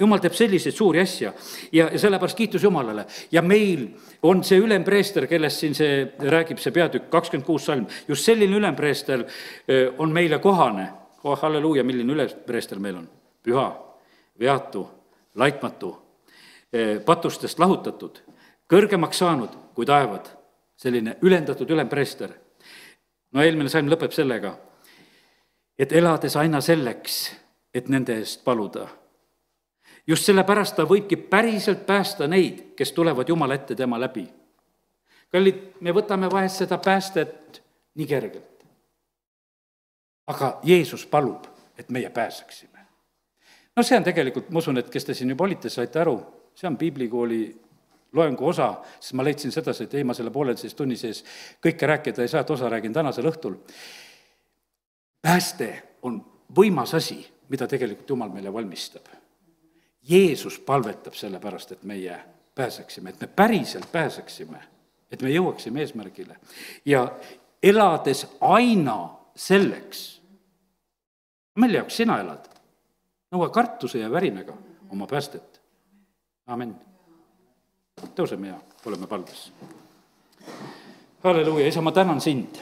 jumal 0.00 0.20
teeb 0.22 0.36
selliseid 0.36 0.76
suuri 0.76 1.00
asju 1.04 1.30
ja, 1.72 1.88
ja 1.88 1.98
sellepärast 1.98 2.36
kiitus 2.36 2.62
Jumalale. 2.62 3.06
ja 3.32 3.42
meil 3.42 3.86
on 4.22 4.44
see 4.44 4.60
ülempreester, 4.60 5.26
kellest 5.30 5.64
siin 5.64 5.74
see 5.74 6.04
räägib, 6.18 6.60
see 6.60 6.72
peatükk, 6.72 7.08
kakskümmend 7.12 7.46
kuus 7.46 7.66
salm, 7.70 7.86
just 8.08 8.24
selline 8.24 8.56
ülempreester 8.56 9.24
on 9.98 10.12
meile 10.12 10.38
kohane. 10.38 10.88
oh 11.24 11.38
halleluuja, 11.40 11.84
milline 11.84 12.12
ülempreester 12.12 12.78
meil 12.78 13.00
on, 13.00 13.08
püha, 13.42 13.68
veatu, 14.40 14.88
laitmatu, 15.34 15.96
patustest 17.06 17.58
lahutatud 17.58 18.20
kõrgemaks 18.70 19.18
saanud 19.18 19.56
kui 19.74 19.86
taevad, 19.86 20.28
selline 20.76 21.16
ülendatud 21.22 21.70
ülempreester. 21.70 22.30
no 23.32 23.42
eelmine 23.42 23.68
salm 23.68 23.88
lõpeb 23.90 24.12
sellega, 24.14 24.54
et 25.78 25.92
elades 25.92 26.36
aina 26.36 26.60
selleks, 26.60 27.34
et 27.74 27.88
nende 27.88 28.16
eest 28.18 28.44
paluda. 28.44 28.88
just 30.06 30.24
sellepärast 30.24 30.76
ta 30.76 30.84
võibki 30.84 31.16
päriselt 31.16 31.86
päästa 31.86 32.26
neid, 32.28 32.74
kes 32.76 32.92
tulevad 32.92 33.28
Jumala 33.28 33.54
ette 33.54 33.74
tema 33.74 34.00
läbi. 34.00 34.28
kallid, 35.32 35.80
me 35.80 35.90
võtame 35.90 36.30
vahest 36.30 36.56
seda 36.56 36.78
päästet 36.78 37.62
nii 37.94 38.06
kergelt. 38.06 38.64
aga 40.26 40.60
Jeesus 40.62 41.06
palub, 41.06 41.44
et 41.78 41.90
meie 41.90 42.10
pääseksime. 42.10 42.86
no 43.76 43.82
see 43.82 43.96
on 43.96 44.04
tegelikult, 44.04 44.50
ma 44.50 44.58
usun, 44.58 44.78
et 44.78 44.90
kes 44.90 45.04
te 45.04 45.14
siin 45.14 45.30
juba 45.30 45.44
olite, 45.44 45.68
saite 45.68 46.00
aru, 46.00 46.20
see 46.54 46.68
on 46.68 46.76
piiblikooli 46.76 47.63
loengu 48.14 48.46
osa, 48.48 48.74
siis 49.00 49.14
ma 49.14 49.24
leidsin 49.24 49.52
sedasi, 49.52 49.84
et 49.84 49.94
ei, 49.94 50.04
ma 50.04 50.14
selle 50.14 50.30
pooleteist 50.34 50.76
tunni 50.78 50.96
sees 50.98 51.24
kõike 51.62 51.88
rääkida 51.90 52.22
ei 52.22 52.30
saa, 52.30 52.44
et 52.44 52.50
osa 52.50 52.70
räägin 52.70 52.92
tänasel 52.92 53.26
õhtul. 53.30 53.56
pääste 55.22 55.82
on 56.02 56.20
võimas 56.56 56.94
asi, 56.94 57.18
mida 57.48 57.66
tegelikult 57.68 58.10
Jumal 58.10 58.30
meile 58.30 58.52
valmistab. 58.52 59.08
Jeesus 60.08 60.58
palvetab 60.60 61.14
selle 61.16 61.40
pärast, 61.40 61.72
et 61.72 61.82
meie 61.82 62.18
pääseksime, 62.54 63.10
et 63.10 63.20
me 63.20 63.26
päriselt 63.26 63.92
pääseksime, 63.92 64.60
et 65.10 65.22
me 65.22 65.30
jõuaksime 65.30 65.80
eesmärgile. 65.80 66.36
ja 66.84 67.08
elades 67.62 68.26
aina 68.40 69.10
selleks, 69.34 70.20
mille 71.56 71.78
jaoks 71.82 71.96
sina 71.96 72.20
elad? 72.20 72.50
nõua 73.34 73.50
kartuse 73.50 73.98
ja 73.98 74.10
värinaga 74.10 74.54
oma 74.90 75.06
päästet. 75.06 75.62
amin 76.46 76.93
tõuseme 78.14 78.48
ja 78.48 78.54
oleme 78.86 79.06
palves. 79.06 79.52
halleluuja, 81.22 81.68
isa, 81.68 81.80
ma 81.80 81.92
tänan 81.92 82.20
sind, 82.20 82.58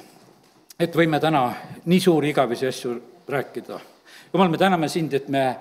et 0.80 0.96
võime 0.96 1.20
täna 1.20 1.52
nii 1.84 2.00
suuri 2.00 2.30
igavesi 2.30 2.66
asju 2.66 2.94
rääkida. 3.28 3.80
jumal, 4.32 4.48
me 4.48 4.58
täname 4.58 4.88
sind, 4.88 5.12
et 5.12 5.28
me 5.28 5.56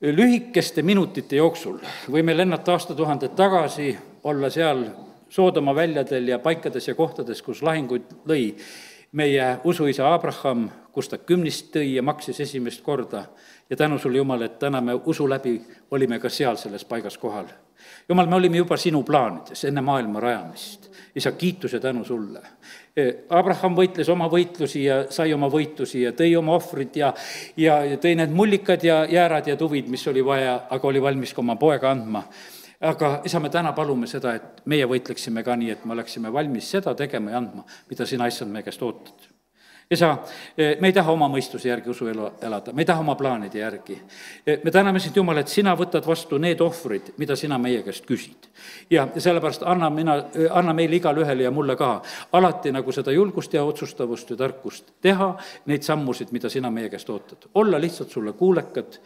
lühikeste 0.00 0.82
minutite 0.82 1.36
jooksul 1.36 1.78
võime 2.10 2.36
lennata 2.36 2.72
aastatuhanded 2.72 3.34
tagasi, 3.36 3.96
olla 4.24 4.50
seal 4.50 4.86
Soodoma 5.34 5.74
väljadel 5.74 6.28
ja 6.28 6.38
paikades 6.38 6.88
ja 6.88 6.94
kohtades, 6.94 7.42
kus 7.42 7.62
lahinguid 7.62 8.02
lõi 8.28 8.54
meie 9.12 9.58
usuisa 9.64 10.12
Abraham, 10.14 10.68
kus 10.92 11.08
ta 11.08 11.18
kümnist 11.18 11.72
tõi 11.74 11.94
ja 11.96 12.02
maksis 12.02 12.40
esimest 12.40 12.82
korda. 12.82 13.24
ja 13.70 13.76
tänu 13.76 13.98
sulle, 13.98 14.18
Jumal, 14.18 14.42
et 14.42 14.58
täna 14.58 14.80
me 14.80 14.94
usu 14.94 15.28
läbi 15.28 15.62
olime 15.90 16.18
ka 16.18 16.28
seal 16.28 16.56
selles 16.56 16.84
paigas 16.84 17.18
kohal 17.18 17.46
jumal, 18.08 18.26
me 18.26 18.36
olime 18.36 18.60
juba 18.60 18.76
sinu 18.80 19.02
plaanides 19.06 19.64
enne 19.68 19.82
maailma 19.84 20.20
rajamist. 20.20 20.90
isa, 21.14 21.32
kiitus 21.32 21.72
ja 21.72 21.80
tänu 21.80 22.04
sulle. 22.04 22.40
Abraham 23.30 23.76
võitles 23.78 24.08
oma 24.10 24.26
võitlusi 24.30 24.84
ja 24.84 25.04
sai 25.10 25.34
oma 25.34 25.46
võitusi 25.50 26.02
ja 26.02 26.12
tõi 26.12 26.34
oma 26.38 26.56
ohvrid 26.58 26.96
ja, 26.96 27.12
ja 27.56 27.98
tõi 28.02 28.16
need 28.18 28.34
mullikad 28.34 28.82
ja 28.84 29.04
jäärad 29.10 29.46
ja 29.46 29.56
tuvid, 29.56 29.88
mis 29.88 30.06
oli 30.10 30.24
vaja, 30.24 30.56
aga 30.70 30.88
oli 30.88 31.02
valmis 31.02 31.34
ka 31.34 31.42
oma 31.42 31.56
poega 31.56 31.90
andma 31.90 32.24
aga 32.84 33.20
isa, 33.24 33.40
me 33.40 33.50
täna 33.50 33.72
palume 33.72 34.06
seda, 34.10 34.34
et 34.34 34.66
meie 34.68 34.86
võitleksime 34.90 35.44
ka 35.46 35.56
nii, 35.56 35.70
et 35.70 35.84
me 35.84 35.94
oleksime 35.94 36.32
valmis 36.32 36.70
seda 36.76 36.94
tegema 36.98 37.32
ja 37.32 37.40
andma, 37.40 37.64
mida 37.90 38.06
sina, 38.06 38.28
issand, 38.28 38.52
meie 38.52 38.66
käest 38.66 38.82
ootad 38.82 39.33
isa, 39.94 40.10
eh, 40.58 40.76
me 40.80 40.90
ei 40.90 40.94
taha 40.96 41.12
oma 41.12 41.28
mõistuse 41.32 41.68
järgi 41.68 41.90
usuelu 41.90 42.30
elada, 42.42 42.72
me 42.72 42.82
ei 42.82 42.88
taha 42.88 43.00
oma 43.00 43.14
plaanide 43.18 43.58
järgi. 43.58 43.98
Eh, 44.46 44.60
me 44.64 44.70
täname 44.70 45.00
sind, 45.00 45.16
Jumal, 45.16 45.38
et 45.40 45.48
sina 45.48 45.74
võtad 45.76 46.06
vastu 46.06 46.38
need 46.38 46.60
ohvrid, 46.60 47.14
mida 47.18 47.36
sina 47.36 47.58
meie 47.58 47.82
käest 47.82 48.06
küsid. 48.06 48.50
ja 48.90 49.08
sellepärast 49.16 49.62
anna 49.66 49.90
mina, 49.90 50.16
eh, 50.34 50.48
anna 50.50 50.72
meile 50.72 50.96
igale 50.96 51.24
ühele 51.24 51.42
ja 51.42 51.50
mulle 51.50 51.76
ka 51.76 52.02
alati 52.32 52.72
nagu 52.72 52.92
seda 52.92 53.12
julgust 53.12 53.52
ja 53.52 53.64
otsustavust 53.64 54.30
ja 54.30 54.36
tarkust 54.36 54.92
teha 55.02 55.36
neid 55.66 55.82
sammusid, 55.82 56.32
mida 56.32 56.48
sina 56.48 56.70
meie 56.70 56.88
käest 56.88 57.10
ootad. 57.10 57.48
olla 57.54 57.80
lihtsalt 57.80 58.10
sulle 58.10 58.32
kuulekad 58.32 59.00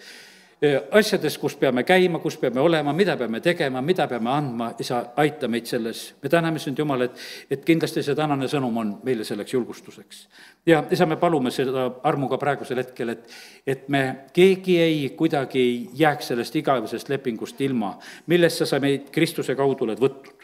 asjades, 0.90 1.38
kus 1.38 1.54
peame 1.56 1.84
käima, 1.86 2.18
kus 2.18 2.36
peame 2.36 2.60
olema, 2.60 2.92
mida 2.92 3.16
peame 3.16 3.40
tegema, 3.40 3.82
mida 3.82 4.08
peame 4.10 4.30
andma, 4.30 4.72
isa, 4.80 5.04
aita 5.16 5.48
meid 5.48 5.66
selles. 5.66 6.14
me 6.22 6.28
täname 6.28 6.58
sind, 6.58 6.78
Jumal, 6.78 7.06
et, 7.06 7.20
et 7.50 7.64
kindlasti 7.64 8.02
see 8.02 8.16
tänane 8.18 8.48
sõnum 8.50 8.76
on 8.82 8.92
meile 9.06 9.24
selleks 9.24 9.54
julgustuseks. 9.54 10.26
ja 10.66 10.82
isa, 10.90 11.06
me 11.06 11.16
palume 11.16 11.50
seda 11.54 11.86
armuga 12.02 12.38
praegusel 12.38 12.82
hetkel, 12.82 13.14
et, 13.14 13.30
et 13.66 13.88
me 13.88 14.02
keegi 14.32 14.80
ei, 14.82 15.08
kuidagi 15.16 15.60
ei 15.60 15.78
jääks 15.94 16.32
sellest 16.32 16.56
igavesest 16.56 17.08
lepingust 17.08 17.60
ilma, 17.60 17.96
millest 18.26 18.58
sa 18.64 18.66
sa 18.66 18.82
meid 18.82 19.12
Kristuse 19.14 19.54
kaudu 19.54 19.86
oled 19.86 20.02
võtnud 20.02 20.37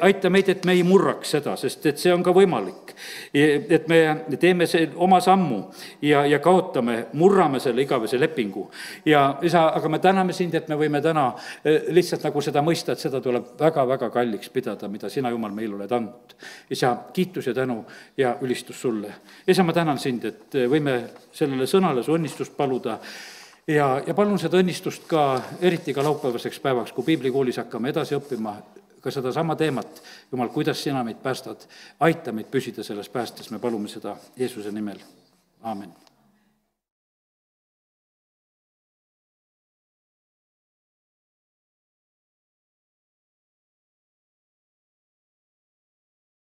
aita 0.00 0.30
meid, 0.30 0.48
et 0.48 0.64
me 0.64 0.74
ei 0.76 0.82
murraks 0.86 1.36
seda, 1.36 1.54
sest 1.56 1.86
et 1.86 2.00
see 2.00 2.12
on 2.14 2.22
ka 2.22 2.34
võimalik. 2.34 2.94
et 3.32 3.88
me 3.88 4.36
teeme 4.40 4.66
see 4.66 4.90
oma 4.96 5.20
sammu 5.24 5.60
ja, 6.02 6.24
ja 6.26 6.38
kaotame, 6.42 7.06
murrame 7.12 7.60
selle 7.60 7.82
igavese 7.82 8.20
lepingu. 8.20 8.68
ja 9.04 9.38
isa, 9.42 9.68
aga 9.74 9.88
me 9.88 9.98
täname 9.98 10.32
sind, 10.32 10.54
et 10.54 10.68
me 10.68 10.76
võime 10.76 11.00
täna 11.02 11.32
lihtsalt 11.88 12.24
nagu 12.28 12.42
seda 12.44 12.62
mõista, 12.62 12.92
et 12.92 13.02
seda 13.02 13.20
tuleb 13.20 13.54
väga-väga 13.60 14.10
kalliks 14.10 14.50
pidada, 14.50 14.88
mida 14.88 15.08
sina, 15.08 15.30
Jumal, 15.30 15.54
meile 15.56 15.78
oled 15.78 15.92
andnud. 15.92 16.36
isa, 16.70 16.96
kiitus 17.12 17.46
ja 17.46 17.54
tänu 17.54 17.84
ja 18.16 18.36
ülistus 18.40 18.80
sulle. 18.80 19.12
isa, 19.46 19.62
ma 19.62 19.72
tänan 19.72 19.98
sind, 19.98 20.24
et 20.24 20.62
võime 20.68 21.02
sellele 21.32 21.66
sõnale 21.66 22.02
su 22.02 22.14
õnnistust 22.16 22.56
paluda 22.56 22.98
ja, 23.66 24.00
ja 24.06 24.14
palun 24.14 24.38
seda 24.40 24.60
õnnistust 24.60 25.06
ka, 25.10 25.24
eriti 25.62 25.94
ka 25.94 26.04
laupäevaseks 26.04 26.60
päevaks, 26.60 26.92
kui 26.92 27.06
piiblikoolis 27.06 27.60
hakkame 27.62 27.92
edasi 27.92 28.16
õppima, 28.18 28.56
ka 29.00 29.10
sedasama 29.10 29.56
teemat, 29.56 30.02
Jumal, 30.32 30.48
kuidas 30.48 30.82
sina 30.82 31.04
meid 31.04 31.22
päästad, 31.22 31.66
aita 32.00 32.32
meid 32.32 32.50
püsida 32.52 32.84
selles 32.84 33.08
päästes, 33.08 33.50
me 33.50 33.58
palume 33.58 33.88
seda 33.88 34.16
Jeesuse 34.36 34.72
nimel, 34.72 35.00
aamen 35.62 35.92